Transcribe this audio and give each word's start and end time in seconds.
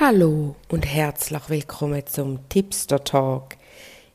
Hallo 0.00 0.56
und 0.70 0.86
herzlich 0.86 1.50
willkommen 1.50 2.06
zum 2.06 2.48
Tipster 2.48 3.04
Talk. 3.04 3.56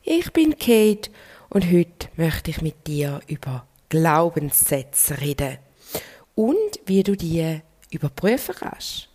Ich 0.02 0.32
bin 0.32 0.58
Kate 0.58 1.08
und 1.50 1.70
heute 1.70 2.08
möchte 2.16 2.50
ich 2.50 2.60
mit 2.60 2.88
dir 2.88 3.20
über 3.28 3.64
Glaubenssätze 3.88 5.20
reden 5.20 5.58
und 6.34 6.80
wie 6.86 7.04
du 7.04 7.16
die 7.16 7.60
überprüfen 7.92 8.56
kannst. 8.58 9.08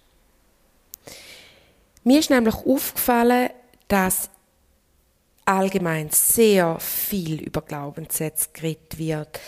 Mir 2.06 2.20
ist 2.20 2.30
nämlich 2.30 2.56
aufgefallen, 2.56 3.50
dass 3.90 4.30
allgemein 5.44 6.12
sehr 6.12 6.80
viel 6.80 7.42
über 7.42 7.62
Glaubenssätze 7.62 8.50
geredet 8.54 8.98
wird. 8.98 9.40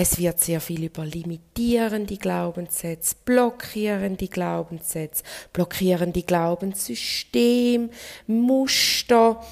Es 0.00 0.16
wird 0.16 0.38
sehr 0.38 0.60
viel 0.60 0.84
über 0.84 1.04
limitierende 1.04 2.16
Glaubenssätze, 2.18 3.16
blockierende 3.24 4.28
Glaubenssätze, 4.28 5.24
blockierende 5.52 6.22
Glaubenssystem, 6.22 7.90
Muster, 8.28 9.44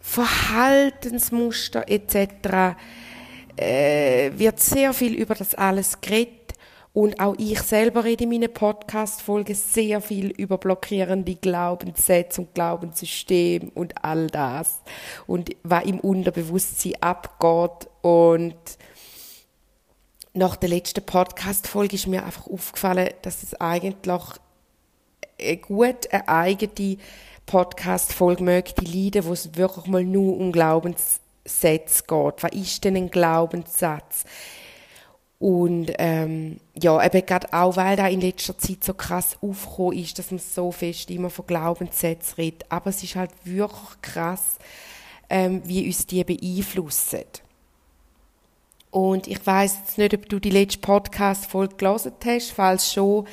Verhaltensmuster 0.00 1.88
etc. 1.88 2.76
Äh, 3.54 4.32
wird 4.36 4.58
sehr 4.58 4.92
viel 4.92 5.14
über 5.14 5.36
das 5.36 5.54
alles 5.54 6.00
geredet. 6.00 6.54
Und 6.92 7.20
auch 7.20 7.36
ich 7.38 7.60
selber 7.60 8.02
rede 8.02 8.24
in 8.24 8.30
meinen 8.30 8.52
Podcast-Folgen 8.52 9.54
sehr 9.54 10.00
viel 10.00 10.30
über 10.30 10.58
blockierende 10.58 11.36
Glaubenssätze 11.36 12.40
und 12.40 12.54
Glaubenssystem 12.54 13.70
und 13.74 14.04
all 14.04 14.26
das. 14.26 14.80
Und 15.28 15.50
was 15.62 15.84
im 15.84 16.00
Unterbewusstsein 16.00 16.94
abgeht 17.00 17.88
und 18.02 18.56
nach 20.34 20.56
der 20.56 20.68
letzten 20.68 21.04
Podcast-Folge 21.04 21.94
ist 21.94 22.08
mir 22.08 22.24
einfach 22.24 22.48
aufgefallen, 22.48 23.10
dass 23.22 23.44
es 23.44 23.54
eigentlich 23.54 23.96
eine 25.38 25.56
gut 25.58 26.12
eine 26.12 26.28
eigene 26.28 26.98
Podcast-Folge 27.46 28.42
möchte 28.42 28.84
leiden, 28.84 29.24
wo 29.24 29.32
es 29.32 29.56
wirklich 29.56 29.86
mal 29.86 30.02
nur 30.02 30.36
um 30.36 30.50
Glaubenssätze 30.50 32.02
geht. 32.06 32.42
Was 32.42 32.52
ist 32.52 32.84
denn 32.84 32.96
ein 32.96 33.10
Glaubenssatz? 33.10 34.24
Und 35.38 35.92
ähm, 35.98 36.58
ja, 36.74 37.04
eben 37.04 37.26
gerade 37.26 37.52
auch, 37.52 37.76
weil 37.76 37.96
da 37.96 38.08
in 38.08 38.20
letzter 38.20 38.58
Zeit 38.58 38.82
so 38.82 38.94
krass 38.94 39.36
aufgekommen 39.40 39.98
ist, 39.98 40.18
dass 40.18 40.30
man 40.32 40.40
so 40.40 40.72
fest 40.72 41.10
immer 41.10 41.30
von 41.30 41.46
Glaubenssätzen 41.46 42.34
redet. 42.36 42.64
Aber 42.70 42.90
es 42.90 43.02
ist 43.04 43.14
halt 43.14 43.30
wirklich 43.44 44.02
krass, 44.02 44.58
ähm, 45.30 45.62
wie 45.64 45.86
uns 45.86 46.06
die 46.06 46.24
beeinflussen. 46.24 47.24
Und 48.94 49.26
ich 49.26 49.44
weiß 49.44 49.78
jetzt 49.80 49.98
nicht, 49.98 50.14
ob 50.14 50.28
du 50.28 50.38
die 50.38 50.50
letzte 50.50 50.78
Podcast-Folge 50.78 51.74
gelesen 51.74 52.12
hast. 52.24 52.52
Falls 52.52 52.92
schon, 52.92 53.26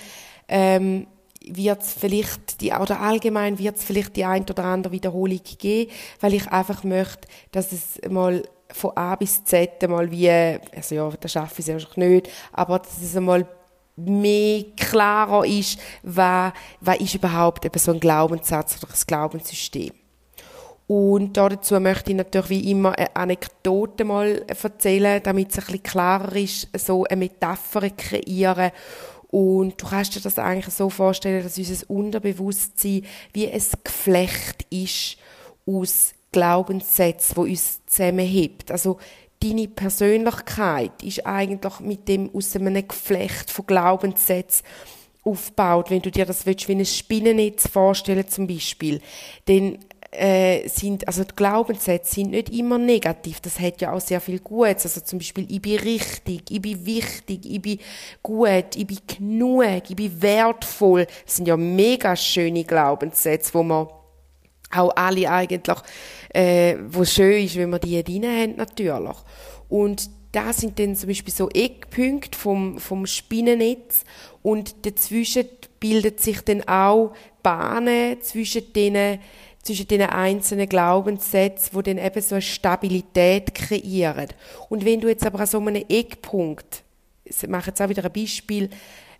ähm, 0.47 1.05
wird 1.45 1.83
es 1.83 1.93
vielleicht 1.93 2.61
die, 2.61 2.71
oder 2.71 2.99
allgemein 2.99 3.59
wird 3.59 3.77
es 3.77 3.83
vielleicht 3.83 4.15
die 4.15 4.25
ein 4.25 4.41
oder 4.49 4.63
andere 4.65 4.91
Wiederholung 4.91 5.39
geben, 5.59 5.91
weil 6.19 6.33
ich 6.33 6.47
einfach 6.47 6.83
möchte, 6.83 7.27
dass 7.51 7.71
es 7.73 8.01
mal 8.09 8.41
von 8.71 8.97
A 8.97 9.15
bis 9.15 9.43
Z 9.43 9.87
mal 9.87 10.09
wie, 10.09 10.31
also 10.31 10.95
ja, 10.95 11.09
das 11.19 11.31
schaffe 11.31 11.59
ich 11.59 11.65
selbst 11.65 11.95
nicht, 11.95 12.27
aber 12.51 12.79
dass 12.79 12.99
es 12.99 13.15
einmal 13.15 13.45
mehr 13.95 14.63
klarer 14.75 15.45
ist, 15.45 15.79
was, 16.01 16.53
was 16.79 16.99
ist 17.01 17.13
überhaupt 17.13 17.65
eben 17.65 17.77
so 17.77 17.91
ein 17.91 17.99
Glaubenssatz 17.99 18.81
oder 18.81 18.91
ein 18.91 19.03
Glaubenssystem. 19.05 19.91
Und 20.93 21.37
dazu 21.37 21.79
möchte 21.79 22.11
ich 22.11 22.17
natürlich 22.17 22.49
wie 22.49 22.71
immer 22.71 22.97
eine 22.97 23.15
Anekdote 23.15 24.03
mal 24.03 24.43
erzählen, 24.45 25.23
damit 25.23 25.51
es 25.51 25.59
ein 25.59 25.63
bisschen 25.63 25.83
klarer 25.83 26.35
ist, 26.35 26.67
so 26.77 27.05
eine 27.05 27.15
Metapher 27.15 27.89
kreieren. 27.91 28.71
Und 29.29 29.81
du 29.81 29.87
kannst 29.87 30.15
dir 30.17 30.19
das 30.19 30.37
eigentlich 30.37 30.75
so 30.75 30.89
vorstellen, 30.89 31.43
dass 31.43 31.57
unser 31.57 31.89
Unterbewusstsein 31.89 33.05
wie 33.31 33.49
ein 33.49 33.63
Geflecht 33.85 34.65
ist 34.69 35.15
aus 35.65 36.13
Glaubenssätzen, 36.33 37.37
wo 37.37 37.43
uns 37.43 37.79
zusammenhebt. 37.85 38.69
Also 38.69 38.97
deine 39.41 39.69
Persönlichkeit 39.69 41.01
ist 41.03 41.25
eigentlich 41.25 41.79
mit 41.79 42.09
dem 42.09 42.35
aus 42.35 42.53
einem 42.53 42.85
Geflecht 42.85 43.49
von 43.49 43.65
Glaubenssätzen 43.65 44.65
aufgebaut. 45.23 45.89
Wenn 45.89 46.01
du 46.01 46.11
dir 46.11 46.25
das 46.25 46.45
willst, 46.45 46.67
wie 46.67 46.75
ein 46.75 46.85
Spinnennetz 46.85 47.69
vorstellen 47.69 48.27
zum 48.27 48.45
Beispiel, 48.45 48.99
dann 49.45 49.77
äh, 50.11 50.67
sind, 50.67 51.07
also 51.07 51.23
die 51.23 51.35
Glaubenssätze 51.35 52.15
sind 52.15 52.31
nicht 52.31 52.49
immer 52.49 52.77
negativ. 52.77 53.39
Das 53.39 53.59
hat 53.59 53.81
ja 53.81 53.93
auch 53.93 54.01
sehr 54.01 54.19
viel 54.19 54.39
Gutes. 54.39 54.85
Also 54.85 55.01
zum 55.01 55.19
Beispiel, 55.19 55.45
ich 55.49 55.61
bin 55.61 55.79
richtig, 55.79 56.51
ich 56.51 56.61
bin 56.61 56.85
wichtig, 56.85 57.45
ich 57.45 57.61
bin 57.61 57.79
gut, 58.21 58.75
ich 58.75 58.85
bin 58.85 58.99
genug, 59.07 59.89
ich 59.89 59.95
bin 59.95 60.21
wertvoll. 60.21 61.07
Das 61.25 61.37
sind 61.37 61.47
ja 61.47 61.55
mega 61.55 62.15
schöne 62.15 62.65
Glaubenssätze, 62.65 63.53
wo 63.53 63.63
man 63.63 63.87
auch 64.71 64.91
alle 64.95 65.29
eigentlich, 65.29 65.77
äh, 66.33 66.75
wo 66.87 67.05
schön 67.05 67.45
ist, 67.45 67.55
wenn 67.55 67.69
man 67.69 67.79
die 67.79 68.03
drin 68.03 68.25
haben, 68.25 68.55
natürlich. 68.57 69.17
Und 69.69 70.09
das 70.31 70.57
sind 70.57 70.79
dann 70.79 70.95
zum 70.95 71.07
Beispiel 71.07 71.33
so 71.33 71.49
Eckpunkte 71.49 72.37
vom, 72.37 72.79
vom 72.79 73.05
Spinnennetz 73.05 74.03
und 74.41 74.85
dazwischen 74.85 75.45
bildet 75.79 76.21
sich 76.21 76.41
dann 76.41 76.67
auch 76.67 77.13
Bahnen 77.43 78.21
zwischen 78.21 78.71
denen, 78.73 79.19
zwischen 79.63 79.87
den 79.87 80.01
einzelnen 80.01 80.67
Glaubenssätzen, 80.67 81.73
wo 81.73 81.81
dann 81.81 81.97
eben 81.97 82.21
so 82.21 82.35
eine 82.35 82.41
Stabilität 82.41 83.53
kreieren. 83.53 84.27
Und 84.69 84.85
wenn 84.85 85.01
du 85.01 85.07
jetzt 85.07 85.25
aber 85.25 85.39
an 85.39 85.47
so 85.47 85.59
einem 85.59 85.83
Eckpunkt, 85.87 86.83
ich 87.23 87.47
mache 87.47 87.67
jetzt 87.67 87.81
auch 87.81 87.89
wieder 87.89 88.03
ein 88.03 88.11
Beispiel, 88.11 88.69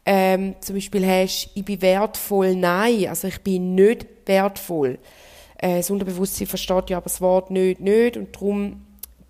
ähm, 0.06 0.56
zum 0.62 0.76
Beispiel 0.76 1.06
hast, 1.06 1.52
ich 1.54 1.64
bin 1.64 1.82
wertvoll, 1.82 2.56
nein, 2.56 3.08
also 3.08 3.28
ich 3.28 3.40
bin 3.42 3.76
nicht 3.76 4.08
wertvoll. 4.26 4.98
Äh, 5.58 5.78
das 5.78 5.92
Unterbewusstsein 5.92 6.48
versteht 6.48 6.90
ja 6.90 6.98
aber 6.98 7.04
das 7.04 7.22
Wort 7.22 7.52
nicht, 7.52 7.80
nicht 7.80 8.18
und 8.18 8.36
darum 8.36 8.82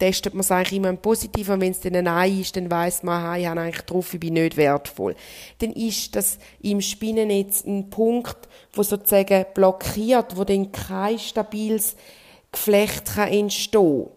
testet 0.01 0.33
man 0.33 0.41
es 0.41 0.51
eigentlich 0.51 0.77
immer 0.77 0.89
im 0.89 0.97
Positiven. 0.97 1.53
Und 1.53 1.61
wenn 1.61 1.71
es 1.71 1.79
dann 1.79 1.95
ein 1.95 2.05
Nein 2.05 2.41
ist, 2.41 2.55
dann 2.55 2.71
weiß 2.71 3.03
man, 3.03 3.39
ich 3.39 3.45
habe 3.45 3.61
eigentlich 3.61 3.85
drauf, 3.85 4.15
ich 4.15 4.19
bin 4.19 4.33
nicht 4.33 4.57
wertvoll. 4.57 5.15
Dann 5.59 5.71
ist 5.73 6.15
das 6.15 6.39
im 6.59 6.81
Spinnennetz 6.81 7.63
ein 7.65 7.91
Punkt, 7.91 8.49
wo 8.73 8.81
sozusagen 8.81 9.45
blockiert, 9.53 10.35
wo 10.35 10.43
dann 10.43 10.71
kein 10.71 11.19
stabiles 11.19 11.95
Geflecht 12.51 13.13
kann 13.13 13.29
entstehen 13.29 14.05
kann. 14.05 14.11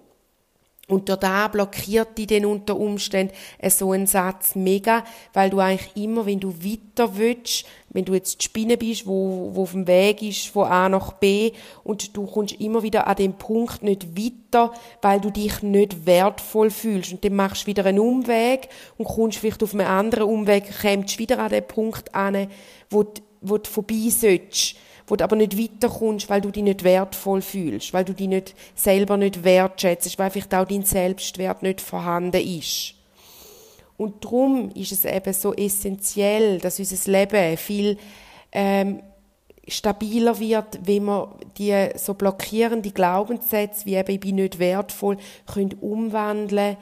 Und 0.86 1.08
da 1.08 1.48
blockiert 1.48 2.16
die 2.16 2.26
dann 2.26 2.46
unter 2.46 2.78
Umständen 2.78 3.34
so 3.68 3.92
einen 3.92 4.06
Satz 4.06 4.54
mega, 4.54 5.04
weil 5.34 5.50
du 5.50 5.58
eigentlich 5.58 5.96
immer, 5.96 6.24
wenn 6.24 6.40
du 6.40 6.54
weiter 6.62 7.16
willst, 7.16 7.66
wenn 7.94 8.04
du 8.04 8.12
jetzt 8.12 8.40
die 8.40 8.44
Spinne 8.44 8.76
bist, 8.76 9.06
wo, 9.06 9.50
wo 9.54 9.62
auf 9.62 9.72
dem 9.72 9.86
Weg 9.86 10.20
ist 10.20 10.48
von 10.48 10.66
A 10.66 10.88
nach 10.88 11.12
B 11.14 11.52
und 11.84 12.14
du 12.16 12.26
kommst 12.26 12.60
immer 12.60 12.82
wieder 12.82 13.06
an 13.06 13.16
dem 13.16 13.32
Punkt 13.34 13.82
nicht 13.82 14.18
weiter, 14.18 14.74
weil 15.00 15.20
du 15.20 15.30
dich 15.30 15.62
nicht 15.62 16.04
wertvoll 16.04 16.70
fühlst. 16.70 17.12
Und 17.12 17.24
dann 17.24 17.36
machst 17.36 17.62
du 17.62 17.66
wieder 17.68 17.86
einen 17.86 18.00
Umweg 18.00 18.68
und 18.98 19.06
kommst 19.06 19.38
vielleicht 19.38 19.62
auf 19.62 19.72
einen 19.72 19.86
anderen 19.86 20.28
Umweg, 20.28 20.64
kommst 20.82 21.18
wieder 21.18 21.38
an 21.38 21.50
den 21.50 21.66
Punkt 21.66 22.14
an, 22.14 22.48
wo, 22.90 23.04
du, 23.04 23.22
wo 23.40 23.56
du 23.56 23.70
vorbei 23.70 24.10
sollst 24.10 24.76
wo 25.06 25.16
du 25.16 25.24
aber 25.24 25.36
nicht 25.36 25.58
weiterkommst, 25.58 26.30
weil 26.30 26.40
du 26.40 26.50
dich 26.50 26.62
nicht 26.62 26.82
wertvoll 26.82 27.42
fühlst, 27.42 27.92
weil 27.92 28.06
du 28.06 28.14
dich 28.14 28.26
nicht 28.26 28.54
selber 28.74 29.18
nicht 29.18 29.44
wertschätzt, 29.44 30.18
weil 30.18 30.30
vielleicht 30.30 30.54
auch 30.54 30.66
dein 30.66 30.82
Selbstwert 30.82 31.62
nicht 31.62 31.82
vorhanden 31.82 32.40
ist. 32.40 32.94
Und 33.96 34.24
darum 34.24 34.70
ist 34.74 34.92
es 34.92 35.04
eben 35.04 35.32
so 35.32 35.54
essentiell, 35.54 36.58
dass 36.58 36.78
unser 36.78 37.10
Leben 37.10 37.56
viel 37.56 37.96
ähm, 38.52 39.02
stabiler 39.68 40.38
wird, 40.38 40.80
wenn 40.84 41.04
wir 41.04 41.36
die 41.56 41.88
so 41.96 42.14
blockierende 42.14 42.90
Glaubenssätze 42.90 43.86
wie 43.86 43.94
eben 43.94 44.12
ich 44.12 44.20
bin 44.20 44.36
nicht 44.36 44.58
wertvoll 44.58 45.16
können 45.46 45.74
umwandeln. 45.80 46.76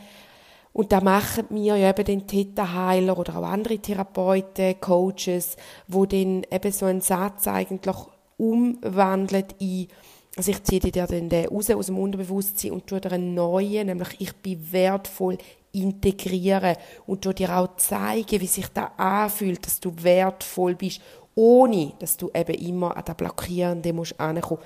Und 0.72 0.91
da 0.91 1.03
machen 1.03 1.45
wir 1.51 1.77
ja 1.77 1.91
eben 1.91 2.05
den 2.05 2.27
Theta-Heiler 2.27 3.19
oder 3.19 3.37
auch 3.37 3.45
andere 3.45 3.78
Therapeuten, 3.78 4.81
Coaches, 4.81 5.56
wo 5.87 6.06
dann 6.06 6.45
eben 6.51 6.72
so 6.72 6.87
einen 6.87 7.03
Satz 7.03 7.47
eigentlich 7.47 7.97
umwandelt 8.39 9.54
in, 9.59 9.89
also 10.34 10.51
ich 10.51 10.63
ziehe 10.65 10.81
dir 10.81 11.07
dann 11.07 11.28
den 11.28 11.47
raus 11.47 11.71
aus 11.71 11.86
dem 11.86 11.98
Unterbewusstsein 11.98 12.72
und 12.72 12.86
tue 12.86 13.03
dir 13.03 13.13
einen 13.13 13.34
neuen, 13.34 13.86
nämlich 13.86 14.16
ich 14.19 14.34
bin 14.36 14.72
wertvoll, 14.72 15.36
integrieren 15.72 16.77
und 17.07 17.39
dir 17.39 17.57
auch 17.57 17.77
zeigen, 17.77 18.41
wie 18.41 18.47
sich 18.47 18.69
das 18.69 18.91
anfühlt, 18.97 19.65
dass 19.65 19.80
du 19.80 19.92
wertvoll 20.03 20.74
bist, 20.74 21.01
ohne, 21.34 21.92
dass 21.98 22.16
du 22.16 22.30
eben 22.34 22.54
immer 22.54 22.97
an 22.97 23.04
das 23.04 23.16
Blockierende 23.16 23.92
musst 23.92 24.19
ankommen. 24.21 24.60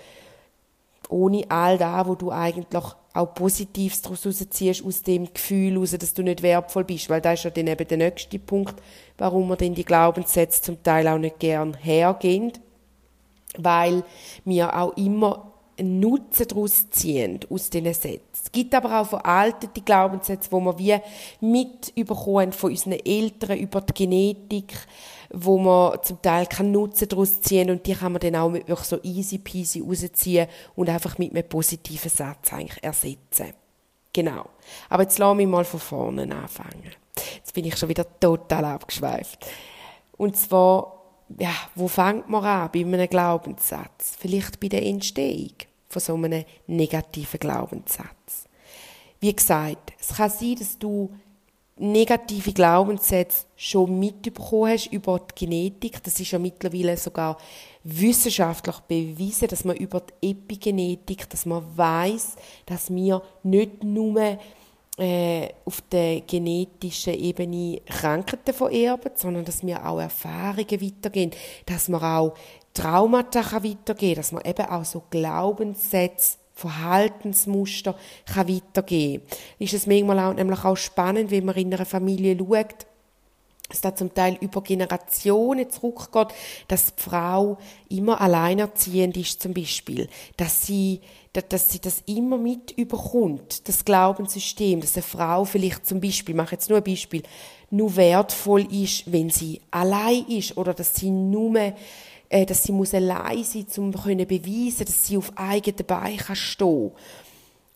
Ohne 1.08 1.44
all 1.48 1.78
das, 1.78 2.06
wo 2.06 2.16
du 2.16 2.32
eigentlich 2.32 2.66
auch 3.14 3.34
Positives 3.34 4.02
daraus 4.02 4.26
rausziehst, 4.26 4.84
aus 4.84 5.02
dem 5.02 5.32
Gefühl 5.32 5.78
raus, 5.78 5.92
dass 5.92 6.12
du 6.12 6.24
nicht 6.24 6.42
wertvoll 6.42 6.82
bist. 6.82 7.08
Weil 7.08 7.20
das 7.20 7.34
ist 7.34 7.44
ja 7.44 7.50
dann 7.50 7.68
eben 7.68 7.86
der 7.86 7.98
nächste 7.98 8.40
Punkt, 8.40 8.74
warum 9.16 9.48
wir 9.48 9.56
denn 9.56 9.74
die 9.74 9.84
Glaubenssätze 9.84 10.60
zum 10.62 10.82
Teil 10.82 11.06
auch 11.06 11.18
nicht 11.18 11.38
gern 11.38 11.74
hergehen 11.74 12.52
weil 13.58 14.04
wir 14.44 14.76
auch 14.76 14.96
immer 14.96 15.52
einen 15.78 16.00
Nutzen 16.00 16.48
daraus 16.48 16.90
ziehen, 16.90 17.40
aus 17.50 17.70
diesen 17.70 17.92
Sätzen. 17.92 18.25
Es 18.46 18.52
gibt 18.52 18.76
aber 18.76 19.00
auch 19.00 19.08
veraltete 19.08 19.80
Glaubenssätze, 19.80 20.52
wo 20.52 20.64
wir 20.78 20.78
wie 20.78 21.00
mitbekommen 21.40 22.52
von 22.52 22.70
unseren 22.70 22.92
Eltern 22.92 23.58
über 23.58 23.80
die 23.80 23.92
Genetik, 23.92 24.72
wo 25.30 25.58
man 25.58 26.00
zum 26.04 26.22
Teil 26.22 26.46
keinen 26.46 26.70
Nutzen 26.70 27.08
daraus 27.08 27.40
ziehen 27.40 27.70
und 27.70 27.84
die 27.84 27.94
kann 27.94 28.12
man 28.12 28.20
dann 28.20 28.36
auch 28.36 28.48
mit 28.48 28.68
wirklich 28.68 28.86
so 28.86 29.02
easy 29.02 29.38
peasy 29.38 29.80
rausziehen 29.80 30.46
und 30.76 30.88
einfach 30.88 31.18
mit 31.18 31.32
einem 31.32 31.48
positiven 31.48 32.08
Satz 32.08 32.52
eigentlich 32.52 32.84
ersetzen. 32.84 33.52
Genau. 34.12 34.44
Aber 34.90 35.02
jetzt 35.02 35.18
lass 35.18 35.36
mich 35.36 35.48
mal 35.48 35.64
von 35.64 35.80
vorne 35.80 36.22
anfangen. 36.22 36.92
Jetzt 37.34 37.52
bin 37.52 37.64
ich 37.64 37.76
schon 37.76 37.88
wieder 37.88 38.06
total 38.20 38.64
abgeschweift. 38.64 39.44
Und 40.16 40.36
zwar 40.36 40.92
ja, 41.36 41.50
wo 41.74 41.88
fängt 41.88 42.28
man 42.28 42.44
an 42.44 42.70
bei 42.72 42.82
einem 42.82 43.08
Glaubenssatz? 43.08 44.14
Vielleicht 44.16 44.60
bei 44.60 44.68
der 44.68 44.86
Entstehung 44.86 45.50
von 46.00 46.20
so 46.20 46.24
einem 46.24 46.44
negativen 46.66 47.40
Glaubenssatz. 47.40 48.46
Wie 49.20 49.34
gesagt, 49.34 49.92
es 49.98 50.16
kann 50.16 50.30
sein, 50.30 50.56
dass 50.56 50.78
du 50.78 51.10
negative 51.78 52.52
Glaubenssätze 52.52 53.44
schon 53.56 53.98
mitbekommen 53.98 54.72
hast 54.72 54.92
über 54.92 55.18
die 55.18 55.46
Genetik. 55.46 56.02
Das 56.02 56.18
ist 56.18 56.30
ja 56.30 56.38
mittlerweile 56.38 56.96
sogar 56.96 57.36
wissenschaftlich 57.84 58.76
bewiesen, 58.80 59.48
dass 59.48 59.64
man 59.64 59.76
über 59.76 60.00
die 60.00 60.30
Epigenetik, 60.30 61.28
dass 61.28 61.44
man 61.46 61.64
weiß, 61.76 62.36
dass 62.64 62.92
wir 62.92 63.22
nicht 63.42 63.84
nur 63.84 64.38
äh, 64.98 65.48
auf 65.66 65.82
der 65.92 66.22
genetischen 66.22 67.14
Ebene 67.14 67.82
Krankheiten 67.84 68.54
vererben, 68.54 69.12
sondern 69.14 69.44
dass 69.44 69.64
wir 69.64 69.86
auch 69.86 70.00
Erfahrungen 70.00 70.80
weitergehen, 70.80 71.30
dass 71.66 71.88
wir 71.90 72.02
auch 72.02 72.34
Traumata 72.76 73.62
weitergehen 73.62 74.16
dass 74.16 74.32
man 74.32 74.44
eben 74.44 74.66
auch 74.66 74.84
so 74.84 75.02
Glaubenssätze 75.10 76.38
Verhaltensmuster 76.56 77.94
kann 78.24 78.48
weitergehen 78.48 79.20
kann. 79.20 79.38
Ist 79.58 79.74
es 79.74 79.86
manchmal 79.86 80.18
auch, 80.20 80.32
nämlich 80.32 80.64
auch 80.64 80.76
spannend, 80.76 81.30
wenn 81.30 81.44
man 81.44 81.54
in 81.54 81.72
einer 81.72 81.84
Familie 81.84 82.34
schaut, 82.38 82.86
dass 83.68 83.80
da 83.80 83.94
zum 83.94 84.14
Teil 84.14 84.38
über 84.40 84.62
Generationen 84.62 85.68
zurückgeht, 85.70 86.28
dass 86.68 86.94
die 86.94 87.02
Frau 87.02 87.58
immer 87.88 88.20
alleinerziehend 88.20 89.16
ist 89.16 89.42
zum 89.42 89.52
Beispiel, 89.52 90.08
dass 90.36 90.66
sie, 90.66 91.00
dass 91.32 91.70
sie 91.70 91.80
das 91.80 92.02
immer 92.06 92.38
mit 92.38 92.70
überkommt, 92.70 93.68
das 93.68 93.84
Glaubenssystem, 93.84 94.80
dass 94.80 94.94
eine 94.94 95.02
Frau 95.02 95.44
vielleicht 95.44 95.84
zum 95.84 96.00
Beispiel, 96.00 96.34
ich 96.34 96.36
mache 96.36 96.52
jetzt 96.52 96.70
nur 96.70 96.78
ein 96.78 96.84
Beispiel, 96.84 97.22
nur 97.70 97.96
wertvoll 97.96 98.72
ist, 98.72 99.10
wenn 99.12 99.30
sie 99.30 99.60
allein 99.72 100.24
ist 100.28 100.56
oder 100.56 100.72
dass 100.72 100.94
sie 100.94 101.10
nur 101.10 101.74
äh, 102.28 102.46
dass 102.46 102.62
sie 102.62 102.72
muss 102.72 102.94
allein 102.94 103.44
sein, 103.44 103.66
um 103.76 103.92
können 103.92 104.26
beweisen, 104.26 104.84
dass 104.84 105.06
sie 105.06 105.16
auf 105.16 105.32
eigenen 105.36 105.86
Beinen 105.86 106.36
stehen 106.36 106.90
kann 106.90 107.02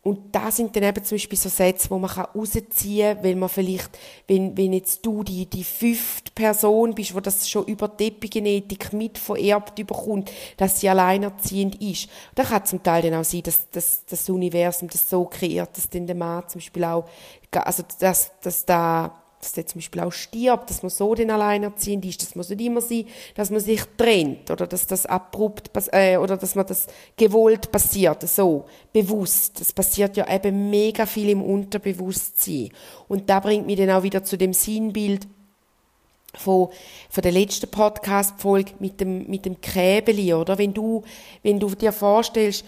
und 0.02 0.34
da 0.34 0.50
sind 0.50 0.74
dann 0.74 0.84
eben 0.84 1.04
zum 1.04 1.16
Beispiel 1.16 1.38
so 1.38 1.50
Sätze, 1.50 1.90
wo 1.90 1.98
man 1.98 2.10
rausziehen 2.10 3.16
kann, 3.16 3.22
wenn 3.22 3.38
man 3.38 3.50
vielleicht, 3.50 3.90
wenn, 4.26 4.56
wenn 4.56 4.72
jetzt 4.72 5.04
du 5.04 5.22
die, 5.22 5.44
die 5.44 5.62
fünfte 5.62 6.32
Person 6.34 6.94
bist, 6.94 7.14
wo 7.14 7.20
das 7.20 7.46
schon 7.46 7.66
über 7.66 7.86
die 7.86 8.06
Epigenetik 8.06 8.94
mit 8.94 9.18
vererbt 9.18 9.78
überkommt, 9.78 10.32
dass 10.56 10.80
sie 10.80 10.88
alleinerziehend 10.88 11.82
ist. 11.82 12.08
Da 12.34 12.44
kann 12.44 12.64
zum 12.64 12.82
Teil 12.82 13.02
dann 13.02 13.20
auch 13.20 13.24
sein, 13.24 13.42
dass, 13.42 13.68
dass, 13.68 14.06
dass 14.06 14.20
das 14.22 14.30
Universum 14.30 14.88
das 14.88 15.08
so 15.10 15.26
kreiert, 15.26 15.76
dass 15.76 15.90
dann 15.90 16.06
der 16.06 16.16
Mann 16.16 16.48
zum 16.48 16.60
Beispiel 16.60 16.84
auch, 16.84 17.06
also 17.52 17.82
dass, 17.98 18.32
dass 18.40 18.64
da 18.64 19.19
dass 19.40 19.52
der 19.52 19.66
zum 19.66 19.80
Beispiel 19.80 20.02
auch 20.02 20.12
stirbt, 20.12 20.68
dass 20.68 20.82
man 20.82 20.90
so 20.90 21.14
den 21.14 21.30
alleinerziehend 21.30 22.04
ist, 22.04 22.22
das 22.22 22.34
muss 22.34 22.50
nicht 22.50 22.60
immer 22.60 22.82
sein, 22.82 23.06
dass 23.34 23.50
man 23.50 23.60
sich 23.60 23.80
trennt 23.96 24.50
oder 24.50 24.66
dass 24.66 24.86
das 24.86 25.06
abrupt 25.06 25.70
äh, 25.92 26.18
oder 26.18 26.36
dass 26.36 26.54
man 26.54 26.66
das 26.66 26.86
gewollt 27.16 27.72
passiert, 27.72 28.28
so 28.28 28.66
bewusst. 28.92 29.58
Das 29.60 29.72
passiert 29.72 30.16
ja 30.18 30.30
eben 30.30 30.68
mega 30.68 31.06
viel 31.06 31.30
im 31.30 31.42
Unterbewusstsein 31.42 32.68
und 33.08 33.30
da 33.30 33.40
bringt 33.40 33.66
mich 33.66 33.78
dann 33.78 33.90
auch 33.90 34.02
wieder 34.02 34.22
zu 34.22 34.36
dem 34.36 34.52
Sinnbild 34.52 35.26
von, 36.34 36.68
von 37.08 37.22
der 37.22 37.32
letzten 37.32 37.70
Podcast-Folge 37.70 38.72
mit 38.78 39.00
dem, 39.00 39.26
mit 39.28 39.46
dem 39.46 39.60
Käbeli, 39.60 40.34
oder? 40.34 40.58
Wenn 40.58 40.74
du, 40.74 41.02
wenn 41.42 41.58
du 41.58 41.74
dir 41.74 41.92
vorstellst, 41.92 42.64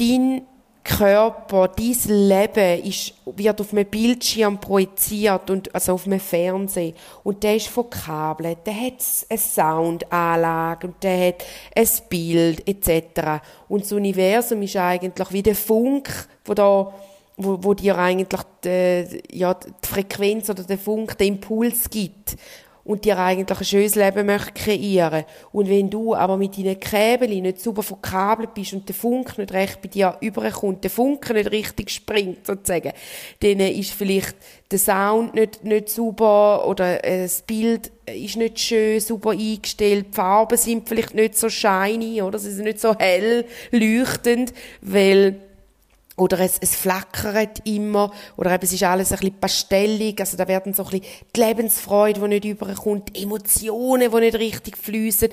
dein 0.00 0.42
Körper, 0.88 1.68
dein 1.68 2.28
Leben 2.28 2.84
ist, 2.84 3.12
wird 3.26 3.60
auf 3.60 3.72
einem 3.72 3.84
Bildschirm 3.84 4.58
projiziert 4.58 5.50
und, 5.50 5.72
also 5.74 5.92
auf 5.92 6.06
einem 6.06 6.18
Fernsehen. 6.18 6.94
Und 7.22 7.42
der 7.42 7.56
ist 7.56 7.68
von 7.68 7.90
Kabeln, 7.90 8.56
der 8.64 8.74
hat 8.74 8.94
eine 9.28 9.38
Soundanlage 9.38 10.86
und 10.86 11.02
der 11.02 11.28
hat 11.28 11.44
ein 11.76 11.88
Bild, 12.08 12.66
etc. 12.66 13.42
Und 13.68 13.84
das 13.84 13.92
Universum 13.92 14.62
ist 14.62 14.76
eigentlich 14.76 15.30
wie 15.30 15.42
der 15.42 15.54
Funk, 15.54 16.10
wo 16.46 16.54
da, 16.54 16.92
wo, 17.36 17.58
wo 17.60 17.74
dir 17.74 17.98
eigentlich 17.98 18.40
die, 18.64 19.22
ja, 19.30 19.54
die 19.54 19.86
Frequenz 19.86 20.48
oder 20.48 20.62
der 20.62 20.78
Funk, 20.78 21.18
den 21.18 21.34
Impuls 21.34 21.90
gibt 21.90 22.36
und 22.88 23.04
dir 23.04 23.18
eigentlich 23.18 23.58
ein 23.58 23.64
schönes 23.66 23.96
Leben 23.96 24.24
möchte 24.24 24.52
kreieren. 24.52 25.24
Und 25.52 25.68
wenn 25.68 25.90
du 25.90 26.14
aber 26.14 26.38
mit 26.38 26.56
deinen 26.56 26.80
Käbeln 26.80 27.42
nicht 27.42 27.60
super 27.60 27.82
verkabelt 27.82 28.54
bist 28.54 28.72
und 28.72 28.88
der 28.88 28.94
Funk 28.94 29.36
nicht 29.36 29.52
recht 29.52 29.82
bei 29.82 29.88
dir 29.88 30.16
überkommt, 30.22 30.82
der 30.84 30.90
Funke 30.90 31.34
nicht 31.34 31.50
richtig 31.50 31.90
springt, 31.90 32.46
sozusagen, 32.46 32.92
dann 33.40 33.60
ist 33.60 33.92
vielleicht 33.92 34.36
der 34.70 34.78
Sound 34.78 35.34
nicht, 35.34 35.64
nicht 35.64 35.90
super 35.90 36.66
oder 36.66 37.04
äh, 37.04 37.24
das 37.24 37.42
Bild 37.42 37.92
ist 38.06 38.36
nicht 38.36 38.58
schön 38.58 39.00
super 39.00 39.32
eingestellt, 39.32 40.06
die 40.08 40.14
Farben 40.14 40.56
sind 40.56 40.88
vielleicht 40.88 41.14
nicht 41.14 41.36
so 41.36 41.50
shiny 41.50 42.22
oder? 42.22 42.38
Sie 42.38 42.50
sind 42.50 42.64
nicht 42.64 42.80
so 42.80 42.94
hell 42.98 43.44
leuchtend, 43.70 44.54
weil 44.80 45.42
oder 46.18 46.40
es, 46.40 46.58
es 46.60 46.74
flackert 46.74 47.66
immer, 47.66 48.12
oder 48.36 48.52
eben, 48.52 48.64
es 48.64 48.72
ist 48.72 48.82
alles 48.82 49.12
ein 49.12 49.18
bisschen 49.18 49.40
pastellig, 49.40 50.20
also 50.20 50.36
da 50.36 50.46
werden 50.48 50.74
so 50.74 50.84
ein 50.84 50.90
bisschen 50.90 51.06
die 51.34 51.40
Lebensfreude, 51.40 52.20
die 52.20 52.28
nicht 52.28 52.44
überkommt, 52.44 53.16
die 53.16 53.22
Emotionen, 53.22 54.10
die 54.10 54.20
nicht 54.20 54.38
richtig 54.38 54.76
fließen. 54.76 55.28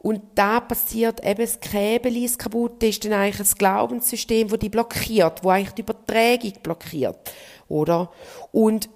Und 0.00 0.22
da 0.36 0.60
passiert 0.60 1.24
eben 1.24 1.40
das 1.40 1.58
Käbeli, 1.58 2.22
das 2.22 2.38
kaputt 2.38 2.82
ist 2.84 3.04
dann 3.04 3.14
eigentlich 3.14 3.38
das 3.38 3.56
Glaubenssystem, 3.56 4.48
das 4.48 4.58
die 4.60 4.68
blockiert, 4.68 5.42
wo 5.42 5.50
eigentlich 5.50 5.74
die 5.74 5.82
Übertragung 5.82 6.52
blockiert, 6.62 7.32
oder? 7.68 8.10
Und 8.52 8.88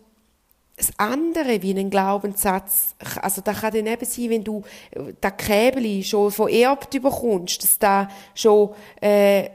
das 0.77 0.91
andere 0.97 1.63
wie 1.63 1.79
ein 1.79 1.91
Glaubenssatz, 1.91 2.95
also 3.21 3.41
da 3.41 3.53
kann 3.53 3.73
dann 3.73 3.87
eben 3.87 4.05
sein, 4.05 4.31
wenn 4.31 4.45
du 4.45 4.63
das 5.21 5.37
Käbeli 5.37 6.03
schon 6.03 6.31
vererbt 6.31 6.91
bekommst, 6.91 7.63
dass 7.63 7.79
da 7.79 8.09
schon 8.35 8.71
äh, 9.01 9.49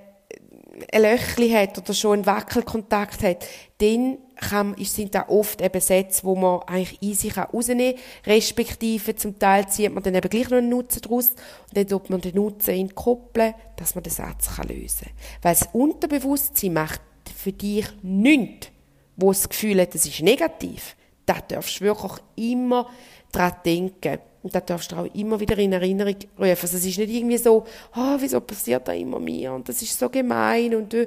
ein 0.91 1.01
Löchli 1.01 1.49
hat 1.49 1.77
oder 1.77 1.93
schon 1.93 2.13
einen 2.13 2.25
Wackelkontakt 2.25 3.23
hat, 3.23 3.45
dann 3.79 4.17
kann, 4.35 4.75
sind 4.79 5.15
da 5.15 5.27
oft 5.29 5.61
eben 5.61 5.81
Sätze, 5.81 6.23
wo 6.23 6.35
man 6.35 6.61
eigentlich 6.67 7.01
easy 7.01 7.29
rausnehmen 7.29 7.95
kann, 7.95 8.33
respektive 8.33 9.15
zum 9.15 9.39
Teil 9.39 9.67
zieht 9.67 9.93
man 9.93 10.03
dann 10.03 10.15
eben 10.15 10.29
gleich 10.29 10.49
noch 10.49 10.57
einen 10.57 10.69
Nutzen 10.69 11.01
daraus 11.01 11.29
und 11.29 11.75
dann 11.75 11.87
tut 11.87 12.09
man 12.09 12.21
den 12.21 12.35
Nutzen 12.35 12.75
entkoppeln, 12.75 13.53
dass 13.75 13.95
man 13.95 14.03
den 14.03 14.13
Satz 14.13 14.55
kann 14.55 14.67
lösen 14.67 15.07
kann. 15.07 15.41
Weil 15.41 15.55
das 15.55 15.69
Unterbewusstsein 15.73 16.73
macht 16.73 17.01
für 17.35 17.51
dich 17.51 17.87
nichts, 18.03 18.69
wo 19.15 19.29
das 19.29 19.49
Gefühl 19.49 19.81
hat, 19.81 19.95
es 19.95 20.05
ist 20.05 20.21
negativ. 20.21 20.95
Da 21.25 21.35
darfst 21.47 21.79
du 21.79 21.85
wirklich 21.85 22.13
immer 22.35 22.89
dran 23.31 23.53
denken. 23.65 24.19
Und 24.47 24.55
da 24.55 24.61
darfst 24.61 24.93
du 24.93 24.95
auch 24.95 25.13
immer 25.13 25.41
wieder 25.41 25.57
in 25.57 25.73
Erinnerung 25.73 26.15
rufen. 26.39 26.49
Also 26.61 26.77
es 26.77 26.85
ist 26.85 26.97
nicht 26.97 27.13
irgendwie 27.13 27.37
so, 27.37 27.65
oh, 27.93 28.15
wieso 28.17 28.39
passiert 28.39 28.87
da 28.87 28.93
immer 28.93 29.19
mir 29.19 29.51
und 29.51 29.67
das 29.67 29.81
ist 29.81 29.99
so 29.99 30.07
gemein 30.07 30.73
und 30.73 30.93
du, 30.93 31.05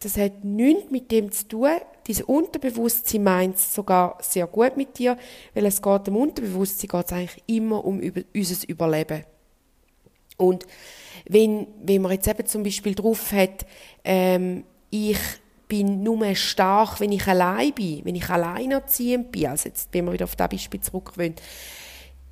das 0.00 0.18
hat 0.18 0.44
nichts 0.44 0.90
mit 0.90 1.10
dem 1.10 1.32
zu 1.32 1.48
tun. 1.48 1.70
Dein 2.06 2.22
Unterbewusstsein 2.24 3.22
meint 3.22 3.56
es 3.56 3.74
sogar 3.74 4.18
sehr 4.20 4.46
gut 4.46 4.76
mit 4.76 4.98
dir, 4.98 5.16
weil 5.54 5.64
es 5.64 5.80
geht 5.80 6.08
im 6.08 6.16
Unterbewusstsein 6.16 6.88
geht 6.88 7.12
eigentlich 7.14 7.42
immer 7.46 7.82
um 7.82 8.00
über, 8.00 8.20
unser 8.34 8.68
Überleben. 8.68 9.24
Und 10.36 10.66
wenn, 11.26 11.66
wenn 11.82 12.02
man 12.02 12.12
jetzt 12.12 12.28
eben 12.28 12.44
zum 12.44 12.64
Beispiel 12.64 12.94
drauf 12.94 13.32
hat, 13.32 13.64
ähm, 14.04 14.64
ich 14.90 15.16
bin 15.68 16.02
nur 16.02 16.34
stark, 16.34 17.00
wenn 17.00 17.12
ich 17.12 17.26
allein 17.26 17.72
bin, 17.72 18.04
wenn 18.04 18.14
ich 18.14 18.28
alleinerziehend 18.28 19.32
bin, 19.32 19.46
also 19.46 19.70
jetzt, 19.70 19.88
wenn 19.92 20.04
wir 20.04 20.12
wieder 20.12 20.24
auf 20.24 20.36
das 20.36 20.50
Beispiel 20.50 20.80
zurückgewöhnt, 20.80 21.40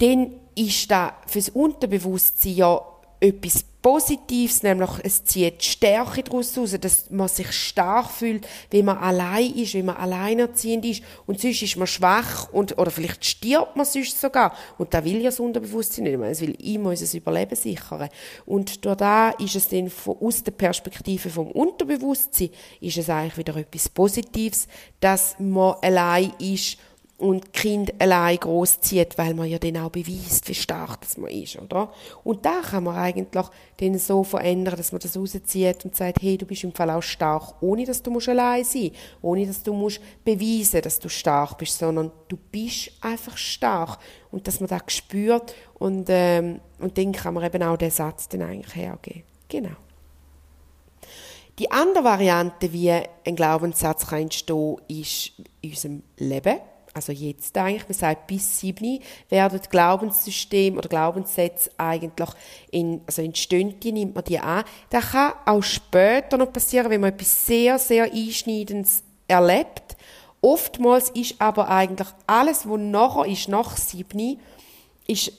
dann 0.03 0.35
ist 0.55 0.91
da 0.91 1.17
fürs 1.27 1.49
Unterbewusstsein 1.49 2.55
ja 2.55 2.81
etwas 3.21 3.65
Positives, 3.83 4.63
nämlich 4.63 4.91
es 5.03 5.25
zieht 5.25 5.63
Stärke 5.63 6.23
daraus 6.23 6.57
raus, 6.57 6.77
dass 6.81 7.11
man 7.11 7.27
sich 7.27 7.51
stark 7.51 8.11
fühlt, 8.11 8.47
wenn 8.71 8.85
man 8.85 8.99
allein 8.99 9.53
ist, 9.55 9.75
wenn 9.75 9.87
man 9.87 9.97
alleinerziehend 9.97 10.85
ist. 10.85 11.03
Und 11.27 11.41
sonst 11.41 11.63
ist 11.63 11.77
man 11.77 11.89
schwach 11.89 12.53
und, 12.53 12.79
oder 12.79 12.93
vielleicht 12.93 13.25
stirbt 13.25 13.75
man 13.75 13.85
sonst 13.85 14.21
sogar. 14.21 14.57
Und 14.79 14.95
da 14.95 15.05
will 15.05 15.17
ja 15.17 15.31
das 15.31 15.41
Unterbewusstsein 15.41 16.05
nicht, 16.05 16.15
es 16.21 16.41
will 16.41 16.57
immer 16.65 16.91
unser 16.91 17.17
Überleben 17.17 17.57
sichern. 17.57 18.09
Und 18.47 18.85
durch 18.85 18.97
da 18.97 19.31
ist 19.31 19.57
es 19.57 19.69
dann 19.69 19.91
von, 19.91 20.17
aus 20.21 20.45
der 20.45 20.53
Perspektive 20.53 21.29
vom 21.29 21.51
Unterbewusstsein 21.51 22.51
ist 22.81 22.99
es 22.99 23.11
eigentlich 23.11 23.39
wieder 23.39 23.57
etwas 23.57 23.89
Positives, 23.89 24.69
dass 25.01 25.35
man 25.41 25.75
allein 25.83 26.33
ist 26.39 26.79
und 27.23 27.53
Kind 27.53 27.95
allein 28.01 28.37
großzieht, 28.37 29.17
weil 29.17 29.33
man 29.35 29.47
ja 29.47 29.57
dann 29.57 29.77
auch 29.77 29.91
beweist, 29.91 30.49
wie 30.49 30.55
stark 30.57 31.03
das 31.03 31.17
man 31.17 31.31
ist, 31.31 31.57
oder? 31.57 31.93
Und 32.25 32.45
da 32.45 32.61
kann 32.63 32.83
man 32.83 32.97
eigentlich 32.97 33.47
den 33.79 33.97
so 33.97 34.25
verändern, 34.25 34.75
dass 34.77 34.91
man 34.91 35.01
das 35.01 35.17
rauszieht 35.17 35.85
und 35.85 35.95
sagt, 35.95 36.21
hey, 36.21 36.37
du 36.37 36.47
bist 36.47 36.65
im 36.65 36.73
Fall 36.73 36.91
auch 36.91 37.03
stark, 37.03 37.55
ohne 37.61 37.87
dass 37.87 38.03
du 38.03 38.11
musst 38.11 38.29
allein 38.29 38.65
sein, 38.65 38.91
ohne 39.21 39.47
dass 39.47 39.63
du 39.63 39.73
musst 39.73 40.01
beweisen, 40.25 40.83
dass 40.83 40.99
du 40.99 41.09
stark 41.09 41.57
bist, 41.59 41.79
sondern 41.79 42.11
du 42.27 42.37
bist 42.51 42.91
einfach 43.01 43.37
stark 43.37 44.01
und 44.33 44.49
dass 44.49 44.59
man 44.59 44.69
das 44.69 44.83
spürt 44.89 45.55
und 45.75 46.07
ähm, 46.09 46.59
und 46.81 46.99
dann 46.99 47.13
kann 47.13 47.35
man 47.35 47.45
eben 47.45 47.63
auch 47.63 47.77
den 47.77 47.93
Satz 47.93 48.29
dann 48.29 48.43
eigentlich 48.43 48.75
hergeben. 48.75 49.23
Genau. 49.49 49.77
Die 51.61 51.71
andere 51.71 52.03
Variante, 52.03 52.73
wie 52.73 52.91
ein 52.91 53.37
Glaubenssatz 53.37 54.09
kann 54.09 54.23
entstehen, 54.23 54.79
ist 54.89 55.33
in 55.61 55.71
unserem 55.71 56.03
Leben 56.17 56.59
also 56.95 57.13
jetzt 57.13 57.57
eigentlich, 57.57 57.89
man 57.89 57.99
sagt, 57.99 58.27
bis 58.27 58.61
sieben 58.61 59.01
werden 59.29 59.61
Glaubenssysteme 59.71 60.77
oder 60.77 60.89
Glaubenssätze 60.89 61.71
eigentlich 61.79 62.29
in, 62.71 63.01
also 63.07 63.23
in 63.23 63.35
Stündchen 63.35 63.95
nimmt 63.95 64.15
man 64.15 64.25
die 64.25 64.39
an. 64.39 64.65
Das 64.91 65.13
kann 65.13 65.33
auch 65.47 65.63
später 65.63 66.37
noch 66.37 66.53
passieren, 66.53 66.91
wenn 66.91 67.01
man 67.01 67.13
etwas 67.13 67.47
sehr, 67.47 67.79
sehr 67.79 68.05
Einschneidendes 68.05 69.03
erlebt. 69.27 69.97
Oftmals 70.41 71.11
ist 71.11 71.41
aber 71.41 71.69
eigentlich 71.69 72.09
alles, 72.27 72.69
was 72.69 72.79
nachher 72.79 73.27
ist, 73.27 73.49
nach 73.49 73.77
sieben, 73.77 74.41
ist 75.07 75.33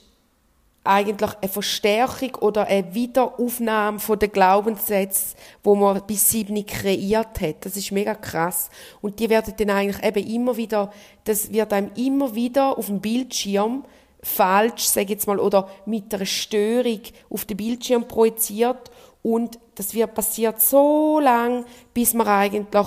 eigentlich 0.84 1.30
eine 1.40 1.50
Verstärkung 1.50 2.34
oder 2.36 2.66
eine 2.66 2.94
Wiederaufnahme 2.94 3.98
von 3.98 4.18
den 4.18 4.30
Glaubenssätzen, 4.30 5.36
wo 5.62 5.74
man 5.74 6.06
bis 6.06 6.28
sieben 6.28 6.64
kreiert 6.66 7.40
hat. 7.40 7.64
Das 7.64 7.76
ist 7.76 7.90
mega 7.90 8.14
krass. 8.14 8.68
Und 9.00 9.18
die 9.18 9.30
werden 9.30 9.54
dann 9.56 9.70
eigentlich 9.70 10.04
eben 10.04 10.26
immer 10.28 10.56
wieder, 10.58 10.92
das 11.24 11.50
wird 11.50 11.72
einem 11.72 11.90
immer 11.96 12.34
wieder 12.34 12.76
auf 12.76 12.86
dem 12.86 13.00
Bildschirm 13.00 13.84
falsch, 14.22 14.84
sage 14.84 15.04
ich 15.04 15.10
jetzt 15.10 15.26
mal, 15.26 15.40
oder 15.40 15.68
mit 15.86 16.14
einer 16.14 16.26
Störung 16.26 17.00
auf 17.30 17.46
den 17.46 17.56
Bildschirm 17.56 18.06
projiziert. 18.06 18.90
Und 19.22 19.58
das 19.76 19.94
wird 19.94 20.14
passiert 20.14 20.60
so 20.60 21.18
lang, 21.18 21.64
bis 21.94 22.12
man 22.12 22.28
eigentlich 22.28 22.86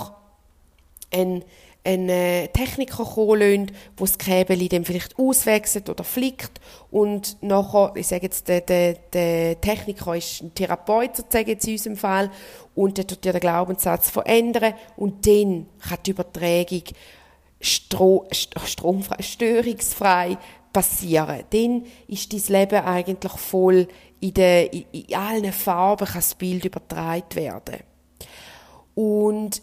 ein 1.11 1.43
einen 1.87 2.09
äh, 2.09 2.47
Techniker 2.49 3.05
kommen 3.05 3.39
lassen, 3.39 3.67
der 3.67 3.75
das 3.95 4.17
Käbeli 4.17 4.67
dann 4.67 4.83
vielleicht 4.83 5.17
auswechselt 5.17 5.89
oder 5.89 6.03
flickt 6.03 6.59
und 6.91 7.41
nachher, 7.41 7.93
ich 7.95 8.07
sage 8.07 8.23
jetzt, 8.23 8.47
der, 8.47 8.61
der, 8.61 8.93
der 9.13 9.61
Techniker 9.61 10.15
ist 10.15 10.41
ein 10.41 10.53
Therapeut, 10.53 11.15
sozusagen 11.15 11.49
in 11.49 11.71
unserem 11.71 11.95
Fall, 11.95 12.31
und 12.75 12.97
der 12.97 13.07
tut 13.07 13.25
ja 13.25 13.31
den 13.31 13.41
Glaubenssatz 13.41 14.09
verändern 14.09 14.73
und 14.97 15.25
dann 15.25 15.67
kann 15.79 15.99
die 16.05 16.11
Übertragung 16.11 16.83
stro 17.59 18.27
stromfrei, 18.31 19.21
störungsfrei 19.21 20.37
passieren. 20.71 21.43
Dann 21.49 21.85
ist 22.07 22.31
dein 22.31 22.59
Leben 22.59 22.85
eigentlich 22.85 23.31
voll 23.31 23.87
in, 24.19 24.33
den, 24.33 24.67
in, 24.67 24.85
in 24.91 25.15
allen 25.15 25.51
Farben 25.53 26.05
kann 26.05 26.17
das 26.17 26.35
Bild 26.35 26.65
übertragen 26.65 27.33
werden. 27.33 27.77
Und 28.93 29.61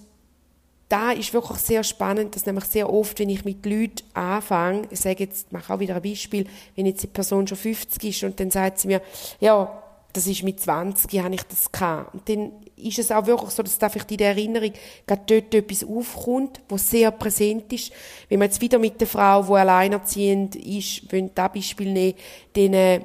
da 0.94 1.10
ist 1.10 1.34
wirklich 1.34 1.58
sehr 1.58 1.82
spannend, 1.82 2.36
dass 2.36 2.46
nämlich 2.46 2.66
sehr 2.66 2.88
oft, 2.88 3.18
wenn 3.18 3.28
ich 3.28 3.44
mit 3.44 3.66
Leuten 3.66 4.04
anfange, 4.14 4.82
ich 4.90 5.00
sage 5.00 5.24
jetzt, 5.24 5.52
mache 5.52 5.74
auch 5.74 5.80
wieder 5.80 5.96
ein 5.96 6.02
Beispiel, 6.02 6.46
wenn 6.76 6.86
jetzt 6.86 7.02
die 7.02 7.08
Person 7.08 7.48
schon 7.48 7.58
50 7.58 8.04
ist 8.04 8.22
und 8.22 8.38
dann 8.38 8.52
sagt 8.52 8.78
sie 8.78 8.86
mir, 8.86 9.02
ja, 9.40 9.82
das 10.12 10.28
ist 10.28 10.44
mit 10.44 10.60
20, 10.60 11.20
habe 11.20 11.34
ich 11.34 11.42
das 11.42 11.72
gehabt. 11.72 12.14
Und 12.14 12.28
dann 12.28 12.52
ist 12.76 13.00
es 13.00 13.10
auch 13.10 13.26
wirklich 13.26 13.50
so, 13.50 13.64
dass 13.64 13.76
da 13.76 13.88
vielleicht 13.88 14.12
in 14.12 14.18
der 14.18 14.28
Erinnerung 14.28 14.72
gerade 15.04 15.22
dort 15.26 15.52
etwas 15.52 15.82
aufkommt, 15.82 16.60
was 16.68 16.88
sehr 16.88 17.10
präsent 17.10 17.72
ist. 17.72 17.90
Wenn 18.28 18.38
man 18.38 18.46
jetzt 18.46 18.60
wieder 18.60 18.78
mit 18.78 19.00
der 19.00 19.08
Frau, 19.08 19.42
die 19.42 19.52
alleinerziehend 19.52 20.54
ist, 20.54 21.10
wenn 21.10 21.34
das 21.34 21.52
Beispiel 21.52 21.92
nehmen, 21.92 22.14
dann 22.52 22.72
äh, 22.72 23.00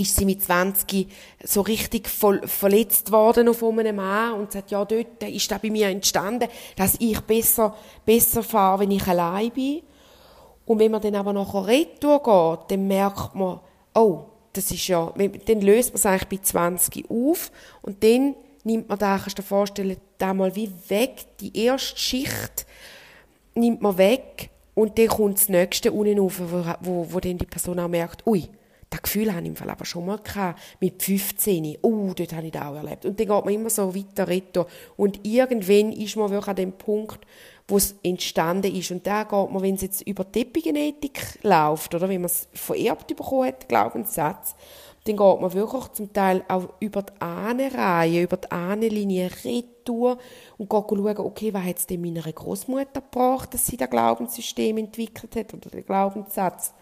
ist 0.00 0.16
sie 0.16 0.24
mit 0.24 0.42
20 0.42 1.06
so 1.44 1.60
richtig 1.60 2.08
voll, 2.08 2.46
verletzt 2.46 3.12
worden 3.12 3.48
auf 3.48 3.62
einem 3.62 3.96
Mann 3.96 4.34
und 4.34 4.52
sagt, 4.52 4.70
ja, 4.70 4.84
dort 4.84 5.22
ist 5.22 5.50
da 5.50 5.58
bei 5.58 5.70
mir 5.70 5.88
entstanden, 5.88 6.48
dass 6.76 6.96
ich 6.98 7.20
besser, 7.20 7.76
besser 8.04 8.42
fahre, 8.42 8.80
wenn 8.80 8.90
ich 8.90 9.06
allein 9.06 9.50
bin. 9.50 9.82
Und 10.66 10.78
wenn 10.78 10.90
man 10.90 11.02
dann 11.02 11.16
aber 11.16 11.32
nachher 11.32 11.66
retour 11.66 12.22
geht, 12.22 12.70
dann 12.70 12.86
merkt 12.86 13.34
man, 13.34 13.60
oh, 13.94 14.24
das 14.52 14.70
ist 14.70 14.88
ja, 14.88 15.12
dann 15.46 15.60
löst 15.60 15.90
man 15.90 15.96
es 15.96 16.06
eigentlich 16.06 16.40
bei 16.40 16.44
20 16.44 17.10
auf 17.10 17.52
und 17.82 18.02
dann 18.02 18.34
nimmt 18.64 18.88
man 18.88 18.98
da, 18.98 19.18
kannst 19.18 19.38
du 19.38 19.42
dir 19.42 19.48
vorstellen, 19.48 19.96
da 20.18 20.34
mal 20.34 20.54
wie 20.56 20.72
weg, 20.88 21.24
die 21.40 21.56
erste 21.64 21.98
Schicht 21.98 22.66
nimmt 23.54 23.80
man 23.82 23.98
weg 23.98 24.50
und 24.74 24.98
dann 24.98 25.08
kommt 25.08 25.38
das 25.38 25.48
nächste 25.48 25.92
unten 25.92 26.18
rauf, 26.18 26.40
wo, 26.40 26.64
wo, 26.80 27.06
wo 27.10 27.20
dann 27.20 27.38
die 27.38 27.46
Person 27.46 27.78
auch 27.78 27.88
merkt, 27.88 28.26
ui, 28.26 28.48
das 28.90 29.02
Gefühl 29.02 29.30
habe 29.30 29.42
ich 29.42 29.48
im 29.48 29.56
Fall 29.56 29.70
aber 29.70 29.84
schon 29.84 30.06
mal 30.06 30.18
gehabt, 30.18 30.60
mit 30.80 31.00
15. 31.02 31.78
Oh, 31.82 32.12
dort 32.14 32.32
habe 32.32 32.46
ich 32.46 32.52
das 32.52 32.62
auch 32.62 32.74
erlebt. 32.74 33.06
Und 33.06 33.18
dann 33.18 33.28
geht 33.28 33.44
man 33.44 33.54
immer 33.54 33.70
so 33.70 33.94
weiter 33.94 34.26
retour. 34.26 34.66
Und 34.96 35.24
irgendwann 35.24 35.92
ist 35.92 36.16
man 36.16 36.30
wirklich 36.30 36.48
an 36.48 36.56
dem 36.56 36.72
Punkt, 36.72 37.24
wo 37.68 37.76
es 37.76 37.94
entstanden 38.02 38.74
ist. 38.74 38.90
Und 38.90 39.06
da 39.06 39.22
geht 39.22 39.50
man, 39.50 39.62
wenn 39.62 39.76
es 39.76 39.82
jetzt 39.82 40.02
über 40.02 40.24
die 40.24 40.42
Epigenetik 40.42 41.38
läuft, 41.42 41.94
oder 41.94 42.08
wenn 42.08 42.20
man 42.20 42.30
es 42.30 42.48
vererbt 42.52 43.06
bekommen 43.16 43.46
hat, 43.46 43.68
Glaubenssatz, 43.68 44.56
dann 45.04 45.16
geht 45.16 45.40
man 45.40 45.52
wirklich 45.54 45.92
zum 45.92 46.12
Teil 46.12 46.44
auch 46.48 46.74
über 46.80 47.02
die 47.02 47.20
Ahnenreihe, 47.20 48.22
über 48.22 48.36
die 48.36 48.50
Ahnenlinie 48.50 49.30
retour 49.44 50.18
und 50.58 50.68
geht 50.68 50.84
schauen, 50.88 51.18
okay, 51.18 51.54
was 51.54 51.64
hat 51.64 51.78
es 51.78 51.86
denn 51.86 52.02
meiner 52.02 52.20
Großmutter 52.22 53.00
gebracht, 53.00 53.54
dass 53.54 53.66
sie 53.66 53.78
das 53.78 53.88
Glaubenssystem 53.88 54.76
entwickelt 54.76 55.36
hat 55.36 55.54
oder 55.54 55.70
den 55.70 55.86
Glaubenssatz. 55.86 56.74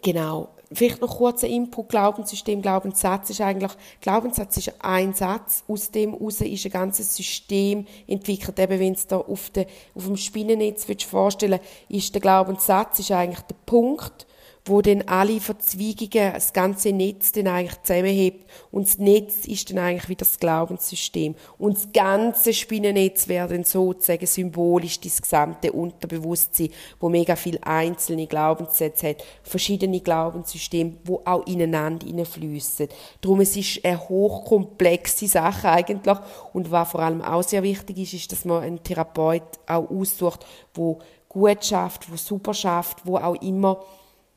Genau. 0.00 0.48
Vielleicht 0.72 1.02
noch 1.02 1.18
kurzer 1.18 1.48
Input. 1.48 1.90
Glaubenssystem, 1.90 2.62
Glaubenssatz 2.62 3.28
ist 3.28 3.42
eigentlich, 3.42 3.72
Glaubenssatz 4.00 4.56
ist 4.56 4.72
ein 4.82 5.12
Satz. 5.12 5.64
Aus 5.68 5.90
dem 5.90 6.12
heraus 6.12 6.40
ist 6.40 6.64
ein 6.64 6.72
ganzes 6.72 7.14
System 7.14 7.86
entwickelt. 8.06 8.58
Eben, 8.58 8.80
wenn 8.80 8.94
es 8.94 9.06
da 9.06 9.18
auf, 9.18 9.50
de, 9.50 9.66
auf 9.94 10.06
dem 10.06 10.16
Spinnennetz 10.16 10.88
willst 10.88 11.04
vorstellen 11.04 11.60
ist 11.88 12.14
der 12.14 12.22
Glaubenssatz 12.22 13.00
ist 13.00 13.10
eigentlich 13.10 13.40
der 13.40 13.56
Punkt, 13.66 14.26
wo 14.64 14.80
dann 14.80 15.02
alle 15.02 15.40
Verzweigungen, 15.40 16.34
das 16.34 16.52
ganze 16.52 16.92
Netz 16.92 17.32
dann 17.32 17.48
eigentlich 17.48 17.82
zusammenhebt. 17.82 18.48
Und 18.70 18.86
das 18.86 18.98
Netz 18.98 19.44
ist 19.46 19.70
dann 19.70 19.78
eigentlich 19.78 20.08
wieder 20.08 20.24
das 20.24 20.38
Glaubenssystem. 20.38 21.34
Und 21.58 21.76
das 21.76 21.88
ganze 21.92 22.52
Spinnennetz 22.52 23.26
wäre 23.26 23.48
dann 23.48 23.64
sozusagen 23.64 24.26
symbolisch 24.26 25.00
das 25.00 25.20
gesamte 25.20 25.72
Unterbewusstsein, 25.72 26.68
wo 27.00 27.08
mega 27.08 27.34
viele 27.34 27.62
einzelne 27.64 28.28
Glaubenssätze 28.28 29.10
hat, 29.10 29.24
verschiedene 29.42 30.00
Glaubenssysteme, 30.00 30.94
wo 31.04 31.22
auch 31.24 31.44
ineinander 31.46 32.06
hineinfließen. 32.06 32.88
Darum 33.20 33.40
es 33.40 33.56
ist 33.56 33.84
eine 33.84 34.08
hochkomplexe 34.08 35.26
Sache 35.26 35.70
eigentlich. 35.70 36.18
Und 36.52 36.70
was 36.70 36.90
vor 36.90 37.00
allem 37.00 37.20
auch 37.20 37.42
sehr 37.42 37.64
wichtig 37.64 37.98
ist, 37.98 38.14
ist, 38.14 38.32
dass 38.32 38.44
man 38.44 38.62
einen 38.62 38.82
Therapeut 38.82 39.42
auch 39.66 39.90
aussucht, 39.90 40.46
wo 40.74 41.00
gut 41.28 41.64
schafft, 41.64 42.12
wo 42.12 42.16
super 42.16 42.54
schafft, 42.54 43.04
wo 43.04 43.16
auch 43.16 43.40
immer 43.42 43.82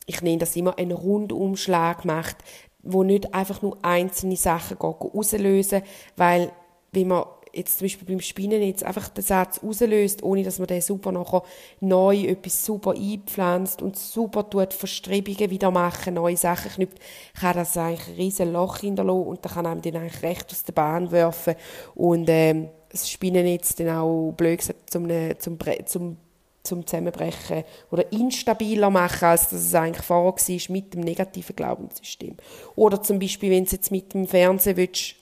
ich 0.06 0.22
nenne 0.22 0.40
das 0.40 0.56
immer, 0.56 0.78
einen 0.78 0.92
Rundumschlag 0.92 2.06
macht, 2.06 2.38
wo 2.84 3.04
nicht 3.04 3.34
einfach 3.34 3.62
nur 3.62 3.78
einzelne 3.82 4.36
Sachen 4.36 4.78
auslösen 4.78 5.82
weil 6.16 6.52
wenn 6.92 7.08
man 7.10 7.26
jetzt 7.56 7.80
zum 7.80 7.86
Beispiel 7.86 8.08
beim 8.08 8.20
Spinnen 8.20 8.62
jetzt 8.62 8.84
einfach 8.84 9.10
den 9.10 9.24
Satz 9.24 9.60
auslöst, 9.64 10.24
ohne 10.24 10.44
dass 10.44 10.60
man 10.60 10.68
den 10.68 10.82
super 10.82 11.12
nachher 11.12 11.44
neu 11.80 12.26
etwas 12.26 12.66
super 12.66 12.92
einpflanzt 12.92 13.82
und 13.82 13.98
super 13.98 14.50
tut 14.50 14.74
Verstrebungen 14.74 15.50
wieder 15.50 15.72
machen, 15.72 16.16
neue 16.16 16.38
Sachen 16.38 16.72
knüpft, 16.72 17.00
kann 17.40 17.56
das 17.56 17.78
eigentlich 17.78 18.08
ein 18.08 18.16
riesen 18.16 18.54
Loch 18.54 18.80
hinterlassen 18.80 19.28
und 19.28 19.46
da 19.46 19.50
kann 19.50 19.66
einem 19.66 19.82
dann 19.82 19.96
eigentlich 19.96 20.24
recht 20.24 20.52
aus 20.52 20.64
der 20.64 20.74
Bahn 20.74 21.12
werfen 21.12 21.56
und 21.96 22.30
ähm, 22.30 22.70
das 22.90 23.10
Spinnen 23.10 23.48
jetzt 23.48 23.80
dann 23.80 23.90
auch 23.90 24.34
blöd 24.34 24.60
gesagt 24.60 24.90
zum, 24.90 25.08
zum, 25.40 25.58
zum 25.86 26.18
zum 26.65 26.86
Zusammenbrechen 26.86 27.63
oder 27.91 28.12
instabiler 28.12 28.89
machen, 28.89 29.25
als 29.25 29.50
das 29.50 29.62
es 29.62 29.75
eigentlich 29.75 30.05
vorher 30.05 30.34
war 30.34 30.74
mit 30.74 30.93
dem 30.93 31.01
negativen 31.01 31.55
Glaubenssystem. 31.55 32.36
Oder 32.75 33.01
zum 33.01 33.19
Beispiel, 33.19 33.51
wenn 33.51 33.65
du 33.65 33.72
jetzt 33.72 33.91
mit 33.91 34.13
dem 34.13 34.27
Fernsehen 34.27 34.77
willst, 34.77 35.15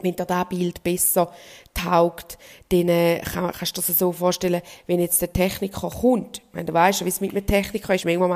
wenn 0.00 0.16
dir 0.16 0.24
das 0.24 0.48
Bild 0.48 0.82
besser 0.82 1.32
taugt, 1.74 2.38
dann 2.70 2.88
äh, 2.88 3.20
kann, 3.20 3.52
kannst 3.52 3.76
du 3.76 3.80
dir 3.80 3.86
das 3.86 3.98
so 3.98 4.12
vorstellen, 4.12 4.62
wenn 4.86 5.00
jetzt 5.00 5.20
der 5.22 5.32
Techniker 5.32 5.90
kommt, 5.90 6.42
wenn 6.52 6.66
du 6.66 6.72
weißt, 6.72 7.04
wie 7.04 7.08
es 7.08 7.20
mit 7.20 7.32
einem 7.32 7.46
Techniker 7.46 7.94
ist, 7.94 8.04
manchmal 8.04 8.28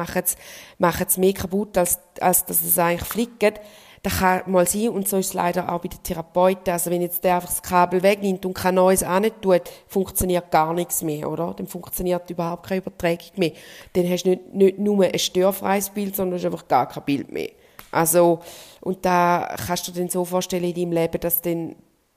machen 0.78 1.06
sie 1.08 1.20
mehr 1.20 1.32
kaputt, 1.32 1.76
als, 1.76 1.98
als 2.20 2.44
dass 2.44 2.62
es 2.62 2.78
eigentlich 2.78 3.08
fliegt, 3.08 3.60
das 4.06 4.18
kann 4.18 4.42
mal 4.46 4.68
sein, 4.68 4.90
und 4.90 5.08
so 5.08 5.16
ist 5.16 5.26
es 5.26 5.34
leider 5.34 5.72
auch 5.72 5.80
bei 5.80 5.88
den 5.88 6.00
Therapeuten. 6.00 6.72
Also 6.72 6.92
wenn 6.92 7.02
jetzt 7.02 7.24
der 7.24 7.34
einfach 7.34 7.48
das 7.48 7.60
Kabel 7.60 8.04
wegnimmt 8.04 8.46
und 8.46 8.54
kein 8.54 8.76
neues 8.76 9.04
tut, 9.40 9.62
funktioniert 9.88 10.48
gar 10.52 10.72
nichts 10.74 11.02
mehr, 11.02 11.28
oder? 11.28 11.52
Dann 11.54 11.66
funktioniert 11.66 12.30
überhaupt 12.30 12.68
keine 12.68 12.82
Übertragung 12.82 13.32
mehr. 13.34 13.50
Dann 13.94 14.08
hast 14.08 14.22
du 14.22 14.28
nicht, 14.30 14.54
nicht 14.54 14.78
nur 14.78 15.06
ein 15.06 15.18
störfreies 15.18 15.90
Bild, 15.90 16.14
sondern 16.14 16.38
hast 16.38 16.44
einfach 16.44 16.68
gar 16.68 16.86
kein 16.86 17.02
Bild 17.02 17.32
mehr. 17.32 17.50
Also, 17.90 18.38
und 18.80 19.04
da 19.04 19.56
kannst 19.66 19.88
du 19.88 19.92
dir 19.92 20.02
dann 20.02 20.08
so 20.08 20.24
vorstellen 20.24 20.62
in 20.62 20.74
deinem 20.74 20.92
Leben, 20.92 21.18
dass 21.18 21.42
dann 21.42 21.74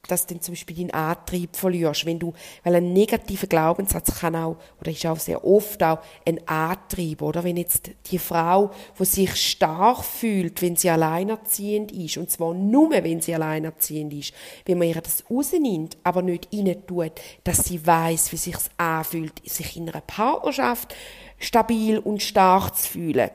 dass 0.07 0.25
du 0.25 0.39
zum 0.39 0.53
Beispiel 0.53 0.77
deinen 0.77 0.91
Antrieb 0.91 1.55
verlierst. 1.55 2.05
Wenn 2.05 2.19
du, 2.19 2.33
weil 2.63 2.75
ein 2.75 2.93
negativer 2.93 3.47
Glaubenssatz 3.47 4.19
kann 4.19 4.35
auch, 4.35 4.57
oder 4.79 4.91
ist 4.91 5.05
auch 5.05 5.19
sehr 5.19 5.43
oft 5.45 5.81
auch 5.83 5.99
ein 6.25 6.45
Antrieb, 6.47 7.21
oder? 7.21 7.43
Wenn 7.43 7.57
jetzt 7.57 7.91
die 8.07 8.17
Frau, 8.17 8.71
wo 8.95 9.03
sich 9.03 9.35
stark 9.35 10.03
fühlt, 10.03 10.61
wenn 10.61 10.75
sie 10.75 10.89
alleinerziehend 10.89 11.91
ist, 11.91 12.17
und 12.17 12.29
zwar 12.29 12.53
nur, 12.53 12.91
wenn 12.91 13.21
sie 13.21 13.35
alleinerziehend 13.35 14.13
ist, 14.13 14.33
wenn 14.65 14.77
man 14.77 14.87
ihr 14.87 15.01
das 15.01 15.23
rausnimmt, 15.29 15.97
aber 16.03 16.21
nicht 16.21 16.49
rein 16.53 16.75
tut, 16.87 17.11
dass 17.43 17.65
sie 17.65 17.85
weiß, 17.85 18.31
wie 18.31 18.37
sich's 18.37 18.69
anfühlt, 18.77 19.41
sich 19.47 19.77
in 19.77 19.89
einer 19.89 20.01
Partnerschaft 20.01 20.95
stabil 21.37 21.99
und 21.99 22.21
stark 22.21 22.75
zu 22.75 22.87
fühlen, 22.89 23.29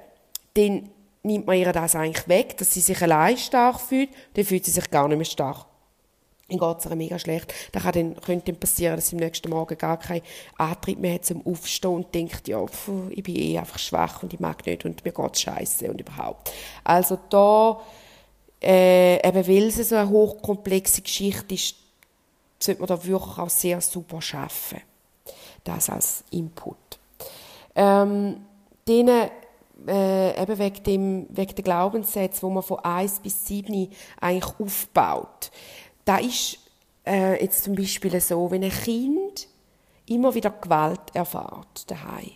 dann 0.54 0.90
nimmt 1.22 1.46
man 1.46 1.56
ihr 1.56 1.72
das 1.72 1.94
eigentlich 1.94 2.28
weg, 2.28 2.56
dass 2.58 2.74
sie 2.74 2.80
sich 2.80 3.00
allein 3.02 3.36
stark 3.36 3.80
fühlt, 3.80 4.10
dann 4.34 4.44
fühlt 4.44 4.64
sie 4.64 4.70
sich 4.70 4.90
gar 4.90 5.08
nicht 5.08 5.16
mehr 5.16 5.24
stark 5.24 5.66
dann 6.48 6.58
geht 6.58 6.78
es 6.78 6.94
mega 6.94 7.18
schlecht. 7.18 7.54
Dann 7.72 7.82
kann 7.82 7.92
dann, 7.92 8.20
könnte 8.20 8.52
dann 8.52 8.60
passieren, 8.60 8.96
dass 8.96 9.08
sie 9.08 9.16
am 9.16 9.20
nächsten 9.20 9.50
Morgen 9.50 9.78
gar 9.78 9.98
keinen 9.98 10.22
Antrieb 10.58 10.98
mehr 10.98 11.14
hat 11.14 11.24
zum 11.24 11.46
Aufstehen 11.46 11.90
und 11.92 12.14
denkt, 12.14 12.48
ja, 12.48 12.64
pf, 12.64 12.90
ich 13.10 13.22
bin 13.22 13.36
eh 13.36 13.58
einfach 13.58 13.78
schwach 13.78 14.22
und 14.22 14.32
ich 14.32 14.40
mag 14.40 14.64
nicht 14.66 14.84
und 14.84 15.04
mir 15.04 15.12
geht 15.12 15.38
scheiße 15.38 15.90
und 15.90 16.00
überhaupt. 16.00 16.52
Also 16.82 17.18
da, 17.30 17.80
äh, 18.62 19.26
eben 19.26 19.48
weil 19.48 19.68
es 19.68 19.88
so 19.88 19.96
eine 19.96 20.08
hochkomplexe 20.08 21.02
Geschichte 21.02 21.54
ist, 21.54 21.76
sollte 22.58 22.80
man 22.80 22.88
da 22.88 23.04
wirklich 23.04 23.38
auch 23.38 23.50
sehr 23.50 23.80
super 23.80 24.20
schaffen. 24.20 24.80
Das 25.64 25.88
als 25.88 26.24
Input. 26.30 26.76
Ähm, 27.74 28.44
denen, 28.86 29.30
äh, 29.88 30.42
eben 30.42 30.58
wegen, 30.58 30.82
dem, 30.84 31.26
wegen 31.30 31.54
der 31.54 31.64
Glaubenssätze, 31.64 32.42
wo 32.42 32.50
man 32.50 32.62
von 32.62 32.78
1 32.80 33.20
bis 33.20 33.46
7 33.46 33.90
eigentlich 34.20 34.54
aufbaut 34.60 35.50
da 36.04 36.18
ist 36.18 36.58
äh, 37.06 37.42
jetzt 37.42 37.64
zum 37.64 37.74
Beispiel 37.74 38.20
so, 38.20 38.50
wenn 38.50 38.64
ein 38.64 38.70
Kind 38.70 39.48
immer 40.06 40.34
wieder 40.34 40.50
Gewalt 40.50 41.00
erfährt 41.14 41.90
daheim. 41.90 42.32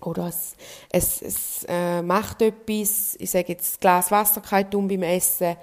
Oder 0.00 0.28
es, 0.28 0.54
es, 0.90 1.22
es 1.22 1.66
äh, 1.68 2.02
macht 2.02 2.40
etwas, 2.42 3.16
ich 3.18 3.30
sage 3.30 3.48
jetzt, 3.48 3.72
das 3.72 3.80
Glas 3.80 4.10
Wasser 4.10 4.40
geht 4.40 4.74
um 4.74 4.86
beim 4.86 5.02
Essen, 5.02 5.56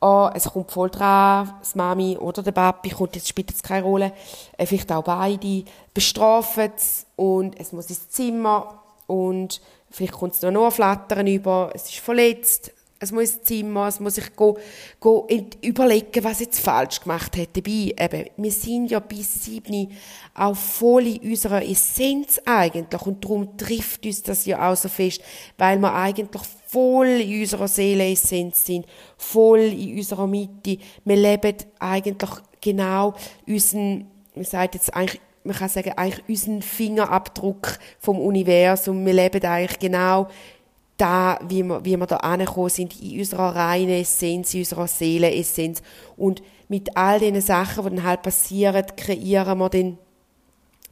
oh, 0.00 0.30
es 0.34 0.44
kommt 0.44 0.70
voll 0.70 0.88
dran, 0.88 1.54
das 1.60 1.74
Mami 1.74 2.16
oder 2.16 2.42
der 2.42 2.52
Papi, 2.52 2.90
kommt, 2.90 3.16
jetzt 3.16 3.28
spielt 3.28 3.50
es 3.50 3.62
keine 3.62 3.84
Rolle, 3.84 4.12
äh, 4.56 4.66
vielleicht 4.66 4.90
auch 4.92 5.02
beide, 5.02 5.64
bestrafen 5.92 6.72
es 6.76 7.06
und 7.16 7.58
es 7.58 7.72
muss 7.72 7.90
ins 7.90 8.08
Zimmer 8.08 8.82
und 9.08 9.60
vielleicht 9.90 10.14
kommt 10.14 10.34
es 10.34 10.42
noch 10.42 10.64
ein 10.64 10.70
Flattern 10.70 11.26
über, 11.26 11.70
es 11.74 11.84
ist 11.84 11.98
verletzt, 11.98 12.72
es 13.02 13.10
muss 13.10 13.32
ins 13.32 13.42
Zimmer, 13.42 13.88
es 13.88 13.98
muss 13.98 14.14
sich 14.14 14.36
go, 14.36 14.56
go 15.00 15.26
überlegen, 15.60 16.22
was 16.22 16.38
jetzt 16.38 16.60
falsch 16.60 17.00
gemacht 17.00 17.36
hätte. 17.36 17.60
Dabei, 17.60 17.94
eben, 17.98 18.30
wir 18.36 18.52
sind 18.52 18.92
ja 18.92 19.00
bis 19.00 19.44
sieben 19.44 19.90
auch 20.34 20.54
voll 20.54 21.08
in 21.08 21.30
unserer 21.30 21.64
Essenz 21.68 22.40
eigentlich 22.46 23.02
und 23.02 23.24
darum 23.24 23.56
trifft 23.56 24.06
uns 24.06 24.22
das 24.22 24.46
ja 24.46 24.70
auch 24.70 24.76
so 24.76 24.88
fest, 24.88 25.20
weil 25.58 25.78
wir 25.80 25.92
eigentlich 25.92 26.42
voll 26.68 27.08
in 27.08 27.40
unserer 27.40 27.66
Seelenessenz 27.66 28.66
sind, 28.66 28.86
voll 29.16 29.58
in 29.58 29.96
unserer 29.98 30.28
Mitte. 30.28 30.78
Wir 31.04 31.16
leben 31.16 31.56
eigentlich 31.80 32.30
genau 32.60 33.14
unseren, 33.48 34.06
man 34.36 34.44
sagt 34.44 34.76
jetzt 34.76 34.94
eigentlich 34.94 35.20
man 35.44 35.56
kann 35.56 35.68
sagen, 35.68 35.92
eigentlich 35.96 36.28
unseren 36.28 36.62
Fingerabdruck 36.62 37.78
vom 37.98 38.20
Universum. 38.20 39.04
Wir 39.04 39.12
leben 39.12 39.44
eigentlich 39.44 39.78
genau 39.78 40.28
da, 41.02 41.38
wie 41.48 41.64
wir, 41.64 41.84
wie 41.84 41.96
wir 41.96 42.06
da 42.06 42.18
angekommen 42.18 42.68
sind, 42.68 43.00
in 43.02 43.18
unserer 43.18 43.56
reinen 43.56 44.00
Essenz, 44.00 44.54
in 44.54 44.60
unserer 44.60 44.86
Seelenessenz. 44.86 45.82
Und 46.16 46.42
mit 46.68 46.96
all 46.96 47.18
diesen 47.18 47.40
Sachen, 47.40 47.84
die 47.84 47.96
dann 47.96 48.04
halt 48.04 48.22
passieren, 48.22 48.84
kreieren 48.96 49.58
wir 49.58 49.68
dann, 49.68 49.98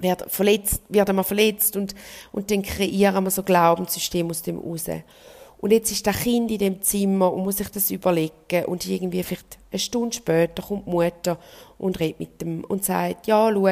werden, 0.00 0.28
verletzt, 0.28 0.82
werden 0.88 1.14
wir 1.14 1.24
verletzt 1.24 1.76
und, 1.76 1.94
und 2.32 2.50
dann 2.50 2.62
kreieren 2.62 3.22
wir 3.22 3.30
so 3.30 3.42
Glaubenssystem 3.42 4.28
aus 4.28 4.42
dem 4.42 4.58
raus. 4.58 4.86
Und 5.58 5.72
jetzt 5.72 5.92
ist 5.92 6.06
das 6.06 6.20
Kind 6.20 6.50
in 6.50 6.58
dem 6.58 6.82
Zimmer 6.82 7.32
und 7.32 7.44
muss 7.44 7.58
sich 7.58 7.68
das 7.68 7.90
überlegen 7.90 8.64
und 8.66 8.86
irgendwie 8.86 9.22
vielleicht 9.22 9.58
eine 9.70 9.78
Stunde 9.78 10.16
später 10.16 10.62
kommt 10.62 10.86
die 10.86 10.90
Mutter 10.90 11.38
und 11.78 12.00
redet 12.00 12.18
mit 12.18 12.40
dem 12.40 12.64
und 12.64 12.84
sagt, 12.84 13.26
ja, 13.26 13.50
schau, 13.52 13.68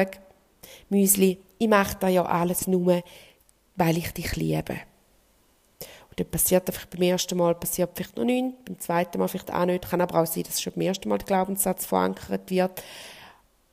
Müsli, 0.89 1.39
ich 1.57 1.67
mache 1.67 1.97
da 1.99 2.07
ja 2.07 2.23
alles 2.25 2.67
nur, 2.67 3.01
weil 3.75 3.97
ich 3.97 4.13
dich 4.13 4.35
liebe 4.35 4.77
dann 6.19 6.29
passiert 6.29 6.67
einfach 6.67 6.85
beim 6.85 7.01
ersten 7.01 7.37
Mal 7.37 7.55
passiert 7.55 7.91
vielleicht 7.95 8.17
noch 8.17 8.25
nichts, 8.25 8.57
beim 8.65 8.79
zweiten 8.79 9.19
Mal 9.19 9.27
vielleicht 9.27 9.53
auch 9.53 9.65
nicht. 9.65 9.89
Kann 9.89 10.01
aber 10.01 10.21
auch 10.21 10.25
sein, 10.25 10.43
dass 10.43 10.61
schon 10.61 10.73
beim 10.73 10.81
ersten 10.83 11.09
Mal 11.09 11.17
der 11.17 11.27
Glaubenssatz 11.27 11.85
verankert 11.85 12.49
wird. 12.49 12.83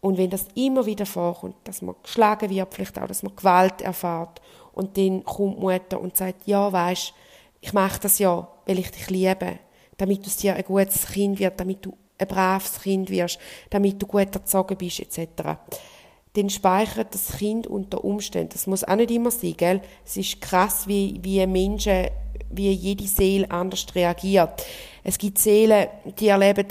Und 0.01 0.18
wenn 0.18 0.31
das 0.31 0.47
immer 0.55 0.87
wieder 0.87 1.07
vorkommt, 1.07 1.57
dass 1.64 1.83
man 1.83 1.97
geschlagen 2.03 2.51
wird, 2.51 2.73
vielleicht 2.73 2.99
auch, 2.99 3.09
dass 3.09 3.23
man 3.23 3.35
Gewalt 3.35 3.83
erfährt 3.83 4.40
und 4.73 4.97
dann 4.97 5.25
kommt 5.25 5.57
die 5.57 5.61
Mutter 5.61 6.01
und 6.01 6.16
sagt, 6.16 6.47
ja, 6.47 6.73
weißt, 6.73 7.12
ich 7.61 7.73
mache 7.73 8.01
das 8.01 8.18
ja, 8.18 8.47
weil 8.66 8.79
ich 8.79 8.90
dich 8.90 9.11
liebe, 9.11 9.59
damit 9.97 10.25
du 10.25 10.31
dir 10.31 10.55
ein 10.55 10.64
gutes 10.64 11.07
Kind 11.07 11.38
wirst, 11.40 11.59
damit 11.59 11.85
du 11.85 11.97
ein 12.18 12.29
braves 12.29 12.81
Kind 12.81 13.11
wirst, 13.11 13.38
damit 13.70 14.01
du 14.01 14.07
gut 14.07 14.35
erzogen 14.35 14.77
bist, 14.77 15.01
etc 15.01 15.57
dann 16.37 16.51
speichert 16.51 17.14
das 17.14 17.38
Kind 17.38 17.66
unter 17.66 18.05
Umständen. 18.05 18.51
Das 18.53 18.66
muss 18.66 18.85
auch 18.85 18.97
nicht 18.97 19.11
immer 19.11 19.31
sein, 19.31 19.55
gell? 19.57 19.81
Es 20.05 20.16
ist 20.16 20.40
krass, 20.40 20.87
wie, 20.87 21.18
wie 21.23 21.47
Menschen, 21.47 22.09
wie 22.51 22.70
jede 22.72 23.07
Seele 23.07 23.51
anders 23.51 23.87
reagiert. 23.94 24.64
Es 25.05 25.18
gibt 25.18 25.38
Seelen, 25.38 25.87
die 26.18 26.29
erleben 26.29 26.66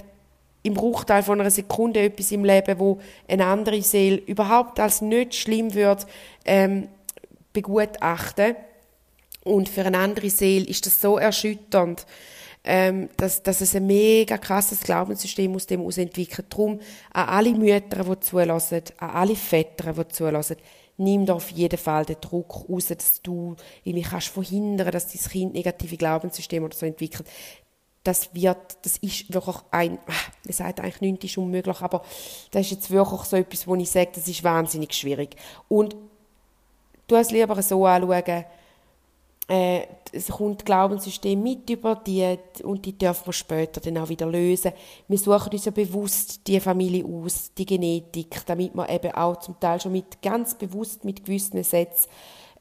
im 0.66 0.74
Bruchteil 0.74 1.22
von 1.22 1.40
einer 1.40 1.52
Sekunde 1.52 2.02
etwas 2.02 2.32
im 2.32 2.44
Leben, 2.44 2.80
wo 2.80 3.00
eine 3.28 3.46
andere 3.46 3.82
Seele 3.84 4.18
überhaupt 4.18 4.80
als 4.80 5.02
nicht 5.02 5.36
schlimm 5.36 5.74
wird 5.76 6.08
ähm, 6.44 6.88
begutachten. 7.54 8.56
Und 9.44 9.70
für 9.70 9.86
eine 9.86 10.00
andere 10.00 10.30
Seele 10.32 10.66
ist 10.66 10.88
das 10.88 11.00
so 11.00 11.20
erschütternd, 11.20 12.08
ähm, 12.64 13.10
dass, 13.16 13.44
dass 13.44 13.62
es 13.62 13.76
ein 13.76 13.86
mega 13.86 14.40
krasses 14.40 14.80
Glaubenssystem 14.82 15.56
aus 15.56 15.68
dem 15.68 15.88
entwickelt. 15.88 16.48
Darum 16.50 16.80
an 17.14 17.30
alle 17.30 17.54
Mütter, 17.54 18.04
die 18.04 18.20
zulassen, 18.22 18.82
an 18.98 19.10
alle 19.12 19.36
Väter, 19.36 19.94
die 19.94 20.08
zulassen, 20.08 20.58
nimm 20.98 21.26
da 21.26 21.34
auf 21.34 21.52
jeden 21.52 21.78
Fall 21.78 22.06
den 22.06 22.22
Druck 22.22 22.70
raus, 22.70 22.88
dass 22.88 23.22
du 23.22 23.56
irgendwie 23.84 24.08
kannst 24.08 24.28
verhindern, 24.30 24.92
dass 24.92 25.12
dein 25.12 25.32
Kind 25.32 25.54
negative 25.54 25.98
Glaubenssysteme 25.98 26.66
oder 26.66 26.76
so 26.76 26.86
entwickelt. 26.86 27.28
Das 28.04 28.34
wird, 28.34 28.78
das 28.84 28.98
ist 28.98 29.34
wirklich 29.34 29.58
ein, 29.72 29.98
ah, 30.08 30.32
man 30.44 30.54
sagt 30.54 30.80
eigentlich 30.80 31.02
nichts 31.02 31.26
ist 31.26 31.38
unmöglich, 31.38 31.82
aber 31.82 32.04
das 32.52 32.62
ist 32.68 32.72
jetzt 32.72 32.92
wirklich 32.92 33.22
so 33.22 33.36
etwas, 33.36 33.68
wo 33.68 33.76
ich 33.76 33.90
sage, 33.90 34.12
das 34.14 34.28
ist 34.28 34.44
wahnsinnig 34.44 34.94
schwierig. 34.94 35.36
Und 35.68 35.96
du 37.08 37.16
es 37.16 37.32
lieber 37.32 37.60
so 37.62 37.86
anschauen, 37.86 38.46
äh, 39.48 39.82
es 40.12 40.30
kommt 40.30 40.66
Glaubenssystem 40.66 41.42
mit 41.42 41.70
über 41.70 41.96
die 41.96 42.38
und 42.64 42.86
die 42.86 42.98
dürfen 42.98 43.28
wir 43.28 43.34
später 43.34 43.80
dann 43.80 43.98
auch 43.98 44.10
wieder 44.10 44.26
lösen. 44.26 44.72
Wir 45.08 45.18
suchen 45.18 45.54
uns 45.54 45.66
ja 45.66 45.72
bewusst 45.72 46.48
die 46.48 46.60
Familie 46.60 47.06
aus, 47.06 47.52
die 47.54 47.66
Genetik, 47.66 48.46
damit 48.46 48.74
wir 48.74 48.90
eben 48.90 49.12
auch 49.14 49.38
zum 49.40 49.60
Teil 49.60 49.80
schon 49.80 49.92
mit 49.92 50.22
ganz 50.22 50.56
bewusst 50.56 51.04
mit 51.06 51.26
gewissen 51.26 51.64
Sätzen 51.64 52.10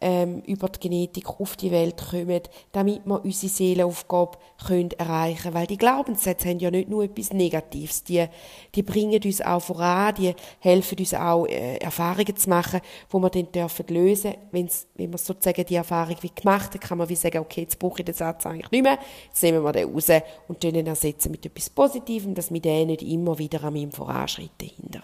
ähm, 0.04 0.42
über 0.46 0.68
die 0.68 0.80
Genetik 0.80 1.40
auf 1.40 1.56
die 1.56 1.70
Welt 1.70 1.96
kommen, 2.10 2.42
damit 2.72 3.06
wir 3.06 3.24
unsere 3.24 3.50
Seelenaufgabe 3.50 4.36
können 4.66 4.90
erreichen 4.90 5.44
können. 5.44 5.54
Weil 5.54 5.66
die 5.66 5.78
Glaubenssätze 5.78 6.50
haben 6.50 6.58
ja 6.58 6.70
nicht 6.70 6.90
nur 6.90 7.04
etwas 7.04 7.32
Negatives, 7.32 8.04
die, 8.04 8.26
die 8.74 8.82
bringen 8.82 9.18
uns 9.24 9.40
auch 9.40 9.60
voran, 9.60 10.14
die 10.16 10.34
helfen 10.58 10.98
uns 10.98 11.14
auch, 11.14 11.46
äh, 11.46 11.78
Erfahrungen 11.78 12.36
zu 12.36 12.50
machen, 12.50 12.82
wo 13.08 13.18
wir 13.18 13.30
dann 13.30 13.50
dürfen 13.50 13.86
lösen 13.88 14.34
Wenn's, 14.52 14.86
Wenn 14.94 15.10
wir 15.10 15.16
sozusagen 15.16 15.64
die 15.64 15.76
Erfahrung 15.76 16.16
wie 16.20 16.32
gemacht 16.34 16.74
haben, 16.74 16.80
kann 16.80 16.98
man 16.98 17.08
wie 17.08 17.16
sagen, 17.16 17.38
okay, 17.38 17.62
jetzt 17.62 17.78
brauche 17.78 18.00
ich 18.00 18.04
den 18.04 18.14
Satz 18.14 18.44
eigentlich 18.44 18.70
nicht 18.70 18.82
mehr, 18.82 18.98
jetzt 19.26 19.42
nehmen 19.42 19.64
wir 19.64 19.72
den 19.72 19.90
raus 19.90 20.10
und 20.48 20.62
den 20.62 20.86
ersetzen 20.86 21.30
mit 21.30 21.46
etwas 21.46 21.70
Positivem, 21.70 22.34
dass 22.34 22.50
mich 22.50 22.60
den 22.60 22.88
nicht 22.88 23.02
immer 23.02 23.38
wieder 23.38 23.64
an 23.64 23.72
meinem 23.72 23.90
Voranschritten 23.90 24.68
hindert. 24.68 25.02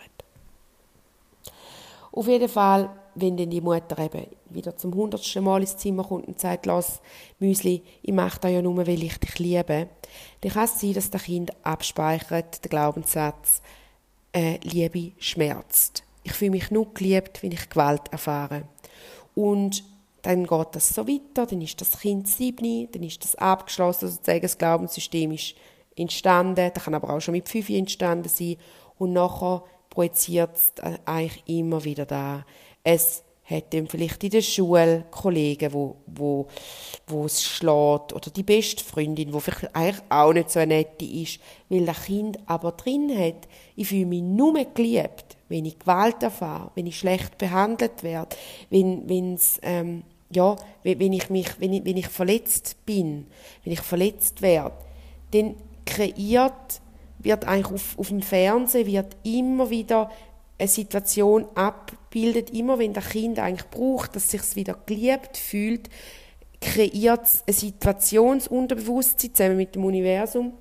Auf 2.12 2.28
jeden 2.28 2.48
Fall 2.48 2.90
wenn 3.14 3.36
dann 3.36 3.50
die 3.50 3.60
Mutter 3.60 3.98
eben 3.98 4.26
wieder 4.50 4.76
zum 4.76 4.94
hundertsten 4.94 5.44
Mal 5.44 5.60
ins 5.60 5.76
Zimmer 5.76 6.04
kommt 6.04 6.28
und 6.28 6.40
sagt, 6.40 6.66
lass, 6.66 7.00
Müsli, 7.38 7.82
ich 8.02 8.12
mache 8.12 8.40
das 8.40 8.52
ja 8.52 8.62
nur, 8.62 8.76
weil 8.86 9.02
ich 9.02 9.18
dich 9.18 9.38
liebe, 9.38 9.88
dann 10.40 10.52
kann 10.52 10.64
es 10.64 10.80
sein, 10.80 10.94
dass 10.94 11.10
das 11.10 11.24
Kind 11.24 11.52
abspeichert, 11.64 12.64
den 12.64 12.70
Glaubenssatz, 12.70 13.62
äh, 14.32 14.58
Liebe 14.62 15.12
schmerzt. 15.18 16.04
Ich 16.22 16.32
fühle 16.32 16.52
mich 16.52 16.70
nur 16.70 16.92
geliebt, 16.94 17.42
wenn 17.42 17.52
ich 17.52 17.68
Gewalt 17.68 18.08
erfahre. 18.10 18.64
Und 19.34 19.84
dann 20.22 20.46
geht 20.46 20.68
das 20.72 20.90
so 20.90 21.06
weiter, 21.08 21.46
dann 21.46 21.62
ist 21.62 21.80
das 21.80 22.00
Kind 22.00 22.28
sieben, 22.28 22.88
dann 22.92 23.02
ist 23.02 23.24
das 23.24 23.34
abgeschlossen, 23.36 24.08
sozusagen 24.08 24.42
das 24.42 24.58
Glaubenssystem 24.58 25.32
ist 25.32 25.54
entstanden, 25.96 26.70
das 26.74 26.84
kann 26.84 26.94
aber 26.94 27.10
auch 27.10 27.20
schon 27.20 27.32
mit 27.32 27.48
fünf 27.48 27.70
entstanden 27.70 28.28
sein 28.28 28.56
und 28.98 29.12
nachher 29.12 29.64
projiziert 29.88 30.56
es 30.56 30.72
eigentlich 31.04 31.42
immer 31.46 31.84
wieder 31.84 32.06
da. 32.06 32.44
Es 32.82 33.22
hat 33.50 33.74
dann 33.74 33.88
vielleicht 33.88 34.22
in 34.22 34.30
der 34.30 34.42
Schule 34.42 35.04
Kollegen, 35.10 35.72
wo, 35.72 35.96
wo, 36.06 36.46
wo 37.06 37.24
es 37.24 37.42
schlägt, 37.42 38.12
oder 38.12 38.30
die 38.34 38.42
beste 38.42 38.84
Freundin, 38.84 39.32
wo 39.32 39.40
vielleicht 39.40 39.74
eigentlich 39.74 40.02
auch 40.08 40.32
nicht 40.32 40.50
so 40.50 40.60
eine 40.60 40.76
nette 40.76 41.04
ist, 41.04 41.40
weil 41.68 41.84
das 41.84 42.04
Kind 42.04 42.38
aber 42.46 42.72
drin 42.72 43.10
hat, 43.16 43.48
ich 43.76 43.88
fühle 43.88 44.06
mich 44.06 44.22
nur 44.22 44.54
geliebt, 44.72 45.36
wenn 45.48 45.64
ich 45.64 45.78
Gewalt 45.78 46.22
erfahre, 46.22 46.70
wenn 46.74 46.86
ich 46.86 46.98
schlecht 46.98 47.38
behandelt 47.38 48.02
werde, 48.02 48.36
wenn, 48.70 49.08
wenn's, 49.08 49.58
ähm, 49.62 50.04
ja, 50.32 50.54
wenn 50.84 51.12
ich 51.12 51.28
mich, 51.28 51.48
wenn 51.58 51.72
ich, 51.72 51.84
wenn 51.84 51.96
ich 51.96 52.08
verletzt 52.08 52.76
bin, 52.86 53.26
wenn 53.64 53.72
ich 53.72 53.80
verletzt 53.80 54.42
werde, 54.42 54.76
dann 55.32 55.56
kreiert, 55.84 56.80
wird 57.18 57.44
eigentlich 57.44 57.72
auf, 57.72 57.98
auf 57.98 58.08
dem 58.08 58.22
Fernsehen 58.22 58.86
wird 58.86 59.16
immer 59.24 59.70
wieder 59.70 60.10
eine 60.60 60.68
Situation 60.68 61.46
abbildet, 61.54 62.50
immer 62.50 62.78
wenn 62.78 62.92
das 62.92 63.08
Kind 63.08 63.38
eigentlich 63.38 63.68
braucht, 63.70 64.14
dass 64.14 64.30
sich 64.30 64.42
wieder 64.56 64.78
geliebt 64.86 65.36
fühlt, 65.36 65.88
kreiert 66.60 67.24
es 67.24 67.42
eine 67.46 67.54
Situation, 67.54 68.40
zusammen 68.40 69.56
mit 69.56 69.74
dem 69.74 69.84
Universum, 69.84 70.52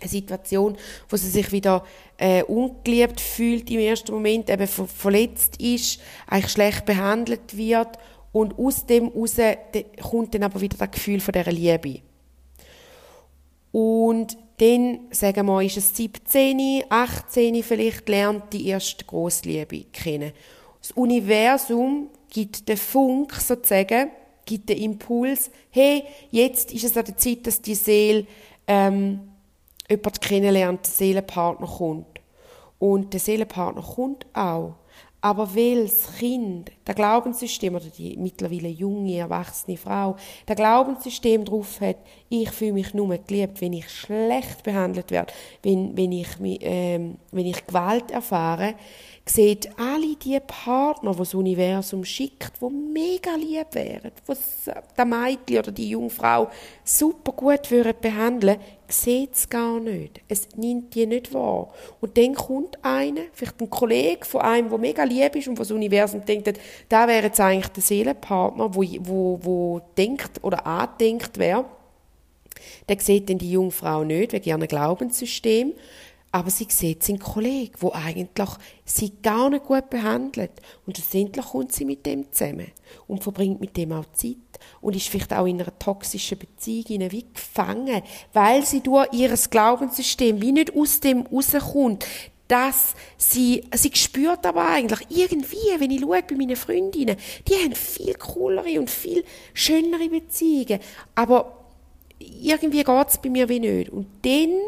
eine 0.00 0.10
Situation, 0.10 0.76
wo 1.08 1.16
sie 1.16 1.28
sich 1.28 1.52
wieder 1.52 1.84
äh, 2.16 2.42
ungeliebt 2.42 3.20
fühlt 3.20 3.70
im 3.70 3.80
ersten 3.80 4.12
Moment, 4.12 4.50
eben 4.50 4.66
ver 4.66 4.86
verletzt 4.86 5.60
ist, 5.60 6.00
eigentlich 6.26 6.52
schlecht 6.52 6.84
behandelt 6.84 7.56
wird 7.56 7.98
und 8.32 8.58
aus 8.58 8.86
dem 8.86 9.08
raus 9.08 9.36
kommt 10.02 10.34
dann 10.34 10.42
aber 10.42 10.60
wieder 10.60 10.76
das 10.76 10.90
Gefühl 10.90 11.20
von 11.20 11.32
dieser 11.32 11.52
Liebe. 11.52 12.00
Und 13.70 14.36
dann, 14.58 15.00
sagen 15.10 15.46
wir, 15.46 15.62
ist 15.62 15.76
es 15.76 15.96
17, 15.96 16.84
18 16.88 17.62
vielleicht, 17.62 18.08
lernt 18.08 18.52
die 18.52 18.68
erste 18.68 19.04
Grossliebe 19.04 19.84
kennen. 19.92 20.32
Das 20.80 20.92
Universum 20.92 22.08
gibt 22.30 22.68
den 22.68 22.76
Funk 22.76 23.34
sozusagen, 23.34 24.10
gibt 24.44 24.68
den 24.68 24.78
Impuls, 24.78 25.50
hey, 25.70 26.04
jetzt 26.30 26.72
ist 26.72 26.84
es 26.84 26.96
an 26.96 27.04
der 27.04 27.16
Zeit, 27.16 27.46
dass 27.46 27.60
die 27.60 27.74
Seele 27.74 28.26
ähm, 28.66 29.20
jemanden 29.88 30.20
kennenlernt, 30.20 30.86
der 30.86 30.92
Seelenpartner 30.92 31.66
kommt. 31.66 32.20
Und 32.78 33.12
der 33.12 33.20
Seelenpartner 33.20 33.82
kommt 33.82 34.26
auch. 34.34 34.74
Aber 35.20 35.52
weil 35.56 35.82
das 35.82 36.16
Kind, 36.16 36.70
das 36.84 36.94
Glaubenssystem 36.94 37.74
oder 37.74 37.86
die 37.86 38.16
mittlerweile 38.16 38.68
junge, 38.68 39.16
erwachsene 39.16 39.76
Frau, 39.76 40.14
das 40.46 40.56
Glaubenssystem 40.56 41.44
drauf 41.44 41.80
hat, 41.80 41.96
ich 42.28 42.50
fühle 42.50 42.74
mich 42.74 42.94
nur 42.94 43.16
geliebt, 43.18 43.60
wenn 43.60 43.72
ich 43.72 43.90
schlecht 43.90 44.62
behandelt 44.62 45.10
werde, 45.10 45.32
wenn, 45.64 45.96
wenn, 45.96 46.12
ich, 46.12 46.28
ähm, 46.40 47.16
wenn 47.32 47.46
ich 47.46 47.66
Gewalt 47.66 48.12
erfahre, 48.12 48.74
sieht 49.26 49.68
alle 49.78 50.14
die 50.16 50.38
Partner, 50.40 51.12
die 51.12 51.18
das 51.18 51.34
Universum 51.34 52.04
schickt, 52.04 52.52
die 52.60 52.70
mega 52.70 53.34
lieb 53.34 53.74
wären, 53.74 54.12
die 54.28 54.72
der 54.96 55.04
Mädchen 55.04 55.58
oder 55.58 55.72
die 55.72 55.90
junge 55.90 56.10
Frau 56.10 56.48
super 56.84 57.32
gut 57.32 57.70
würden 57.70 57.94
behandeln, 58.00 58.58
sieht 58.88 59.34
es 59.34 59.48
gar 59.48 59.78
nicht. 59.80 60.20
Es 60.28 60.48
nimmt 60.56 60.94
die 60.94 61.06
nicht 61.06 61.32
wahr. 61.34 61.72
Und 62.00 62.16
dann 62.16 62.34
kommt 62.34 62.82
einer, 62.82 63.22
vielleicht 63.32 63.60
ein 63.60 63.70
Kollege 63.70 64.24
von 64.24 64.40
einem, 64.40 64.70
der 64.70 64.78
mega 64.78 65.04
lieb 65.04 65.36
ist 65.36 65.48
und 65.48 65.58
das 65.58 65.70
Universum 65.70 66.24
denkt, 66.24 66.58
da 66.88 67.06
wäre 67.06 67.24
jetzt 67.24 67.40
eigentlich 67.40 67.68
der 67.68 67.82
Seelenpartner, 67.82 68.74
wo, 68.74 68.82
wo, 69.00 69.38
wo 69.42 69.80
denkt 69.96 70.42
oder 70.42 70.66
andenkt 70.66 71.38
wäre. 71.38 71.66
Der 72.88 72.98
sieht 72.98 73.28
dann 73.28 73.38
die 73.38 73.52
junge 73.52 73.70
Frau 73.70 74.04
nicht, 74.04 74.32
wegen 74.32 74.48
ihrem 74.48 74.66
Glaubenssystem. 74.66 75.74
Aber 76.30 76.50
sie 76.50 76.66
sieht 76.68 77.02
seinen 77.02 77.20
Kollegen, 77.20 77.74
wo 77.78 77.92
eigentlich 77.92 78.50
sie 78.84 79.12
gar 79.22 79.48
nicht 79.48 79.64
gut 79.64 79.88
behandelt. 79.88 80.50
Und 80.86 80.96
schlussendlich 80.96 81.46
kommt 81.46 81.72
sie 81.72 81.86
mit 81.86 82.04
dem 82.04 82.30
zusammen 82.32 82.70
und 83.06 83.22
verbringt 83.22 83.60
mit 83.60 83.76
dem 83.76 83.92
auch 83.92 84.04
Zeit 84.12 84.36
und 84.80 84.94
ist 84.94 85.08
vielleicht 85.08 85.32
auch 85.32 85.46
in 85.46 85.60
einer 85.60 85.78
toxischen 85.78 86.38
Beziehung 86.38 87.10
wie 87.10 87.24
gefangen, 87.32 88.02
weil 88.32 88.64
sie 88.64 88.82
durch 88.82 89.12
ihr 89.12 89.34
Glaubenssystem 89.34 90.40
wie 90.42 90.52
nicht 90.52 90.76
aus 90.76 91.00
dem 91.00 91.22
rauskommt, 91.22 92.04
dass 92.48 92.94
sie, 93.18 93.64
sie 93.74 93.90
spürt 93.94 94.44
aber 94.46 94.68
eigentlich 94.68 95.06
irgendwie, 95.10 95.56
wenn 95.78 95.90
ich 95.90 96.00
schaue 96.00 96.22
bei 96.22 96.34
meinen 96.34 96.56
Freundinnen, 96.56 97.16
die 97.46 97.54
haben 97.54 97.74
viel 97.74 98.14
coolere 98.14 98.80
und 98.80 98.90
viel 98.90 99.22
schönere 99.52 100.08
Beziehungen, 100.08 100.80
aber 101.14 101.58
irgendwie 102.18 102.82
geht 102.82 103.08
es 103.08 103.18
bei 103.18 103.28
mir 103.28 103.48
wie 103.48 103.60
nicht. 103.60 103.90
Und 103.90 104.06
dann 104.22 104.58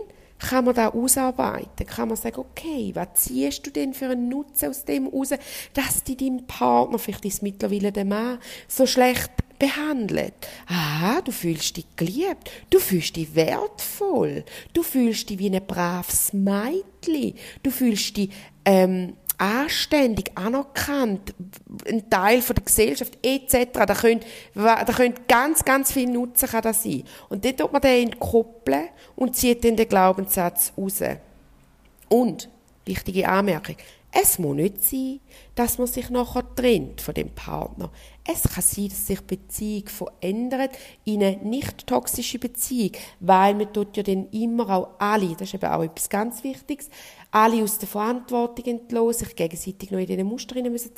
kann 0.40 0.64
man 0.64 0.74
da 0.74 0.88
ausarbeiten, 0.88 1.86
kann 1.86 2.08
man 2.08 2.16
sagen, 2.16 2.40
okay, 2.40 2.90
was 2.94 3.08
ziehst 3.14 3.66
du 3.66 3.70
denn 3.70 3.94
für 3.94 4.06
einen 4.06 4.28
Nutzen 4.28 4.70
aus 4.70 4.84
dem 4.84 5.06
raus, 5.06 5.30
dass 5.74 6.02
die 6.02 6.16
deinem 6.16 6.46
Partner, 6.46 6.98
vielleicht 6.98 7.24
ist 7.26 7.42
mittlerweile 7.42 7.92
der 7.92 8.04
Mann, 8.04 8.38
so 8.66 8.86
schlecht 8.86 9.30
behandelt. 9.58 10.34
Ah, 10.66 11.20
du 11.20 11.30
fühlst 11.30 11.76
dich 11.76 11.86
geliebt, 11.94 12.50
du 12.70 12.80
fühlst 12.80 13.16
dich 13.16 13.34
wertvoll, 13.34 14.44
du 14.72 14.82
fühlst 14.82 15.28
dich 15.30 15.38
wie 15.38 15.54
ein 15.54 15.64
braves 15.64 16.32
Mädchen, 16.32 17.34
du 17.62 17.70
fühlst 17.70 18.16
dich 18.16 18.30
ähm, 18.64 19.14
anständig, 19.40 20.32
anerkannt, 20.34 21.34
ein 21.88 22.08
Teil 22.10 22.42
von 22.42 22.54
der 22.56 22.64
Gesellschaft 22.64 23.18
etc. 23.22 23.70
Da 23.72 23.94
können, 23.94 24.20
da 24.54 24.84
können 24.84 25.14
ganz, 25.26 25.64
ganz 25.64 25.92
viel 25.92 26.10
Nutzen 26.10 26.48
kann 26.48 26.62
das 26.62 26.82
sein. 26.82 27.04
Und 27.30 27.44
dort 27.44 27.58
tut 27.58 27.72
man 27.72 27.80
den 27.80 28.08
entkoppeln 28.08 28.88
und 29.16 29.34
zieht 29.34 29.64
dann 29.64 29.76
den 29.76 29.88
Glaubenssatz 29.88 30.72
raus. 30.76 31.00
Und, 32.08 32.50
wichtige 32.84 33.28
Anmerkung, 33.28 33.76
es 34.12 34.38
muss 34.38 34.56
nicht 34.56 34.84
sein, 34.84 35.20
dass 35.54 35.78
man 35.78 35.86
sich 35.86 36.10
nachher 36.10 36.44
trennt 36.56 37.00
von 37.00 37.14
dem 37.14 37.30
Partner. 37.30 37.90
Es 38.26 38.42
kann 38.42 38.62
sein, 38.62 38.88
dass 38.88 39.06
sich 39.06 39.20
Beziehung 39.20 39.86
verändert 39.88 40.72
in 41.04 41.22
eine 41.22 41.36
nicht 41.36 41.86
toxische 41.86 42.40
Beziehung, 42.40 42.92
weil 43.20 43.54
man 43.54 43.72
tut 43.72 43.96
ja 43.96 44.02
dann 44.02 44.28
immer 44.30 44.68
auch 44.70 44.88
alle, 44.98 45.28
das 45.28 45.42
ist 45.42 45.54
eben 45.54 45.66
auch 45.66 45.82
etwas 45.82 46.08
ganz 46.08 46.42
Wichtiges, 46.42 46.90
alle 47.30 47.62
aus 47.62 47.78
der 47.78 47.88
Verantwortung 47.88 48.64
entlassen, 48.64 49.26
sich 49.26 49.36
gegenseitig 49.36 49.90
noch 49.90 49.98
in 49.98 50.06
diesen 50.06 50.26
Mustern 50.26 50.70
müssen. 50.70 50.90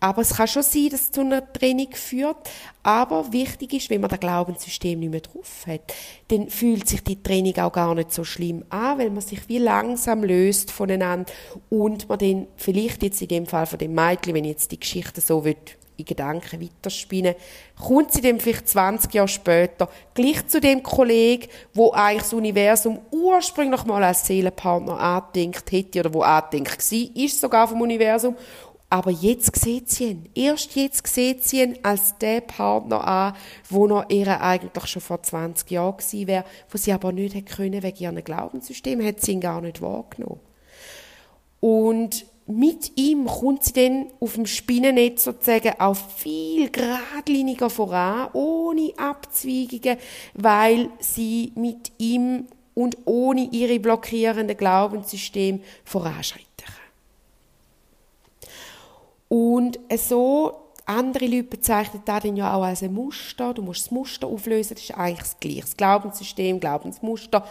Aber 0.00 0.22
es 0.22 0.34
kann 0.34 0.48
schon 0.48 0.62
sein, 0.62 0.88
dass 0.90 1.02
es 1.02 1.10
zu 1.10 1.20
einer 1.20 1.52
Trennung 1.52 1.92
führt. 1.92 2.50
Aber 2.82 3.32
wichtig 3.32 3.74
ist, 3.74 3.90
wenn 3.90 4.00
man 4.00 4.10
das 4.10 4.20
Glaubenssystem 4.20 4.98
nicht 4.98 5.10
mehr 5.10 5.20
drauf 5.20 5.64
hat, 5.66 5.94
dann 6.28 6.48
fühlt 6.48 6.88
sich 6.88 7.02
die 7.02 7.22
Trennung 7.22 7.56
auch 7.58 7.72
gar 7.72 7.94
nicht 7.94 8.12
so 8.12 8.24
schlimm 8.24 8.64
an, 8.70 8.98
weil 8.98 9.10
man 9.10 9.20
sich 9.20 9.48
wie 9.48 9.58
langsam 9.58 10.24
löst 10.24 10.70
voneinander 10.70 11.30
und 11.68 12.08
man 12.08 12.18
dann 12.18 12.46
vielleicht 12.56 13.02
jetzt 13.02 13.22
in 13.22 13.28
dem 13.28 13.46
Fall 13.46 13.66
von 13.66 13.78
dem 13.78 13.94
Mädchen, 13.94 14.34
wenn 14.34 14.44
ich 14.44 14.52
jetzt 14.52 14.72
die 14.72 14.80
Geschichte 14.80 15.20
so 15.20 15.44
will, 15.44 15.56
in 16.00 16.04
Gedanken 16.04 16.60
weiterspinnen, 16.60 17.34
kommt 17.80 18.12
sie 18.12 18.20
dann 18.20 18.40
vielleicht 18.40 18.68
20 18.68 19.14
Jahre 19.14 19.28
später 19.28 19.88
gleich 20.14 20.46
zu 20.46 20.60
dem 20.60 20.82
Kollegen, 20.82 21.48
wo 21.74 21.92
eigentlich 21.92 22.22
das 22.22 22.32
Universum 22.32 22.98
ursprünglich 23.10 23.84
mal 23.84 24.02
als 24.02 24.26
Seelenpartner 24.26 24.98
angedenkt 24.98 25.70
hätte 25.72 26.00
oder 26.00 26.14
wo 26.14 26.22
angedenkt 26.22 26.92
war, 26.92 27.16
ist 27.16 27.40
sogar 27.40 27.68
vom 27.68 27.80
Universum. 27.80 28.36
Aber 28.92 29.12
jetzt 29.12 29.54
sieht 29.54 29.88
sie 29.88 30.06
ihn. 30.06 30.28
Erst 30.34 30.74
jetzt 30.74 31.06
sieht 31.06 31.44
sie 31.44 31.62
ihn 31.62 31.78
als 31.84 32.18
der 32.18 32.40
Partner 32.40 33.06
an, 33.06 33.36
wo 33.68 33.86
noch 33.86 34.10
ihr 34.10 34.40
eigentlich 34.40 34.86
schon 34.86 35.00
vor 35.00 35.22
20 35.22 35.70
Jahren 35.70 35.96
gewesen 35.96 36.26
wäre, 36.26 36.44
wo 36.68 36.76
sie 36.76 36.92
aber 36.92 37.12
nicht 37.12 37.36
hätte 37.36 37.54
können 37.54 37.84
wegen 37.84 38.02
ihrem 38.02 38.24
Glaubenssystem, 38.24 39.00
hat 39.06 39.20
sie 39.20 39.32
ihn 39.32 39.40
gar 39.40 39.60
nicht 39.60 39.80
wahrgenommen. 39.80 40.40
Und 41.60 42.26
mit 42.50 42.92
ihm 42.96 43.26
kommt 43.26 43.64
sie 43.64 43.72
dann 43.72 44.06
auf 44.20 44.34
dem 44.34 44.46
Spinnennetz 44.46 45.24
sozusagen 45.24 45.74
auch 45.78 45.96
viel 45.96 46.70
geradliniger 46.70 47.70
voran, 47.70 48.28
ohne 48.32 48.92
Abzweigungen, 48.96 49.98
weil 50.34 50.90
sie 50.98 51.52
mit 51.54 51.92
ihm 51.98 52.46
und 52.74 52.96
ohne 53.04 53.48
ihre 53.50 53.78
blockierenden 53.78 54.56
Glaubenssystem 54.56 55.60
voranschreiten 55.84 56.46
kann. 56.56 56.74
Und 59.28 59.78
so 59.96 60.70
andere 60.86 61.26
Leute 61.26 61.44
bezeichnen 61.44 62.02
das 62.04 62.22
dann 62.22 62.36
ja 62.36 62.54
auch 62.54 62.64
als 62.64 62.82
ein 62.82 62.92
Muster. 62.92 63.54
Du 63.54 63.62
musst 63.62 63.86
das 63.86 63.90
Muster 63.92 64.26
auflösen. 64.26 64.74
Das 64.74 64.82
ist 64.82 64.96
eigentlich 64.96 65.18
das 65.18 65.40
Gleiche. 65.40 65.60
Das 65.60 65.76
Glaubenssystem, 65.76 66.58
Glaubensmuster 66.58 67.46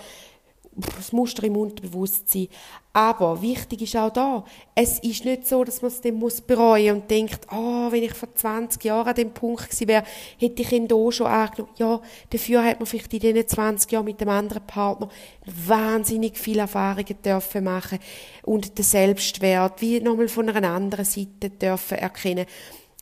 das 0.82 1.12
Muster 1.12 1.44
im 1.44 1.56
Unterbewusstsein. 1.56 2.48
Aber 2.92 3.42
wichtig 3.42 3.84
ist 3.84 3.96
auch 3.96 4.10
da, 4.10 4.44
es 4.74 5.00
ist 5.00 5.24
nicht 5.24 5.48
so, 5.48 5.64
dass 5.64 5.82
man 5.82 5.92
es 5.92 6.02
dann 6.02 6.16
muss 6.16 6.42
bereuen 6.42 6.96
und 6.96 7.12
denkt, 7.12 7.48
oh, 7.52 7.92
wenn 7.92 8.04
ich 8.04 8.14
vor 8.14 8.34
20 8.34 8.84
Jahren 8.84 9.08
an 9.08 9.16
dem 9.16 9.32
Punkt 9.32 9.70
gewesen 9.70 9.88
wäre, 9.88 10.04
hätte 10.38 10.62
ich 10.64 10.72
ihn 10.72 10.88
da 10.88 11.12
schon 11.12 11.28
angenommen. 11.28 11.74
Ja, 11.78 12.02
dafür 12.32 12.64
hat 12.64 12.80
man 12.80 12.88
vielleicht 12.88 13.14
in 13.14 13.20
diesen 13.20 13.48
20 13.48 13.92
Jahren 13.92 14.06
mit 14.06 14.20
dem 14.20 14.30
anderen 14.30 14.66
Partner 14.66 15.08
wahnsinnig 15.46 16.38
viele 16.38 16.62
Erfahrungen 16.62 17.22
dürfen 17.24 17.64
machen 17.64 18.00
und 18.44 18.78
den 18.78 18.84
Selbstwert 18.84 19.82
wie 19.82 20.00
nochmal 20.02 20.28
von 20.28 20.50
einer 20.50 20.72
anderen 20.72 21.06
Seite 21.06 21.52
dürfen 21.52 22.00
erkennen. 22.00 22.48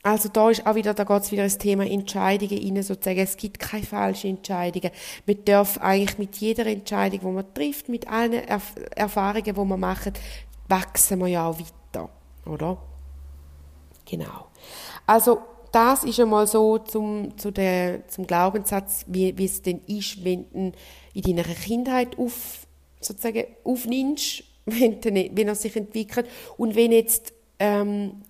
Also 0.08 0.30
da 0.30 0.50
ist 0.50 0.66
auch 0.66 0.76
wieder, 0.76 0.94
da 0.94 1.04
geht 1.04 1.24
es 1.24 1.34
wieder 1.34 1.44
ins 1.44 1.58
Thema 1.58 1.86
Entscheidungen 1.86 2.58
rein, 2.58 2.82
sozusagen. 2.82 3.20
Es 3.20 3.36
gibt 3.36 3.60
keine 3.60 3.84
falschen 3.84 4.38
Entscheidungen. 4.38 4.92
Man 5.26 5.44
darf 5.44 5.78
eigentlich 5.82 6.18
mit 6.18 6.38
jeder 6.38 6.66
Entscheidung, 6.66 7.20
die 7.20 7.26
man 7.26 7.54
trifft, 7.54 7.90
mit 7.90 8.08
allen 8.08 8.32
Erf 8.32 8.74
Erfahrungen, 8.96 9.44
die 9.44 9.52
man 9.52 9.78
macht, 9.78 10.14
wachsen 10.70 11.20
wir 11.20 11.28
ja 11.28 11.46
auch 11.46 11.60
weiter, 11.60 12.10
oder? 12.46 12.78
Genau. 14.10 14.48
Also 15.06 15.40
das 15.74 16.06
ist 16.06 16.22
einmal 16.22 16.48
so 16.48 16.78
zum, 16.78 17.38
zu 17.38 17.52
der, 17.52 18.08
zum 18.08 18.26
Glaubenssatz, 18.26 19.04
wie, 19.08 19.38
wie 19.38 19.44
es 19.44 19.62
denn 19.62 19.82
ist, 19.88 20.24
wenn 20.24 20.46
du 20.54 20.72
in 21.16 21.36
deiner 21.36 21.44
Kindheit 21.44 22.18
auf, 22.18 22.66
sozusagen 23.02 23.44
aufnimmst, 23.66 24.46
wenn, 24.66 25.04
wenn 25.04 25.50
er 25.50 25.56
sich 25.56 25.76
entwickelt 25.76 26.30
und 26.56 26.78
wenn 26.78 26.94
jetzt 26.94 27.34
ähm, 27.60 28.22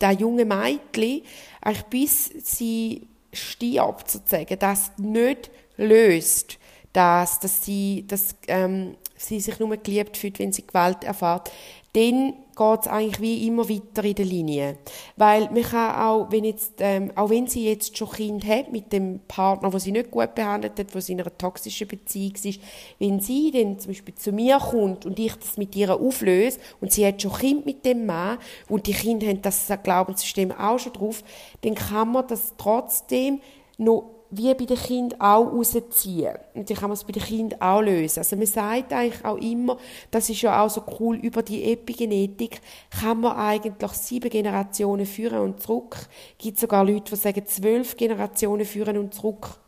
der 0.00 0.12
junge 0.12 0.44
Mädchen 0.44 1.22
eigentlich 1.60 1.82
bis 1.90 2.30
sie 2.44 3.08
stirbt 3.32 4.10
sozusagen, 4.10 4.58
das 4.58 4.92
nicht 4.98 5.50
löst, 5.76 6.58
dass, 6.92 7.40
dass, 7.40 7.64
sie, 7.64 8.04
dass 8.06 8.34
ähm, 8.48 8.96
sie 9.16 9.40
sich 9.40 9.58
nur 9.58 9.76
geliebt 9.76 10.16
fühlt, 10.16 10.38
wenn 10.38 10.52
sie 10.52 10.66
Gewalt 10.66 11.04
erfährt, 11.04 11.50
dann 11.94 12.32
geht 12.56 12.80
es 12.80 12.88
eigentlich 12.88 13.20
wie 13.20 13.46
immer 13.46 13.68
weiter 13.68 14.04
in 14.04 14.14
der 14.14 14.24
Linie. 14.24 14.78
Weil 15.16 15.50
man 15.50 15.62
kann 15.62 16.00
auch, 16.00 16.30
wenn 16.30 16.44
jetzt, 16.44 16.74
ähm, 16.78 17.12
auch 17.16 17.28
wenn 17.28 17.46
sie 17.46 17.68
jetzt 17.68 17.98
schon 17.98 18.10
Kind 18.10 18.46
hat 18.46 18.72
mit 18.72 18.92
dem 18.92 19.20
Partner, 19.28 19.72
wo 19.72 19.78
sie 19.78 19.92
nicht 19.92 20.10
gut 20.10 20.34
behandelt 20.34 20.78
hat, 20.78 20.94
wo 20.94 21.00
sie 21.00 21.12
in 21.12 21.20
einer 21.20 21.36
toxischen 21.36 21.88
Beziehung 21.88 22.34
ist, 22.42 22.60
wenn 22.98 23.20
sie 23.20 23.50
dann 23.50 23.78
zum 23.78 23.90
Beispiel 23.90 24.14
zu 24.14 24.32
mir 24.32 24.58
kommt 24.58 25.04
und 25.04 25.18
ich 25.18 25.34
das 25.34 25.58
mit 25.58 25.76
ihr 25.76 25.94
auflöse 25.94 26.58
und 26.80 26.92
sie 26.92 27.06
hat 27.06 27.20
schon 27.20 27.34
Kind 27.34 27.66
mit 27.66 27.84
dem 27.84 28.06
Mann 28.06 28.38
und 28.68 28.86
die 28.86 28.94
Kinder 28.94 29.26
haben 29.26 29.42
das 29.42 29.70
Glaubenssystem 29.82 30.52
auch 30.52 30.78
schon 30.78 30.94
drauf, 30.94 31.22
dann 31.60 31.74
kann 31.74 32.12
man 32.12 32.26
das 32.26 32.54
trotzdem 32.56 33.40
noch 33.76 34.21
wie 34.34 34.54
bei 34.54 34.64
den 34.64 34.78
Kindern 34.78 35.20
auch 35.20 35.52
rausziehen. 35.52 36.34
Und 36.54 36.68
dann 36.68 36.76
kann 36.76 36.88
man 36.88 36.94
es 36.94 37.04
bei 37.04 37.12
den 37.12 37.22
Kindern 37.22 37.60
auch 37.60 37.82
lösen. 37.82 38.20
Also 38.20 38.34
man 38.34 38.46
sagt 38.46 38.92
eigentlich 38.92 39.24
auch 39.24 39.36
immer, 39.36 39.76
das 40.10 40.30
ist 40.30 40.40
ja 40.40 40.62
auch 40.62 40.70
so 40.70 40.82
cool, 40.98 41.16
über 41.16 41.42
die 41.42 41.70
Epigenetik 41.70 42.60
kann 42.90 43.20
man 43.20 43.36
eigentlich 43.36 43.92
sieben 43.92 44.30
Generationen 44.30 45.04
führen 45.04 45.40
und 45.40 45.62
zurück. 45.62 45.96
Es 46.38 46.44
gibt 46.44 46.58
sogar 46.58 46.82
Leute, 46.82 47.14
die 47.14 47.16
sagen, 47.16 47.46
zwölf 47.46 47.96
Generationen 47.96 48.64
führen 48.64 48.96
und 48.96 49.14
zurück 49.14 49.58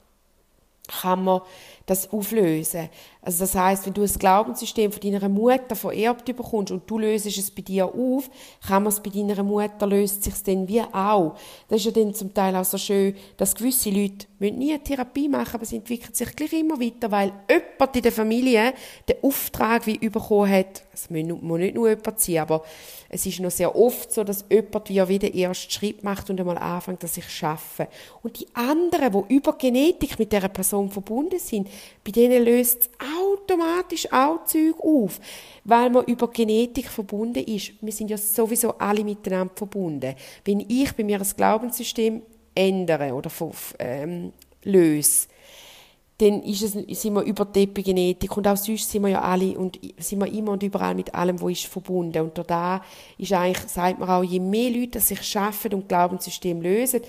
kann 0.89 1.25
man 1.25 1.41
das 1.87 2.11
auflösen. 2.11 2.89
Also 3.25 3.45
das 3.45 3.55
heißt, 3.55 3.87
wenn 3.87 3.95
du 3.95 4.03
ein 4.03 4.13
Glaubenssystem 4.13 4.93
von 4.93 5.01
deiner 5.01 5.31
Mutter 5.31 5.75
vererbt 5.75 6.27
bekommst 6.27 6.71
und 6.71 6.89
du 6.89 6.99
löst 6.99 7.25
es 7.27 7.51
bei 7.51 7.63
dir 7.63 7.87
auf, 7.87 8.29
kann 8.67 8.83
man 8.83 8.93
es 8.93 9.01
bei 9.01 9.09
deiner 9.09 9.43
Mutter 9.43 9.87
löst 9.87 10.25
sich 10.25 10.35
dann 10.43 10.69
wie 10.69 10.83
auch. 10.83 11.35
Das 11.69 11.79
ist 11.79 11.87
ja 11.87 11.93
dann 11.93 12.15
zum 12.15 12.35
Teil 12.35 12.55
auch 12.55 12.67
so 12.67 12.77
schön, 12.77 13.17
dass 13.39 13.55
gewisse 13.55 13.89
Leute 13.89 14.27
nie 14.39 14.75
eine 14.75 14.83
Therapie 14.83 15.29
machen, 15.29 15.55
aber 15.55 15.65
sie 15.65 15.77
entwickeln 15.77 16.13
sich 16.13 16.37
gleich 16.37 16.53
immer 16.53 16.79
weiter, 16.79 17.11
weil 17.11 17.33
jemand 17.49 17.97
in 17.97 18.03
der 18.03 18.13
Familie 18.13 18.75
den 19.09 19.17
Auftrag 19.23 19.87
wie 19.87 19.97
bekommen 19.99 20.51
hat. 20.51 20.83
Es 20.93 21.09
muss 21.09 21.23
nicht 21.23 21.75
nur 21.75 21.89
jemand 21.89 22.21
sein, 22.21 22.39
aber 22.39 22.63
es 23.09 23.25
ist 23.27 23.41
noch 23.41 23.51
sehr 23.51 23.75
oft 23.75 24.13
so, 24.13 24.23
dass 24.23 24.45
jemand 24.51 24.89
wie 24.89 25.09
wieder 25.09 25.31
den 25.31 25.39
ersten 25.39 25.71
Schritt 25.71 26.05
macht 26.05 26.29
und 26.31 26.41
einmal 26.41 26.59
anfängt, 26.59 27.03
dass 27.03 27.17
ich 27.17 27.29
schaffe. 27.29 27.89
Und 28.23 28.39
die 28.39 28.47
anderen, 28.55 29.25
die 29.29 29.35
über 29.35 29.55
Genetik 29.55 30.19
mit 30.19 30.33
dieser 30.33 30.49
Person 30.49 30.91
verbunden 30.91 31.39
sind, 31.39 31.69
bei 32.05 32.11
denen 32.11 32.45
löst 32.45 32.83
es 32.83 32.91
automatisch 33.21 34.11
auch 34.13 34.45
Zeug 34.45 34.77
auf, 34.81 35.21
weil 35.65 35.91
man 35.91 36.05
über 36.05 36.29
Genetik 36.29 36.89
verbunden 36.89 37.45
ist. 37.45 37.73
Wir 37.81 37.93
sind 37.93 38.11
ja 38.11 38.17
sowieso 38.17 38.79
alle 38.79 39.05
miteinander 39.05 39.55
verbunden. 39.55 40.15
Wenn 40.45 40.61
ich 40.61 40.93
bei 40.95 41.05
mir 41.05 41.19
das 41.19 41.37
Glaubenssystem 41.37 42.23
ändere 42.55 43.15
oder 43.15 43.31
ähm, 43.79 44.33
löse, 44.63 45.29
dann 46.19 46.43
ist 46.45 46.63
es, 46.63 46.73
sind 46.73 47.15
wir 47.15 47.23
über 47.23 47.45
die 47.45 47.65
Epigenetik 47.65 48.37
und 48.37 48.47
auch 48.47 48.57
sonst 48.57 48.89
sind 48.89 49.03
wir 49.03 49.09
ja 49.09 49.23
alle 49.23 49.59
und 49.59 49.81
sind 49.99 50.21
wir 50.21 50.33
immer 50.33 50.53
und 50.53 50.63
überall 50.63 50.95
mit 50.95 51.13
allem, 51.13 51.41
was 51.43 51.53
ist 51.53 51.67
verbunden. 51.67 52.23
Und 52.23 52.41
da 52.47 52.83
ist 53.19 53.33
eigentlich, 53.33 53.69
sagt 53.69 53.99
man 53.99 54.09
auch, 54.09 54.23
je 54.23 54.39
mehr 54.39 54.71
Leute 54.71 55.01
sich 55.01 55.21
schaffen 55.23 55.75
und 55.75 55.89
Glaubenssystem 55.89 56.63
lösen, 56.63 57.01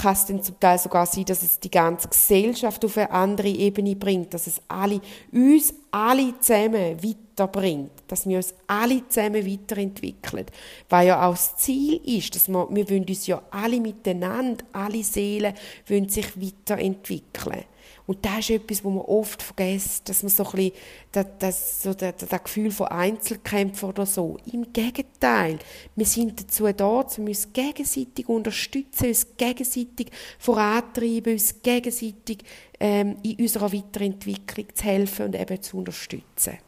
kann 0.00 0.12
es 0.12 0.26
dann 0.26 0.42
zum 0.42 0.58
Teil 0.58 0.78
sogar 0.78 1.06
sein, 1.06 1.24
dass 1.24 1.42
es 1.42 1.60
die 1.60 1.70
ganze 1.70 2.08
Gesellschaft 2.08 2.84
auf 2.84 2.96
eine 2.96 3.10
andere 3.10 3.48
Ebene 3.48 3.94
bringt, 3.94 4.34
dass 4.34 4.46
es 4.46 4.60
alle, 4.68 5.00
uns 5.32 5.72
alle 5.90 6.38
zusammen 6.40 7.02
weiterbringt, 7.02 7.92
dass 8.08 8.26
wir 8.28 8.38
uns 8.38 8.54
alle 8.66 9.08
zusammen 9.08 9.46
weiterentwickeln. 9.46 10.46
Weil 10.88 11.08
ja 11.08 11.26
auch 11.26 11.32
das 11.32 11.56
Ziel 11.56 12.00
ist, 12.04 12.34
dass 12.34 12.48
wir, 12.48 12.66
wir 12.70 12.90
wollen 12.90 13.04
uns 13.04 13.26
ja 13.26 13.40
alle 13.50 13.80
miteinander, 13.80 14.64
alle 14.72 15.02
Seelen 15.04 15.54
wollen 15.88 16.08
sich 16.08 16.26
weiterentwickeln. 16.40 17.64
Und 18.06 18.24
das 18.24 18.40
ist 18.40 18.50
etwas, 18.50 18.84
was 18.84 18.92
man 18.92 19.02
oft 19.02 19.42
vergisst, 19.42 20.08
dass 20.08 20.22
man 20.22 20.30
so 20.30 20.44
ein 20.44 20.50
bisschen 20.52 20.72
das, 21.12 21.26
das, 21.38 21.82
so 21.82 21.94
das, 21.94 22.14
das 22.16 22.44
Gefühl 22.44 22.70
von 22.70 22.88
Einzelkämpfen 22.88 23.88
oder 23.88 24.04
so. 24.04 24.36
Im 24.52 24.72
Gegenteil, 24.72 25.58
wir 25.96 26.04
sind 26.04 26.38
dazu 26.38 26.70
da, 26.70 27.00
um 27.00 27.26
uns 27.26 27.52
gegenseitig 27.52 28.28
unterstützen, 28.28 29.08
uns 29.08 29.26
gegenseitig 29.36 30.10
vorantreiben, 30.38 31.32
uns 31.32 31.62
gegenseitig 31.62 32.38
ähm, 32.78 33.16
in 33.22 33.36
unserer 33.36 33.72
Weiterentwicklung 33.72 34.66
zu 34.74 34.84
helfen 34.84 35.26
und 35.26 35.34
eben 35.34 35.62
zu 35.62 35.78
unterstützen. 35.78 36.58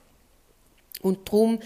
Und 1.03 1.29
darum 1.29 1.59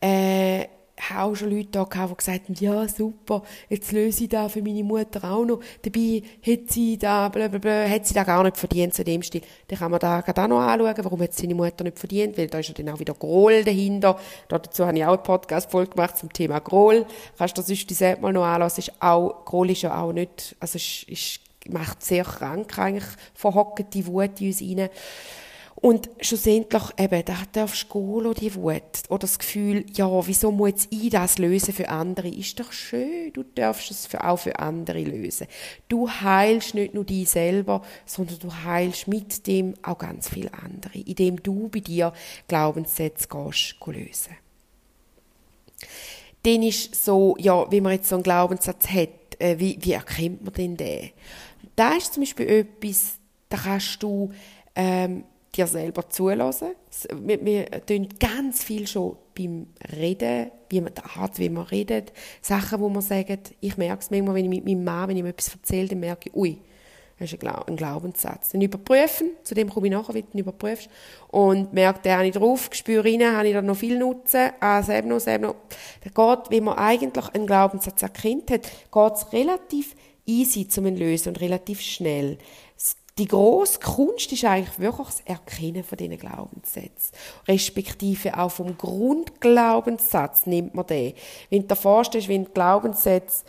äh, 0.00 0.66
auch 1.10 1.34
schon 1.34 1.50
Leute 1.50 1.68
da 1.72 1.84
gehabt, 1.84 2.10
die 2.10 2.16
gesagt 2.16 2.44
haben, 2.48 2.54
ja, 2.58 2.88
super, 2.88 3.42
jetzt 3.68 3.92
löse 3.92 4.24
ich 4.24 4.28
das 4.30 4.52
für 4.52 4.62
meine 4.62 4.84
Mutter 4.84 5.24
auch 5.24 5.44
noch. 5.44 5.60
Dabei 5.82 6.22
hat 6.46 6.70
sie 6.70 6.98
da, 6.98 7.28
blablabla, 7.28 7.88
hat 7.88 8.06
sie 8.06 8.14
da 8.14 8.24
gar 8.24 8.42
nicht 8.44 8.56
verdient, 8.56 8.94
zu 8.94 9.04
dem 9.04 9.22
Stil. 9.22 9.42
Dann 9.68 9.78
kann 9.78 9.90
man 9.90 10.00
da 10.00 10.20
gerade 10.20 10.42
auch 10.42 10.48
noch 10.48 10.60
anschauen, 10.60 11.04
warum 11.04 11.22
hat 11.22 11.34
seine 11.34 11.54
Mutter 11.54 11.84
nicht 11.84 11.98
verdient, 11.98 12.38
weil 12.38 12.46
da 12.46 12.58
ist 12.58 12.68
ja 12.68 12.74
dann 12.74 12.94
auch 12.94 13.00
wieder 13.00 13.14
Groll 13.14 13.64
dahinter. 13.64 14.18
Dazu 14.48 14.86
habe 14.86 14.96
ich 14.96 15.04
auch 15.04 15.08
eine 15.08 15.18
Podcast-Folge 15.18 15.92
gemacht 15.92 16.18
zum 16.18 16.32
Thema 16.32 16.60
Groll. 16.60 17.06
Kannst 17.36 17.56
du 17.56 17.62
das 17.62 17.68
sonst 17.68 17.90
selbst 17.90 18.22
mal 18.22 18.32
noch 18.32 18.44
anschauen. 18.44 18.78
Ist 18.78 18.92
auch, 19.02 19.44
Groll 19.44 19.70
ist 19.70 19.82
ja 19.82 20.00
auch 20.00 20.12
nicht, 20.12 20.56
also 20.60 20.76
ist, 20.76 21.08
ist 21.08 21.40
macht 21.68 22.02
sehr 22.02 22.24
krank 22.24 22.76
eigentlich, 22.78 23.04
verhockt 23.34 23.94
die 23.94 24.06
Wut 24.06 24.40
in 24.40 24.48
uns 24.48 24.60
rein. 24.60 24.88
Und 25.74 26.10
schlussendlich 26.20 26.82
eben, 26.98 27.24
da 27.24 27.36
darfst 27.52 27.86
du 27.92 28.20
gehen, 28.20 28.34
die 28.34 28.54
Wut. 28.54 28.82
Oder 29.08 29.18
das 29.20 29.38
Gefühl, 29.38 29.84
ja, 29.92 30.26
wieso 30.26 30.52
muss 30.52 30.86
ich 30.90 31.10
das 31.10 31.38
lösen 31.38 31.74
für 31.74 31.88
andere? 31.88 32.28
Ist 32.28 32.60
doch 32.60 32.72
schön, 32.72 33.32
du 33.32 33.42
darfst 33.42 33.90
es 33.90 34.08
auch 34.14 34.36
für 34.38 34.58
andere 34.58 35.02
lösen. 35.02 35.46
Du 35.88 36.08
heilst 36.08 36.74
nicht 36.74 36.94
nur 36.94 37.04
dich 37.04 37.30
selber, 37.30 37.82
sondern 38.04 38.38
du 38.38 38.54
heilst 38.64 39.08
mit 39.08 39.46
dem 39.46 39.74
auch 39.82 39.98
ganz 39.98 40.28
viele 40.28 40.52
andere, 40.54 40.98
indem 40.98 41.42
du 41.42 41.68
bei 41.68 41.80
dir 41.80 42.12
Glaubenssätze 42.48 43.26
gehst, 43.28 43.76
lösen. 43.84 44.36
Dann 46.44 46.62
ist 46.62 47.04
so, 47.04 47.36
ja, 47.38 47.70
wie 47.70 47.80
man 47.80 47.92
jetzt 47.92 48.08
so 48.08 48.16
einen 48.16 48.22
Glaubenssatz 48.22 48.88
hat, 48.88 49.08
äh, 49.38 49.58
wie, 49.58 49.78
wie 49.80 49.92
erkennt 49.92 50.44
man 50.44 50.54
denn 50.54 50.76
den? 50.76 51.10
Da 51.76 51.94
ist 51.94 52.14
zum 52.14 52.22
Beispiel 52.22 52.48
etwas, 52.48 53.14
da 53.48 53.56
kannst 53.56 54.02
du 54.02 54.32
ähm, 54.74 55.24
dir 55.54 55.66
selber 55.66 56.08
zulassen. 56.08 56.74
Wir, 57.14 57.44
wir 57.44 57.86
tun 57.86 58.08
ganz 58.18 58.64
viel 58.64 58.86
schon 58.86 59.16
beim 59.36 59.66
Reden, 59.96 60.50
wie 60.70 60.80
man, 60.80 60.92
die 60.94 61.20
Art, 61.20 61.38
wie 61.38 61.48
man 61.48 61.64
redet, 61.64 62.12
Sachen, 62.40 62.80
wo 62.80 62.88
man 62.88 63.02
sagt, 63.02 63.54
ich 63.60 63.76
merke 63.76 64.02
es 64.02 64.10
manchmal, 64.10 64.34
wenn 64.34 64.44
ich 64.44 64.50
mit 64.50 64.64
meinem 64.64 64.84
Mann, 64.84 65.08
wenn 65.08 65.16
ich 65.16 65.22
mir 65.22 65.30
etwas 65.30 65.52
erzähle, 65.52 65.88
dann 65.88 66.00
merke 66.00 66.30
ich, 66.30 66.34
ui, 66.34 66.58
das 67.18 67.32
ist 67.32 67.44
ein 67.44 67.76
Glaubenssatz. 67.76 68.50
Dann 68.50 68.62
überprüfen, 68.62 69.30
zu 69.44 69.54
dem 69.54 69.70
komme 69.70 69.86
ich 69.86 69.92
nachher, 69.92 70.14
wie 70.14 70.22
du 70.22 70.38
überprüfst, 70.38 70.88
und 71.28 71.72
merke, 71.72 72.00
da 72.02 72.16
habe 72.16 72.26
ich 72.26 72.34
drauf, 72.34 72.70
spüre 72.72 73.04
rein, 73.04 73.24
habe 73.24 73.46
ich 73.46 73.54
da 73.54 73.62
noch 73.62 73.76
viel 73.76 73.98
Nutzen, 73.98 74.50
ah, 74.60 74.82
selber 74.82 75.08
noch, 75.08 75.20
selber 75.20 75.48
noch. 75.48 75.56
Da 76.02 76.34
geht, 76.34 76.50
wenn 76.50 76.64
man 76.64 76.78
eigentlich 76.78 77.28
einen 77.34 77.46
Glaubenssatz 77.46 78.02
erkennt 78.02 78.50
hat, 78.50 78.62
geht 78.62 79.12
es 79.14 79.32
relativ 79.32 79.94
easy 80.26 80.66
zu 80.68 80.80
lösen 80.80 81.30
und 81.30 81.40
relativ 81.40 81.80
schnell 81.80 82.38
die 83.18 83.26
grosse 83.26 83.78
Kunst 83.78 84.32
ist 84.32 84.44
eigentlich 84.44 84.78
wirklich 84.78 85.06
das 85.06 85.20
Erkennen 85.20 85.84
von 85.84 85.98
diesen 85.98 86.16
Glaubenssätzen. 86.16 87.12
Respektive 87.46 88.38
auch 88.38 88.50
vom 88.50 88.78
Grundglaubenssatz 88.78 90.46
nimmt 90.46 90.74
man 90.74 90.86
den. 90.86 91.12
Wenn 91.50 91.62
du 91.62 91.68
dir 91.68 91.76
vorstellst, 91.76 92.28
wenn 92.28 92.52
Glaubenssätze 92.52 93.44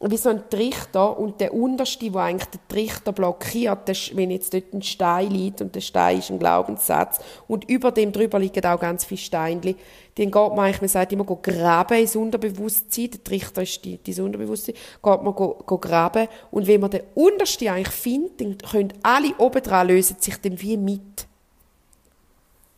wie 0.00 0.16
so 0.16 0.28
ein 0.28 0.48
Trichter 0.48 1.18
und 1.18 1.40
der 1.40 1.52
unterste, 1.52 2.12
wo 2.14 2.18
eigentlich 2.18 2.48
den 2.50 2.60
Trichter 2.68 3.12
blockiert, 3.12 3.90
wenn 4.14 4.30
jetzt 4.30 4.54
dort 4.54 4.72
ein 4.72 4.82
Stein 4.82 5.30
liegt 5.30 5.60
und 5.60 5.74
der 5.74 5.80
Stein 5.80 6.18
ist 6.18 6.30
ein 6.30 6.38
Glaubenssatz 6.38 7.18
und 7.48 7.68
über 7.68 7.90
dem 7.90 8.12
drüber 8.12 8.38
liegen 8.38 8.64
auch 8.64 8.78
ganz 8.78 9.04
viele 9.04 9.18
Steinchen, 9.18 9.74
dann 10.14 10.30
geht 10.30 10.34
man 10.34 10.58
eigentlich, 10.60 10.80
man 10.80 10.88
sagt 10.88 11.12
immer, 11.12 11.24
graben 11.24 11.98
ins 11.98 12.14
Unterbewusstsein, 12.14 13.10
der 13.10 13.24
Trichter 13.24 13.62
ist 13.62 13.84
die, 13.84 13.98
das 14.00 14.20
Unterbewusstsein, 14.20 14.76
geht 14.76 15.22
man 15.22 15.34
go, 15.34 15.78
graben 15.78 16.28
und 16.52 16.68
wenn 16.68 16.80
man 16.80 16.90
den 16.90 17.02
untersten 17.16 17.68
eigentlich 17.68 17.88
findet, 17.88 18.40
dann 18.40 18.58
können 18.58 18.92
alle 19.02 19.34
oben 19.38 19.62
dran 19.62 19.88
lösen 19.88 20.16
sich 20.20 20.36
dann 20.40 20.60
wie 20.60 20.76
mit. 20.76 21.26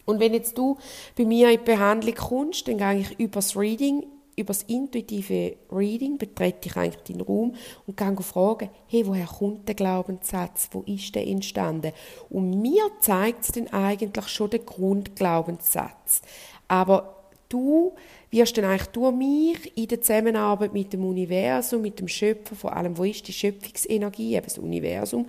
Und 0.07 0.21
wenn 0.21 0.33
jetzt 0.33 0.57
du 0.57 0.79
bei 1.17 1.27
mir 1.27 1.51
in 1.51 1.59
die 1.59 1.65
Behandlung 1.65 2.15
kommst, 2.15 2.67
dann 2.67 2.79
gehe 2.79 3.01
ich 3.01 3.21
über 3.21 3.37
das 3.37 3.57
Reading 3.57 4.07
über 4.41 4.49
das 4.53 4.63
intuitive 4.65 5.57
Reading 5.71 6.19
betrete 6.19 6.69
ich 6.69 6.77
eigentlich 6.77 7.03
den 7.05 7.21
Raum 7.21 7.55
und 7.87 7.97
gehe 7.97 8.17
fragen, 8.23 8.71
hey, 8.87 9.07
woher 9.07 9.27
kommt 9.27 9.69
der 9.69 9.75
Glaubenssatz? 9.75 10.69
Wo 10.73 10.83
ist 10.83 11.15
der 11.15 11.27
entstanden? 11.27 11.93
Und 12.29 12.61
mir 12.61 12.83
zeigt 13.01 13.45
es 13.45 13.53
dann 13.53 13.69
eigentlich 13.69 14.29
schon 14.29 14.51
den 14.51 14.67
Grundglaubenssatz. 14.67 16.23
Aber 16.69 17.21
du 17.49 17.95
wirst 18.31 18.57
dann 18.57 18.65
eigentlich 18.65 18.89
durch 18.89 19.15
mich 19.15 19.77
in 19.77 19.89
der 19.89 20.01
Zusammenarbeit 20.01 20.73
mit 20.73 20.93
dem 20.93 21.05
Universum, 21.05 21.83
mit 21.83 22.01
dem 22.01 22.09
Schöpfer, 22.09 22.55
vor 22.55 22.75
allem, 22.75 22.97
wo 22.97 23.05
ist 23.05 23.27
die 23.29 23.33
Schöpfungsenergie, 23.33 24.37
eben 24.37 24.47
das 24.47 24.59
Universum, 24.59 25.27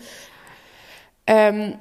ähm, 1.28 1.76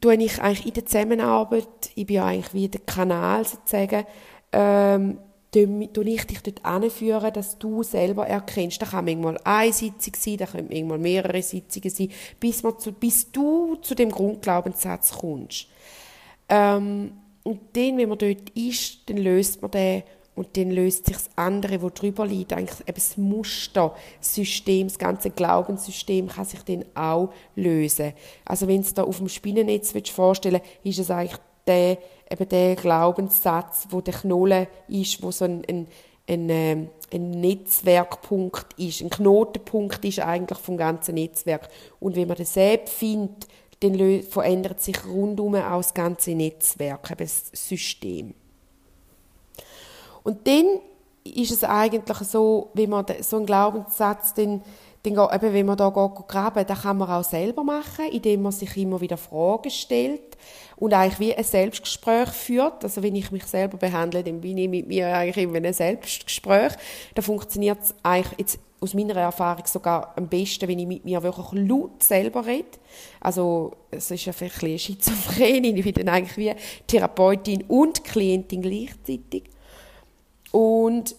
tue 0.00 0.14
ich 0.14 0.40
eigentlich 0.40 0.66
in 0.66 0.72
der 0.74 0.86
Zusammenarbeit, 0.86 1.90
ich 1.94 2.06
bin 2.06 2.16
ja 2.16 2.26
eigentlich 2.26 2.54
wie 2.54 2.68
der 2.68 2.80
Kanal 2.80 3.44
sozusagen, 3.44 4.06
ähm, 4.52 5.18
tue 5.52 6.08
ich 6.08 6.24
dich 6.26 6.42
dort 6.42 6.64
anführen, 6.64 7.32
dass 7.32 7.58
du 7.58 7.82
selber 7.82 8.26
erkennst. 8.26 8.80
Das 8.80 8.90
kann 8.90 9.04
manchmal 9.04 9.38
eine 9.44 9.72
Sitzung 9.72 10.14
sein, 10.16 10.36
das 10.36 10.52
können 10.52 10.68
manchmal 10.70 10.98
mehrere 10.98 11.42
Sitzungen 11.42 11.90
sein, 11.90 12.10
bis, 12.38 12.62
man 12.62 12.78
zu, 12.78 12.92
bis 12.92 13.30
du 13.32 13.76
zu 13.76 13.94
dem 13.94 14.10
Grundglaubenssatz 14.10 15.12
kommst. 15.18 15.66
Ähm, 16.48 17.12
und 17.42 17.60
dann, 17.72 17.98
wenn 17.98 18.08
man 18.08 18.18
dort 18.18 18.50
ist, 18.50 19.08
dann 19.08 19.16
löst 19.16 19.62
man 19.62 19.70
den 19.70 20.02
und 20.36 20.56
dann 20.56 20.70
löst 20.70 21.06
sich 21.06 21.16
das 21.16 21.30
andere, 21.36 21.82
wo 21.82 21.90
drüber 21.90 22.26
liegt, 22.26 22.52
eigentlich 22.52 22.80
eben 22.80 22.94
das 22.94 23.16
Muster, 23.16 23.94
das 24.20 24.98
ganze 24.98 25.30
Glaubenssystem 25.30 26.28
kann 26.28 26.44
sich 26.44 26.62
dann 26.62 26.84
auch 26.94 27.32
lösen. 27.56 28.12
Also 28.44 28.68
wenn 28.68 28.82
du 28.82 28.90
da 28.94 29.02
auf 29.02 29.18
dem 29.18 29.28
Spinnennetz 29.28 29.92
vorstellen 30.10 30.60
ist 30.84 30.98
es 30.98 31.10
eigentlich 31.10 31.40
der, 31.66 31.98
eben 32.30 32.48
der 32.48 32.76
Glaubenssatz, 32.76 33.88
wo 33.90 34.00
der 34.00 34.14
Knolle 34.14 34.68
ist, 34.88 35.22
wo 35.22 35.30
so 35.30 35.44
ein, 35.44 35.62
ein, 35.68 35.86
ein, 36.28 36.48
ähm, 36.48 36.88
ein 37.12 37.30
Netzwerkpunkt 37.32 38.78
ist, 38.78 39.00
ein 39.02 39.10
Knotenpunkt 39.10 40.04
ist 40.04 40.20
eigentlich 40.20 40.58
vom 40.58 40.76
ganzen 40.76 41.16
Netzwerk. 41.16 41.68
Und 41.98 42.16
wenn 42.16 42.28
man 42.28 42.36
das 42.36 42.54
selbst 42.54 42.94
findet, 42.94 43.48
dann 43.80 44.22
verändert 44.22 44.80
sich 44.80 45.04
rundum 45.06 45.54
auch 45.56 45.78
das 45.78 45.94
ganze 45.94 46.32
Netzwerk, 46.32 47.10
eben 47.10 47.18
das 47.18 47.50
System. 47.52 48.34
Und 50.22 50.46
dann 50.46 50.80
ist 51.24 51.50
es 51.50 51.64
eigentlich 51.64 52.18
so, 52.18 52.70
wenn 52.74 52.90
man 52.90 53.06
so 53.20 53.36
einen 53.36 53.46
Glaubenssatz 53.46 54.34
dann, 54.34 54.62
dann 55.02 55.14
eben, 55.14 55.54
wenn 55.54 55.66
man 55.66 55.76
da 55.76 55.88
geht, 55.88 56.28
graben, 56.28 56.66
das 56.66 56.82
kann 56.82 56.98
man 56.98 57.08
auch 57.08 57.24
selber 57.24 57.64
machen, 57.64 58.06
indem 58.12 58.42
man 58.42 58.52
sich 58.52 58.76
immer 58.76 59.00
wieder 59.00 59.16
Fragen 59.16 59.70
stellt 59.70 60.36
und 60.76 60.92
eigentlich 60.92 61.20
wie 61.20 61.34
ein 61.34 61.44
Selbstgespräch 61.44 62.28
führt. 62.28 62.84
Also 62.84 63.02
wenn 63.02 63.14
ich 63.14 63.30
mich 63.30 63.44
selber 63.44 63.78
behandle, 63.78 64.22
dann 64.22 64.40
bin 64.40 64.58
ich 64.58 64.68
mit 64.68 64.88
mir 64.88 65.14
eigentlich 65.14 65.44
immer 65.44 65.56
in 65.56 65.64
einem 65.64 65.74
Selbstgespräch. 65.74 66.72
Da 67.14 67.22
funktioniert 67.22 67.78
es 67.82 67.94
eigentlich 68.02 68.38
jetzt 68.38 68.58
aus 68.80 68.94
meiner 68.94 69.14
Erfahrung 69.16 69.66
sogar 69.66 70.14
am 70.16 70.26
besten, 70.26 70.66
wenn 70.68 70.78
ich 70.78 70.86
mit 70.86 71.04
mir 71.04 71.22
wirklich 71.22 71.68
laut 71.68 72.02
selber 72.02 72.46
rede. 72.46 72.78
Also 73.20 73.72
es 73.90 74.10
ist 74.10 74.24
ja 74.24 74.32
ein 74.32 74.38
bisschen 74.38 74.78
schizophren, 74.78 75.64
ich 75.64 75.84
bin 75.84 75.94
dann 75.94 76.08
eigentlich 76.08 76.36
wie 76.36 76.54
Therapeutin 76.86 77.64
und 77.68 78.02
Klientin 78.04 78.62
gleichzeitig. 78.62 79.44
Und 80.50 81.14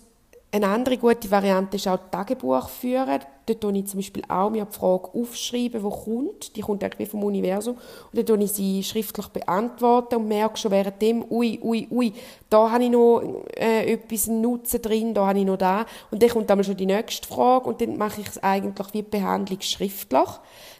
eine 0.52 0.67
andere 0.67 0.98
gute 0.98 1.30
Variante 1.32 1.78
ist 1.78 1.88
auch 1.88 2.00
Tagebuch 2.10 2.67
führen. 2.67 3.22
Dort 3.52 3.62
tue 3.62 3.78
ich 3.78 3.88
zum 3.88 4.00
Beispiel 4.00 4.24
auch 4.28 4.50
mir 4.50 4.66
die 4.66 4.74
Frage 4.74 5.10
aufschreiben, 5.14 5.82
die 5.84 5.90
kommt. 5.90 6.56
Die 6.56 6.62
kommt 6.62 6.84
irgendwie 6.84 7.06
vom 7.06 7.24
Universum. 7.24 7.78
Und 8.14 8.30
dann 8.30 8.42
ich 8.42 8.52
sie 8.52 8.84
schriftlich 8.84 9.28
beantworten 9.28 10.16
und 10.16 10.28
merke 10.28 10.58
schon 10.58 10.72
während 10.72 11.02
dem, 11.02 11.26
ui, 11.30 11.60
ui, 11.62 11.88
ui, 11.92 12.14
da 12.50 12.72
habe 12.72 12.84
ich 12.84 12.90
noch 12.90 13.22
äh, 13.56 13.94
etwas 13.94 14.28
Nutzen 14.28 14.82
drin, 14.82 15.14
da 15.14 15.28
habe 15.28 15.40
ich 15.40 15.46
noch 15.46 15.58
da. 15.58 15.86
Und 16.12 16.24
dann 16.24 16.30
kommt 16.30 16.50
dann 16.50 16.64
schon 16.64 16.78
die 16.78 16.86
nächste 16.86 17.28
Frage 17.28 17.68
und 17.68 17.82
dann 17.82 17.98
mache 17.98 18.22
ich 18.22 18.28
es 18.28 18.42
eigentlich 18.42 18.88
wie 18.94 19.02
Behandlung 19.02 19.62
schriftlich. 19.62 20.30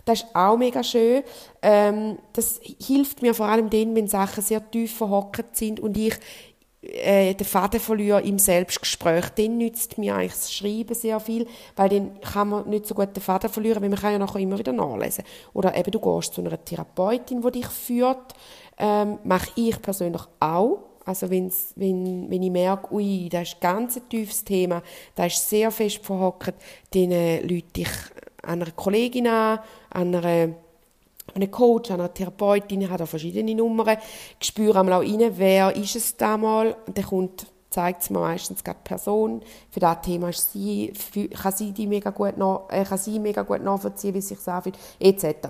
Das 0.06 0.24
ist 0.24 0.36
auch 0.36 0.58
mega 0.58 0.84
schön. 0.84 1.24
Ähm, 1.62 2.18
das 2.34 2.60
hilft 2.82 3.22
mir 3.22 3.34
vor 3.34 3.48
allem 3.48 3.70
dann, 3.70 3.96
wenn 3.96 4.08
Sachen 4.08 4.44
sehr 4.44 4.70
tief 4.72 4.96
verhockt 4.98 5.56
sind 5.56 5.80
und 5.80 5.98
ich 5.98 6.16
äh, 6.82 7.34
den 7.36 7.46
Faden 7.46 7.80
verliere 7.80 8.22
im 8.22 8.40
Selbstgespräch, 8.40 9.30
dann 9.30 9.58
nützt 9.58 9.98
mir 9.98 10.16
eigentlich 10.16 10.34
das 10.34 10.54
Schreiben 10.54 10.96
sehr 10.96 11.20
viel, 11.20 11.48
weil 11.76 11.90
dann 11.90 12.20
kann 12.22 12.50
man 12.50 12.70
nicht 12.70 12.88
so 12.88 12.96
gut 12.96 13.16
den 13.16 13.22
Faden 13.22 13.50
verlieren, 13.50 13.82
weil 13.82 13.90
man 13.90 14.00
kann 14.00 14.14
ja 14.14 14.20
nachher 14.20 14.40
immer 14.40 14.58
wieder 14.58 14.74
nachlesen. 14.74 15.24
Oder 15.54 15.78
eben, 15.78 15.92
du 15.92 16.00
gehst 16.00 16.34
zu 16.34 16.42
einer 16.42 16.64
Therapeutin, 16.64 17.42
die 17.42 17.52
dich 17.52 17.68
führt, 17.68 18.34
ähm, 18.80 19.20
mache 19.24 19.52
ich 19.56 19.80
persönlich 19.82 20.24
auch. 20.40 20.80
Also 21.06 21.30
wenn's, 21.30 21.74
wenn, 21.76 22.30
wenn 22.30 22.44
ich 22.44 22.52
merke, 22.52 22.94
ui, 22.94 23.28
das 23.30 23.50
ist 23.50 23.56
ein 23.56 23.60
ganz 23.62 24.02
tiefes 24.10 24.44
Thema, 24.44 24.82
das 25.16 25.34
ist 25.34 25.50
sehr 25.50 25.72
fest 25.72 26.04
verhockt, 26.04 26.54
dann 26.92 27.12
äh, 27.12 27.42
lüte 27.42 27.82
ich 27.82 27.90
einer 28.44 28.72
Kollegin 28.72 29.28
an, 29.28 29.60
an 29.90 30.16
einer 30.16 30.54
einen 31.36 31.52
Coach, 31.52 31.92
eine 31.92 32.14
Therapeutin, 32.14 32.90
hat 32.90 33.02
auch 33.02 33.08
verschiedene 33.08 33.56
Nummern. 33.56 33.98
Ich 34.40 34.48
spüre 34.48 34.80
einmal 34.80 34.96
auch 34.96 35.08
rein, 35.08 35.32
wer 35.36 35.76
ist 35.76 35.96
es 35.96 36.18
da 36.18 36.38
mal. 36.38 36.76
Und 36.86 36.98
dann 36.98 37.06
kommt, 37.06 37.48
zeigt 37.70 38.04
es 38.04 38.10
mir 38.10 38.20
meistens 38.20 38.64
gerade 38.64 38.80
die 38.84 38.90
Person. 38.90 39.42
Für 39.70 39.80
das 39.80 40.02
Thema 40.02 40.30
ist 40.30 40.52
sie, 40.52 40.94
kann 41.42 41.54
sie 41.54 41.72
die 41.72 41.88
mega 41.88 42.10
gut, 42.10 42.38
nach, 42.38 42.64
äh, 42.70 42.84
kann 42.84 42.98
sie 42.98 43.20
mega 43.20 43.44
gut 43.44 43.64
nachvollziehen, 43.64 44.14
wie 44.14 44.22
sich 44.22 44.38
es 44.38 44.48
anfühlt, 44.48 44.78
etc. 45.00 45.50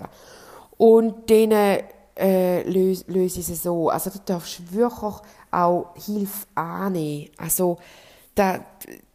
Und 0.76 1.30
dann 1.30 1.82
äh, 2.16 2.62
löse, 2.68 3.04
löse 3.08 3.40
ich 3.40 3.48
es 3.48 3.62
so. 3.62 3.88
Also 3.88 4.10
du 4.10 4.18
darfst 4.24 4.72
wirklich 4.72 5.14
auch 5.50 5.94
Hilfe 5.96 6.46
annehmen. 6.54 7.30
Also 7.36 7.78
da, 8.34 8.64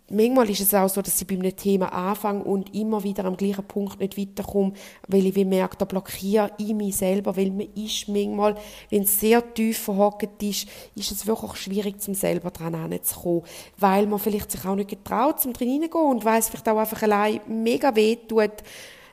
manchmal 0.10 0.50
ist 0.50 0.62
es 0.62 0.74
auch 0.74 0.90
so, 0.90 1.02
dass 1.02 1.22
ich 1.22 1.28
bei 1.28 1.36
einem 1.36 1.56
Thema 1.56 1.92
anfange 1.92 2.44
und 2.44 2.74
immer 2.74 3.04
wieder 3.04 3.26
am 3.26 3.38
gleichen 3.38 3.66
Punkt 3.66 4.00
nicht 4.00 4.18
weiterkomme, 4.18 4.74
weil 5.08 5.26
ich 5.26 5.36
wie 5.36 5.46
merke, 5.46 5.78
da 5.78 5.86
blockiere 5.86 6.52
ich 6.58 6.74
mich 6.74 6.96
selber, 6.96 7.36
weil 7.36 7.52
man 7.52 7.68
ist 7.76 8.08
manchmal, 8.08 8.56
wenn 8.90 9.04
es 9.04 9.20
sehr 9.20 9.54
tief 9.54 9.80
verhockt 9.80 10.42
ist, 10.42 10.68
ist 10.96 11.12
es 11.12 11.28
wirklich 11.28 11.56
schwierig, 11.56 12.02
zum 12.02 12.14
selber 12.14 12.52
dran 12.52 12.92
hinzukommen, 12.92 13.44
weil 13.78 14.08
man 14.08 14.20
vielleicht 14.20 14.52
sich 14.52 14.66
auch 14.66 14.76
nicht 14.76 14.90
getraut, 14.90 15.42
zum 15.42 15.54
drin 15.54 15.70
hineingehen 15.70 16.06
und 16.06 16.26
weil 16.26 16.40
es 16.40 16.50
vielleicht 16.50 16.70
auch 16.70 16.78
einfach 16.78 17.02
allein 17.04 17.42
mega 17.48 17.96
weh 17.96 18.16
tut, 18.16 18.64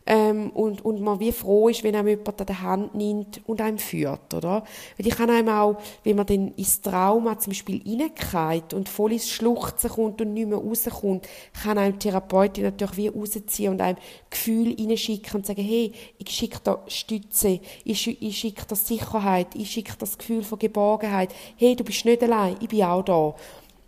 ähm, 0.06 0.50
und, 0.50 0.84
und 0.84 1.00
man 1.00 1.18
wie 1.20 1.32
froh 1.32 1.68
ist, 1.68 1.82
wenn 1.82 1.96
einem 1.96 2.08
jemand 2.08 2.40
an 2.40 2.46
der 2.46 2.62
Hand 2.62 2.94
nimmt 2.94 3.40
und 3.46 3.60
einem 3.60 3.78
führt, 3.78 4.34
oder? 4.34 4.64
Weil 4.98 5.06
ich 5.06 5.16
kann 5.16 5.30
einem 5.30 5.48
auch, 5.48 5.76
wenn 6.02 6.16
man 6.16 6.26
dann 6.26 6.52
ins 6.54 6.82
Trauma 6.82 7.38
zum 7.38 7.52
Beispiel 7.52 7.82
reingeht 7.86 8.74
und 8.74 8.88
voll 8.88 9.12
ins 9.12 9.30
Schluchzen 9.30 9.90
kommt 9.90 10.20
und 10.20 10.34
nicht 10.34 10.48
mehr 10.48 10.58
rauskommt, 10.58 11.26
kann 11.62 11.78
einem 11.78 11.98
Therapeutin 11.98 12.64
natürlich 12.64 12.96
wie 12.96 13.08
rausziehen 13.08 13.72
und 13.72 13.80
einem 13.80 13.98
Gefühl 14.28 14.76
reinschicken 14.78 15.36
und 15.36 15.46
sagen, 15.46 15.62
hey, 15.62 15.92
ich 16.18 16.30
schicke 16.30 16.58
da 16.62 16.82
Stütze, 16.86 17.60
ich, 17.84 18.22
ich 18.22 18.38
schicke 18.38 18.64
da 18.68 18.76
Sicherheit, 18.76 19.54
ich 19.54 19.70
schicke 19.70 19.94
das 19.98 20.18
Gefühl 20.18 20.42
von 20.42 20.58
Geborgenheit, 20.58 21.34
hey, 21.56 21.74
du 21.74 21.84
bist 21.84 22.04
nicht 22.04 22.22
allein, 22.22 22.56
ich 22.60 22.68
bin 22.68 22.82
auch 22.82 23.02
da. 23.02 23.34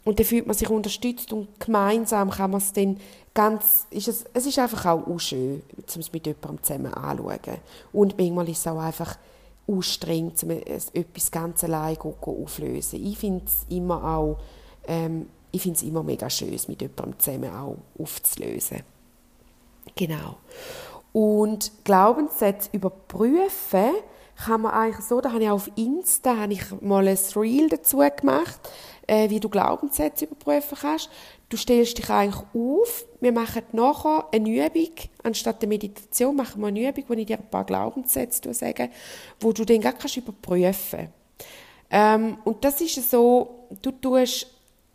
Und 0.05 0.19
dann 0.19 0.27
fühlt 0.27 0.47
man 0.47 0.57
sich 0.57 0.71
unterstützt 0.71 1.33
und 1.33 1.59
gemeinsam 1.59 2.31
kann 2.31 2.53
man 2.53 2.61
es 2.61 2.73
dann 2.73 2.99
ganz, 3.37 3.87
ist 3.91 4.09
es, 4.09 4.25
es 4.33 4.47
ist 4.47 4.59
einfach 4.59 4.87
auch, 4.87 5.19
schön, 5.21 5.63
um 5.77 6.01
es 6.01 6.13
mit 6.13 6.27
jemandem 6.27 6.63
zusammen 6.63 6.95
anzuschauen. 6.95 7.59
Und 7.93 8.19
manchmal 8.19 8.49
ist 8.49 8.59
es 8.59 8.67
auch 8.67 8.81
einfach 8.81 9.17
anstrengend, 9.69 10.43
um 10.43 10.51
etwas 10.51 11.31
ganz 11.31 11.63
allein 11.63 11.97
auflösen. 11.99 13.05
Ich 13.05 13.19
finde 13.19 13.45
es 13.47 13.67
immer 13.69 14.03
auch, 14.03 14.39
ähm, 14.89 15.29
ich 15.53 15.63
finde 15.63 15.77
es 15.77 15.83
immer 15.83 16.03
mega 16.03 16.31
schön, 16.31 16.53
es 16.55 16.67
mit 16.67 16.81
jemandem 16.81 17.19
zusammen 17.19 17.55
auch 17.55 17.77
aufzulösen. 18.03 18.83
Genau. 19.95 20.37
Und 21.13 21.73
Glaubenssätze 21.85 22.71
überprüfen 22.73 23.91
kann 24.45 24.63
man 24.63 24.73
eigentlich 24.73 25.05
so, 25.05 25.21
da 25.21 25.33
habe 25.33 25.45
ich 25.45 25.51
auf 25.51 25.71
Insta 25.77 26.37
habe 26.37 26.53
ich 26.53 26.63
mal 26.83 27.09
ein 27.09 27.19
Reel 27.35 27.69
dazu 27.69 27.99
gemacht, 27.99 28.61
äh, 29.07 29.31
wie 29.31 29.41
du 29.41 29.49
Glaubenssätze 29.49 30.27
überprüfen 30.27 30.77
kannst. 30.81 31.11
Du 31.49 31.57
stellst 31.57 31.99
dich 31.99 32.11
eigentlich 32.11 32.45
auf. 32.55 33.05
Wir 33.27 33.33
machen 33.33 33.65
nachher 33.73 34.25
eine 34.31 34.49
Übung. 34.49 34.93
Anstatt 35.25 35.61
der 35.61 35.69
Meditation 35.69 36.37
machen 36.37 36.61
wir 36.61 36.69
eine 36.69 36.89
Übung, 36.89 37.05
wo 37.09 37.15
ich 37.15 37.27
dir 37.27 37.39
ein 37.39 37.51
paar 37.51 37.65
Glaubenssätze 37.65 38.55
sage, 38.55 38.89
wo 39.41 39.53
du 39.53 39.65
dann 39.65 39.81
gar 39.81 39.95
kannst 39.95 40.17
überprüfen 40.17 41.09
ähm, 41.91 42.39
Und 42.45 42.65
das 42.65 42.81
ist 42.81 43.11
so, 43.11 43.67
du 43.83 43.91
tust 43.91 44.47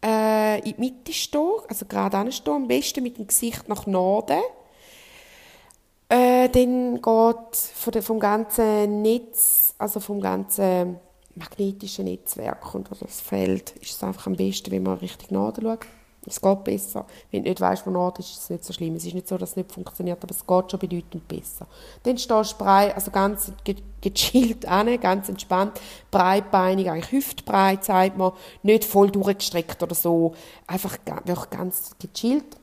äh, 0.02 0.60
in 0.60 0.64
die 0.64 0.80
Mitte 0.80 1.12
stehen, 1.12 1.60
also 1.68 1.86
gerade 1.86 2.20
anstehen, 2.20 2.54
am 2.54 2.68
besten 2.70 3.04
mit 3.04 3.18
dem 3.18 3.28
Gesicht 3.28 3.68
nach 3.68 3.86
Norden. 3.86 4.40
Äh, 6.08 6.48
dann 6.48 7.02
geht 7.02 8.04
vom 8.06 8.18
ganzen 8.18 9.02
Netz, 9.02 9.76
also 9.78 10.00
vom 10.00 10.22
ganzen 10.22 11.02
magnetischen 11.36 12.06
Netzwerk 12.06 12.74
und 12.76 12.88
das 12.98 13.20
Feld, 13.20 13.72
ist 13.82 13.92
es 13.92 14.04
einfach 14.06 14.28
am 14.28 14.38
besten, 14.38 14.72
wenn 14.72 14.84
man 14.84 15.00
richtig 15.00 15.32
Norden 15.32 15.64
schaut 15.64 15.86
es 16.26 16.40
geht 16.40 16.64
besser. 16.64 17.06
Wenn 17.32 17.44
du 17.44 17.50
nicht 17.50 17.62
weißt, 17.62 17.86
wo 17.86 17.90
Nord 17.90 18.20
ist, 18.20 18.30
ist 18.30 18.44
es 18.44 18.50
nicht 18.52 18.64
so 18.64 18.74
schlimm. 18.74 18.96
Es 18.96 19.06
ist 19.06 19.16
nicht 19.16 19.28
so, 19.28 19.38
dass 19.38 19.52
es 19.52 19.56
nicht 19.56 19.72
funktioniert, 19.72 20.24
aber 20.24 20.32
es 20.32 20.46
geht 20.46 20.72
schon 20.72 20.80
bedeutend 20.80 21.28
besser. 21.28 21.66
Dann 22.04 22.18
stehst 22.18 22.52
du 22.54 22.58
breit, 22.58 22.94
also 22.96 23.10
ganz 23.10 23.52
gechillt 24.02 24.68
an, 24.68 25.00
ganz 25.00 25.30
entspannt, 25.30 25.80
breitbeinig, 26.12 26.92
eigentlich 26.92 27.12
hüftbreit, 27.12 27.84
sagt 27.84 28.18
man, 28.18 28.34
nicht 28.62 28.86
voll 28.86 29.10
durchgestreckt 29.10 29.82
oder 29.82 29.96
so. 29.96 30.36
Einfach 30.68 30.98
wirklich 31.26 31.50
ganz 31.50 31.92
gechillt. 31.98 32.58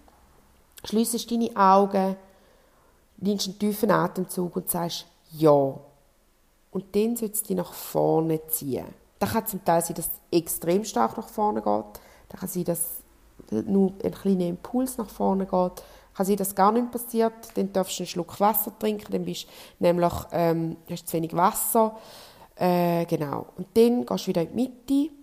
Schliessest 0.85 1.29
deine 1.29 1.51
Augen, 1.57 2.15
nimmst 3.17 3.49
einen 3.49 3.59
tiefen 3.59 3.91
Atemzug 3.91 4.55
und 4.55 4.71
sagst 4.71 5.07
Ja. 5.33 5.75
Und 6.71 6.95
dann 6.95 7.17
sollst 7.17 7.45
du 7.45 7.49
dich 7.49 7.57
nach 7.57 7.73
vorne 7.73 8.47
ziehen. 8.49 8.87
Das 9.19 9.33
kann 9.33 9.47
zum 9.47 9.65
Teil 9.65 9.83
sein, 9.83 9.97
dass 9.97 10.07
es 10.07 10.39
extrem 10.39 10.85
stark 10.85 11.17
nach 11.17 11.29
vorne 11.29 11.61
geht 11.61 12.01
dann 12.29 12.41
kann 12.41 12.49
sein, 12.49 12.65
dass 12.65 13.03
nur 13.51 13.93
ein 14.05 14.13
kleiner 14.13 14.47
Impuls 14.47 14.99
nach 14.99 15.09
vorne 15.09 15.47
geht. 15.47 15.83
Kann 16.15 16.27
sein, 16.27 16.37
dass 16.37 16.55
gar 16.55 16.73
nichts 16.73 16.91
passiert, 16.91 17.33
dann 17.55 17.73
darfst 17.73 17.99
du 17.99 18.03
einen 18.03 18.09
Schluck 18.09 18.41
Wasser 18.41 18.73
trinken, 18.79 19.13
dann 19.13 19.25
bist 19.25 19.45
du 19.45 19.85
nämlich, 19.85 20.13
ähm, 20.33 20.77
hast 20.91 21.09
zu 21.09 21.17
wenig 21.17 21.35
Wasser. 21.35 21.97
Äh, 22.57 23.05
genau. 23.07 23.47
Und 23.57 23.69
dann 23.75 24.05
gehst 24.05 24.25
du 24.25 24.29
wieder 24.29 24.43
in 24.43 24.49
die 24.49 24.55
Mitte. 24.55 25.15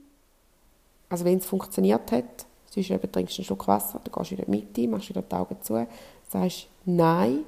Also 1.09 1.26
wenn 1.26 1.38
es 1.38 1.45
funktioniert 1.45 2.11
hat, 2.11 2.45
sonst 2.69 2.89
eben 2.89 3.11
trinkst 3.11 3.38
du 3.38 3.41
einen 3.41 3.45
Schluck 3.45 3.67
Wasser, 3.67 3.99
dann 4.03 4.13
gehst 4.13 4.32
du 4.32 4.38
wieder 4.38 4.47
in 4.47 4.51
die 4.53 4.59
Mitte, 4.59 4.88
machst 4.88 5.09
wieder 5.09 5.21
die 5.21 5.36
Augen 5.36 5.61
zu, 5.61 5.86
sagst 6.30 6.67
Nein 6.86 7.43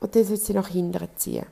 und 0.00 0.16
dann 0.16 0.24
sollst 0.24 0.42
du 0.42 0.46
sie 0.46 0.54
nach 0.54 0.68
hinten 0.68 1.08
ziehen. 1.16 1.46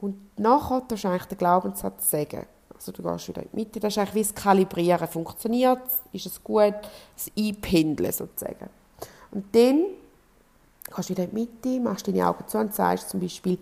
Und 0.00 0.38
nachher 0.38 0.82
darfst 0.82 1.04
du 1.04 1.08
eigentlich 1.08 1.24
den 1.24 1.38
Glaubenssatz 1.38 2.10
sagen. 2.10 2.46
Also 2.86 3.02
du 3.02 3.10
gehst 3.10 3.28
wieder 3.28 3.42
in 3.42 3.48
die 3.52 3.56
Mitte, 3.56 3.80
das 3.80 3.94
ist 3.94 3.98
eigentlich 3.98 4.14
wie 4.14 4.22
das 4.22 4.34
Kalibrieren. 4.34 5.08
Funktioniert? 5.08 5.82
Ist 6.12 6.26
es 6.26 6.42
gut? 6.42 6.74
Das 7.16 7.30
Einpendeln 7.36 8.12
sozusagen. 8.12 8.68
Und 9.32 9.44
dann 9.54 9.86
gehst 10.94 11.08
du 11.08 11.12
wieder 11.12 11.24
in 11.24 11.30
die 11.30 11.34
Mitte, 11.34 11.80
machst 11.80 12.06
deine 12.06 12.28
Augen 12.28 12.46
zu 12.46 12.58
und 12.58 12.74
sagst 12.74 13.10
zum 13.10 13.20
Beispiel, 13.20 13.58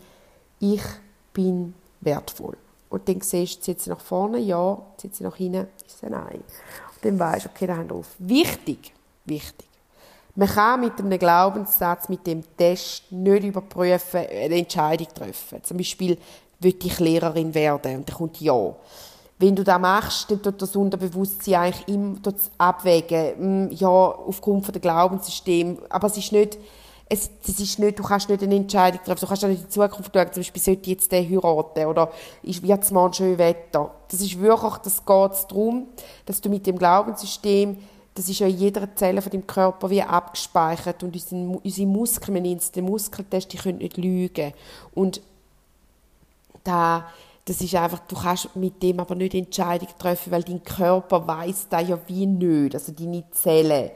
ich 0.60 0.82
bin 1.32 1.74
wertvoll. 2.00 2.56
Und 2.90 3.08
dann 3.08 3.20
siehst 3.22 3.56
du, 3.56 3.60
zieht 3.62 3.80
sie 3.80 3.90
nach 3.90 4.00
vorne, 4.00 4.38
ja, 4.38 4.78
zieht 4.98 5.16
sie 5.16 5.24
nach 5.24 5.36
hinten, 5.36 5.68
ist 5.86 6.00
sie 6.00 6.06
nein. 6.10 6.44
Und 6.94 7.04
dann 7.04 7.18
weißt 7.18 7.46
du, 7.46 7.48
okay, 7.48 7.66
da 7.66 7.76
haben 7.76 7.88
wir 7.88 7.96
auf. 7.96 8.14
Wichtig, 8.18 8.92
wichtig. 9.24 9.68
Man 10.36 10.48
kann 10.48 10.80
mit 10.80 10.98
einem 10.98 11.18
Glaubenssatz, 11.18 12.08
mit 12.08 12.26
dem 12.26 12.42
Test 12.56 13.10
nicht 13.10 13.44
überprüfen, 13.44 14.20
eine 14.20 14.56
Entscheidung 14.56 15.08
treffen. 15.14 15.62
Zum 15.62 15.76
Beispiel, 15.76 16.18
will 16.60 16.76
ich 16.82 17.00
Lehrerin 17.00 17.54
werden? 17.54 17.96
Und 17.96 18.08
dann 18.08 18.16
kommt 18.16 18.40
ja. 18.40 18.74
Wenn 19.38 19.56
du 19.56 19.64
das 19.64 19.80
machst, 19.80 20.30
dann 20.30 20.42
tut 20.42 20.62
das 20.62 20.76
Unterbewusstsein 20.76 21.54
eigentlich 21.54 21.88
immer 21.88 22.16
abwägen, 22.58 23.34
hm, 23.36 23.70
ja, 23.72 23.88
aufgrund 23.88 24.72
des 24.72 24.80
Glaubenssystems. 24.80 25.80
Aber 25.90 26.06
es 26.06 26.16
ist 26.16 26.32
nicht, 26.32 26.58
es, 27.08 27.30
das 27.44 27.58
ist 27.58 27.78
nicht, 27.78 27.98
du 27.98 28.02
kannst 28.02 28.28
nicht 28.28 28.42
eine 28.42 28.54
Entscheidung 28.54 29.00
treffen, 29.04 29.20
du 29.20 29.26
kannst 29.26 29.44
auch 29.44 29.48
nicht 29.48 29.60
in 29.60 29.66
die 29.66 29.72
Zukunft 29.72 30.14
schauen, 30.14 30.32
zum 30.32 30.40
Beispiel, 30.40 30.62
sollte 30.62 30.82
ich 30.82 30.88
jetzt 30.88 31.12
den 31.12 31.28
heiraten 31.28 31.86
oder 31.86 32.10
wird 32.42 32.82
es 32.82 32.92
ein 32.92 33.12
schönes 33.12 33.38
Wetter. 33.38 33.90
Das 34.08 34.20
ist 34.20 34.40
wirklich, 34.40 34.74
das 34.76 34.98
geht 35.04 35.50
darum, 35.50 35.88
dass 36.26 36.40
du 36.40 36.48
mit 36.48 36.66
dem 36.66 36.78
Glaubenssystem 36.78 37.76
das 38.14 38.28
ist 38.28 38.38
ja 38.38 38.46
in 38.46 38.56
jeder 38.56 38.94
Zelle 38.94 39.20
von 39.20 39.32
deinem 39.32 39.46
Körper 39.46 39.90
wie 39.90 40.02
abgespeichert 40.02 41.02
und 41.02 41.14
unsere, 41.14 41.58
unsere 41.58 41.86
Muskeln, 41.88 42.34
wir 42.34 42.42
nennen 42.42 42.58
es 42.58 42.70
den 42.70 42.84
Muskeltest, 42.84 43.52
die 43.52 43.56
können 43.56 43.78
nicht 43.78 43.96
lügen. 43.96 44.52
Und 44.94 45.20
da, 46.62 47.08
das 47.46 47.60
ist 47.60 47.74
einfach, 47.74 47.98
du 48.00 48.16
kannst 48.16 48.56
mit 48.56 48.82
dem 48.82 49.00
aber 49.00 49.14
nicht 49.14 49.34
Entscheidungen 49.34 49.92
treffen, 49.98 50.32
weil 50.32 50.42
dein 50.42 50.62
Körper 50.62 51.26
weiß 51.26 51.68
da 51.68 51.80
ja 51.80 51.98
wie 52.06 52.26
nicht, 52.26 52.74
also 52.74 52.92
deine 52.92 53.30
Zellen. 53.32 53.90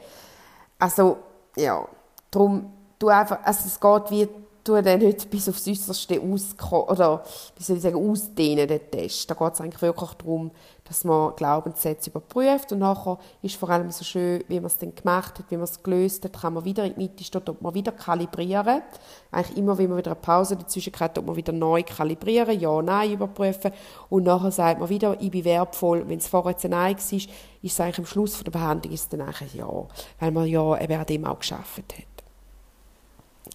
Also, 0.77 1.17
ja, 1.55 1.87
darum, 2.29 2.71
du 2.99 3.07
einfach, 3.07 3.39
also 3.43 3.63
es 3.65 3.79
geht 3.79 4.11
wie 4.11 4.29
tue 4.69 4.83
den 4.83 4.99
nicht 4.99 5.29
bis 5.29 5.49
aufs 5.49 5.67
Äußerste 5.67 6.21
oder 6.21 7.23
wie 7.57 7.63
soll 7.63 7.77
ich 7.77 7.81
sagen, 7.81 8.09
ausdehnen, 8.09 8.67
den 8.67 8.91
Test. 8.91 9.29
Da 9.29 9.33
geht 9.33 9.53
es 9.53 9.61
eigentlich 9.61 9.81
wirklich 9.81 10.11
darum, 10.11 10.51
dass 10.83 11.03
man 11.03 11.35
Glaubenssätze 11.35 12.11
überprüft 12.11 12.71
und 12.71 12.79
nachher 12.79 13.17
ist 13.41 13.55
vor 13.55 13.69
allem 13.69 13.91
so 13.91 14.03
schön, 14.03 14.43
wie 14.47 14.59
man 14.59 14.67
es 14.67 14.77
dann 14.77 14.93
gemacht 14.93 15.39
hat, 15.39 15.45
wie 15.49 15.55
man 15.55 15.63
es 15.63 15.81
gelöst 15.81 16.23
hat, 16.23 16.39
kann 16.39 16.53
man 16.53 16.65
wieder 16.65 16.85
in 16.85 16.93
die 16.93 16.99
Mitte 16.99 17.23
stehen, 17.23 17.41
ob 17.47 17.61
man 17.61 17.73
wieder 17.73 17.91
kalibrieren. 17.91 18.81
Eigentlich 19.31 19.57
immer, 19.57 19.77
wenn 19.77 19.89
man 19.89 19.97
wieder 19.97 20.11
eine 20.11 20.19
Pause 20.19 20.55
dazwischen 20.55 20.93
hat, 20.99 21.17
ob 21.17 21.25
man 21.25 21.35
wieder 21.35 21.53
neu 21.53 21.83
kalibrieren, 21.83 22.59
ja, 22.59 22.81
nein 22.81 23.13
überprüfen 23.13 23.71
und 24.09 24.23
nachher 24.23 24.51
sagt 24.51 24.79
man 24.79 24.89
wieder, 24.89 25.19
ich 25.19 25.31
bin 25.31 25.45
wertvoll. 25.45 26.07
Wenn 26.07 26.19
es 26.19 26.27
vorher 26.27 26.51
jetzt 26.51 26.65
ein 26.65 26.71
Nein 26.71 26.95
war, 26.95 27.17
ist 27.17 27.29
es 27.63 27.79
eigentlich 27.79 27.99
am 27.99 28.05
Schluss 28.05 28.43
der 28.43 28.51
Behandlung 28.51 28.93
ist 28.93 29.01
es 29.01 29.09
dann 29.09 29.21
eigentlich 29.21 29.55
Ja, 29.55 29.87
weil 30.19 30.31
man 30.31 30.45
ja 30.45 30.79
eben 30.79 30.99
an 30.99 31.05
dem 31.05 31.25
auch 31.25 31.39
geschafft 31.39 31.77
hat. 31.97 32.18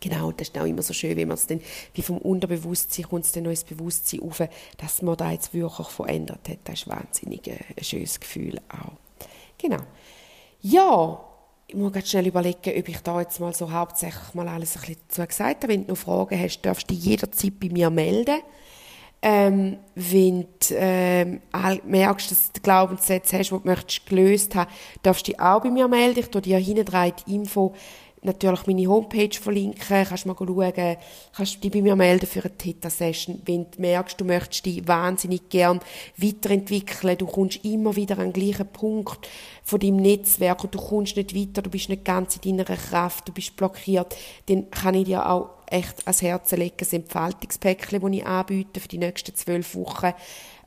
Genau, 0.04 0.32
das 0.32 0.48
ist 0.48 0.58
auch 0.58 0.66
immer 0.66 0.82
so 0.82 0.92
schön, 0.92 1.16
wenn 1.16 1.28
man 1.28 1.36
es 1.36 1.46
dann, 1.46 1.62
wie 1.94 2.02
vom 2.02 2.18
Unterbewusstsein 2.18 3.06
kommt 3.08 3.24
es 3.24 3.32
dann 3.32 3.44
noch 3.44 3.50
ins 3.50 3.64
Bewusstsein 3.64 4.20
auf, 4.20 4.42
dass 4.76 5.00
man 5.00 5.16
da 5.16 5.32
jetzt 5.32 5.54
wirklich 5.54 5.86
verändert 5.86 6.46
hat. 6.46 6.58
Das 6.64 6.74
ist 6.82 6.88
wahnsinnig 6.88 7.48
äh, 7.48 7.56
ein 7.74 7.82
schönes 7.82 8.20
Gefühl 8.20 8.60
auch. 8.68 8.98
Genau. 9.56 9.82
Ja, 10.60 11.24
ich 11.66 11.74
muss 11.74 11.90
ganz 11.90 12.10
schnell 12.10 12.26
überlegen, 12.26 12.78
ob 12.78 12.86
ich 12.86 12.98
da 12.98 13.18
jetzt 13.18 13.40
mal 13.40 13.54
so 13.54 13.72
hauptsächlich 13.72 14.34
mal 14.34 14.46
alles 14.46 14.76
ein 14.76 14.80
bisschen 14.80 14.96
dazu 15.08 15.26
gesagt 15.26 15.62
habe. 15.62 15.72
Wenn 15.72 15.86
du 15.86 15.92
noch 15.92 15.98
Fragen 15.98 16.38
hast, 16.38 16.60
darfst 16.60 16.90
du 16.90 16.94
dich 16.94 17.02
jederzeit 17.02 17.58
bei 17.58 17.70
mir 17.70 17.88
melden. 17.88 18.40
Ähm, 19.22 19.78
wenn 19.94 20.42
du 20.42 20.74
ähm, 20.74 21.40
merkst, 21.86 22.30
dass 22.30 22.52
du 22.52 22.60
Glaubenssätze 22.60 23.38
hast, 23.38 23.52
die 23.52 23.58
du 23.58 24.04
gelöst 24.04 24.54
haben, 24.54 24.70
darfst 25.02 25.26
du 25.26 25.32
dich 25.32 25.40
auch 25.40 25.62
bei 25.62 25.70
mir 25.70 25.88
melden. 25.88 26.20
Ich 26.20 26.28
tue 26.28 26.42
dir 26.42 26.58
hinten 26.58 26.84
die 27.26 27.34
Info 27.34 27.74
natürlich 28.24 28.66
meine 28.66 28.86
Homepage 28.86 29.38
verlinken, 29.38 30.04
kannst 30.04 30.26
mal 30.26 30.34
schauen, 30.36 30.96
kannst 31.32 31.62
dich 31.62 31.70
bei 31.70 31.82
mir 31.82 31.96
melden 31.96 32.26
für 32.26 32.40
eine 32.40 32.56
Theta-Session, 32.56 33.42
wenn 33.44 33.66
du 33.70 33.80
merkst, 33.80 34.20
du 34.20 34.24
möchtest 34.24 34.66
dich 34.66 34.86
wahnsinnig 34.88 35.48
gern 35.48 35.80
weiterentwickeln, 36.16 37.18
du 37.18 37.26
kommst 37.26 37.64
immer 37.64 37.94
wieder 37.96 38.18
an 38.18 38.32
den 38.32 38.32
gleichen 38.32 38.66
Punkt 38.66 39.28
von 39.62 39.80
deinem 39.80 39.96
Netzwerk 39.96 40.64
und 40.64 40.74
du 40.74 40.78
kommst 40.78 41.16
nicht 41.16 41.34
weiter, 41.34 41.62
du 41.62 41.70
bist 41.70 41.88
nicht 41.88 42.04
ganz 42.04 42.38
in 42.42 42.56
deiner 42.56 42.76
Kraft, 42.76 43.28
du 43.28 43.32
bist 43.32 43.56
blockiert, 43.56 44.16
dann 44.46 44.70
kann 44.70 44.94
ich 44.94 45.04
dir 45.04 45.28
auch 45.28 45.50
echt 45.66 46.06
ans 46.06 46.22
Herz 46.22 46.52
legen, 46.52 46.76
das 46.78 46.92
Entfaltungspäckchen, 46.92 48.00
das 48.00 48.10
ich 48.12 48.26
anbiete 48.26 48.80
für 48.80 48.88
die 48.88 48.98
nächsten 48.98 49.34
zwölf 49.34 49.74
Wochen 49.74 50.12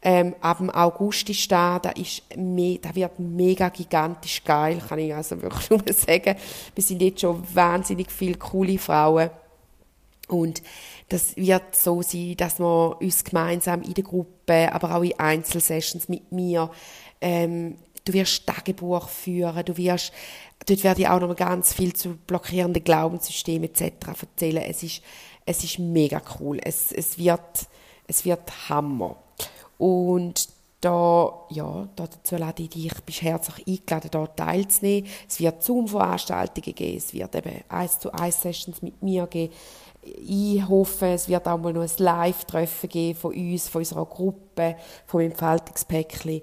ähm, 0.09 0.35
ab 0.39 0.59
dem 0.59 0.69
August 0.69 1.29
ist 1.29 1.51
da, 1.51 1.79
da, 1.79 1.89
ist 1.89 2.23
me 2.37 2.79
da 2.81 2.95
wird 2.95 3.19
mega 3.19 3.67
gigantisch 3.67 4.41
geil, 4.41 4.81
kann 4.87 4.99
ich 4.99 5.13
also 5.13 5.41
wirklich 5.41 5.69
nur 5.69 5.81
sagen. 5.87 6.37
Wir 6.73 6.83
sind 6.83 7.01
jetzt 7.01 7.19
schon 7.19 7.43
wahnsinnig 7.53 8.09
viele 8.09 8.37
coole 8.37 8.77
Frauen. 8.77 9.29
Und 10.29 10.61
das 11.09 11.35
wird 11.35 11.75
so 11.75 12.01
sein, 12.01 12.35
dass 12.37 12.57
wir 12.57 13.01
uns 13.01 13.21
gemeinsam 13.25 13.81
in 13.81 13.95
der 13.95 14.05
Gruppe, 14.05 14.71
aber 14.71 14.95
auch 14.95 15.03
in 15.03 15.19
Einzelsessions 15.19 16.07
mit 16.07 16.31
mir, 16.31 16.71
ähm, 17.19 17.75
du 18.05 18.13
wirst 18.13 18.47
Tagebuch 18.47 19.09
führen, 19.09 19.65
du 19.65 19.75
wirst, 19.75 20.13
dort 20.65 20.85
werde 20.85 21.01
ich 21.01 21.09
auch 21.09 21.19
noch 21.19 21.35
ganz 21.35 21.73
viel 21.73 21.91
zu 21.91 22.15
blockierenden 22.15 22.81
Glaubenssystemen 22.81 23.69
etc. 23.69 24.07
erzählen. 24.21 24.63
Es 24.63 24.83
ist, 24.83 25.01
es 25.45 25.65
ist 25.65 25.79
mega 25.79 26.21
cool. 26.39 26.61
Es, 26.63 26.93
es 26.93 27.17
wird, 27.17 27.67
es 28.07 28.23
wird 28.23 28.69
Hammer. 28.69 29.17
Und 29.77 30.49
da, 30.81 31.45
ja, 31.49 31.87
dazu 31.95 32.35
lade 32.35 32.63
ich 32.63 32.69
dich, 32.69 32.93
bist 33.05 33.21
herzlich 33.21 33.67
eingeladen, 33.67 34.09
da 34.11 34.27
teilzunehmen. 34.27 35.09
Es 35.27 35.39
wird 35.39 35.63
Zoom-Veranstaltungen 35.63 36.75
geben, 36.75 36.97
es 36.97 37.13
wird 37.13 37.35
eben 37.35 37.63
1 37.67 37.99
zu 37.99 38.11
1 38.13 38.41
Sessions 38.41 38.81
mit 38.81 39.01
mir 39.01 39.25
geben. 39.27 39.53
Ich 40.03 40.65
hoffe, 40.67 41.07
es 41.07 41.27
wird 41.27 41.47
auch 41.47 41.57
mal 41.57 41.73
noch 41.73 41.81
ein 41.81 41.89
Live-Treffen 41.97 42.89
geben 42.89 43.19
von 43.19 43.33
uns, 43.33 43.67
von 43.67 43.79
unserer 43.79 44.05
Gruppe, 44.05 44.77
vom 45.05 45.19
Entfaltungspäckchen, 45.19 46.41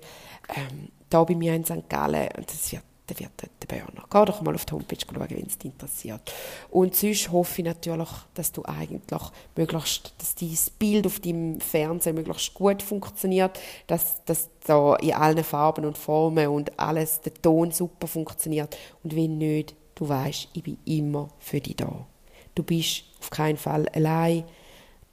ähm, 0.55 0.89
da 1.09 1.25
bei 1.25 1.35
mir 1.35 1.55
in 1.55 1.65
St. 1.65 1.89
Gallen. 1.89 2.29
Und 2.37 2.51
es 2.51 2.73
wird 2.73 2.83
dann 3.07 3.19
wird 3.19 3.33
der 3.41 3.67
Burner. 3.67 4.07
Geh 4.11 4.25
doch 4.25 4.41
mal 4.41 4.55
auf 4.55 4.65
die 4.65 4.73
Homepage 4.73 4.97
schauen, 4.97 5.27
wenn 5.29 5.47
es 5.47 5.59
dich 5.59 5.73
interessiert. 5.73 6.33
Und 6.71 6.97
sonst 6.97 7.31
hoffe 7.31 7.61
ich 7.61 7.67
natürlich, 7.67 8.09
dass 8.35 8.53
du 8.53 8.65
eigentlich 8.65 9.21
möglichst, 9.57 10.15
dass 10.19 10.35
dein 10.35 10.57
Bild 10.79 11.07
auf 11.07 11.21
deinem 11.21 11.61
Fernseher 11.61 12.15
möglichst 12.15 12.55
gut 12.55 12.83
funktioniert, 12.83 13.59
dass, 13.87 14.25
dass 14.25 14.49
da 14.67 14.97
in 14.97 15.13
allen 15.13 15.45
Farben 15.45 15.85
und 15.85 15.99
Formen 15.99 16.49
und 16.49 16.79
alles, 16.79 17.21
der 17.21 17.35
Ton 17.35 17.71
super 17.73 18.07
funktioniert. 18.07 18.77
Und 19.03 19.15
wenn 19.15 19.39
nicht, 19.39 19.75
du 19.95 20.09
weißt, 20.09 20.49
ich 20.55 20.63
bin 20.63 20.79
immer 20.87 21.29
für 21.39 21.61
dich 21.61 21.77
da. 21.77 22.07
Du 22.55 22.63
bist 22.63 23.05
auf 23.21 23.31
keinen 23.31 23.59
Fall 23.59 23.89
allein. 23.91 24.45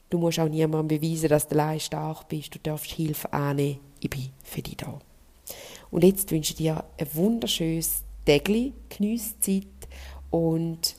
Du 0.09 0.17
musst 0.17 0.39
auch 0.39 0.47
niemandem 0.47 0.99
beweisen, 0.99 1.29
dass 1.29 1.47
du 1.47 1.55
allein 1.55 1.79
stark 1.79 2.27
bist. 2.29 2.53
Du 2.55 2.59
darfst 2.59 2.91
Hilfe 2.91 3.31
annehmen. 3.33 3.79
Ich 3.99 4.09
bin 4.09 4.29
für 4.43 4.61
dich 4.61 4.77
da. 4.77 4.99
Und 5.91 6.03
jetzt 6.03 6.31
wünsche 6.31 6.53
ich 6.53 6.57
dir 6.57 6.83
ein 6.97 7.07
wunderschönes 7.13 8.03
Tägli, 8.25 8.73
Geniesse 8.89 9.61
und 10.29 10.95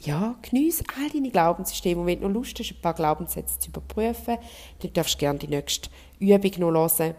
ja, 0.00 0.36
geniesse 0.42 0.84
all 0.98 1.08
deine 1.08 1.30
Glaubenssysteme. 1.30 2.00
Und 2.00 2.06
wenn 2.06 2.20
du 2.20 2.28
noch 2.28 2.34
Lust 2.34 2.58
hast, 2.58 2.72
ein 2.72 2.80
paar 2.80 2.94
Glaubenssätze 2.94 3.58
zu 3.58 3.70
überprüfen, 3.70 4.36
dann 4.80 4.92
darfst 4.92 5.14
du 5.14 5.18
gerne 5.18 5.38
die 5.38 5.48
nächste 5.48 5.88
Übung 6.18 6.52
noch 6.58 6.98
hören, 6.98 7.14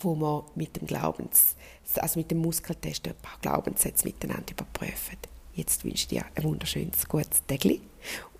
wo 0.00 0.14
wir 0.16 0.44
mit 0.54 0.76
dem 0.76 0.86
Glaubens, 0.86 1.56
also 1.96 2.18
mit 2.18 2.30
dem 2.30 2.38
Muskeltest 2.38 3.06
ein 3.06 3.14
paar 3.22 3.38
Glaubenssätze 3.40 4.06
miteinander 4.06 4.52
überprüfen. 4.52 5.18
Jetzt 5.54 5.84
wünsche 5.84 5.96
ich 5.96 6.08
dir 6.08 6.24
ein 6.34 6.44
wunderschönes, 6.44 7.08
gutes 7.08 7.44
Tägli 7.46 7.80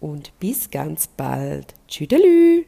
und 0.01 0.39
bis 0.39 0.71
ganz 0.71 1.07
bald. 1.07 1.75
Tschüdelü! 1.89 2.66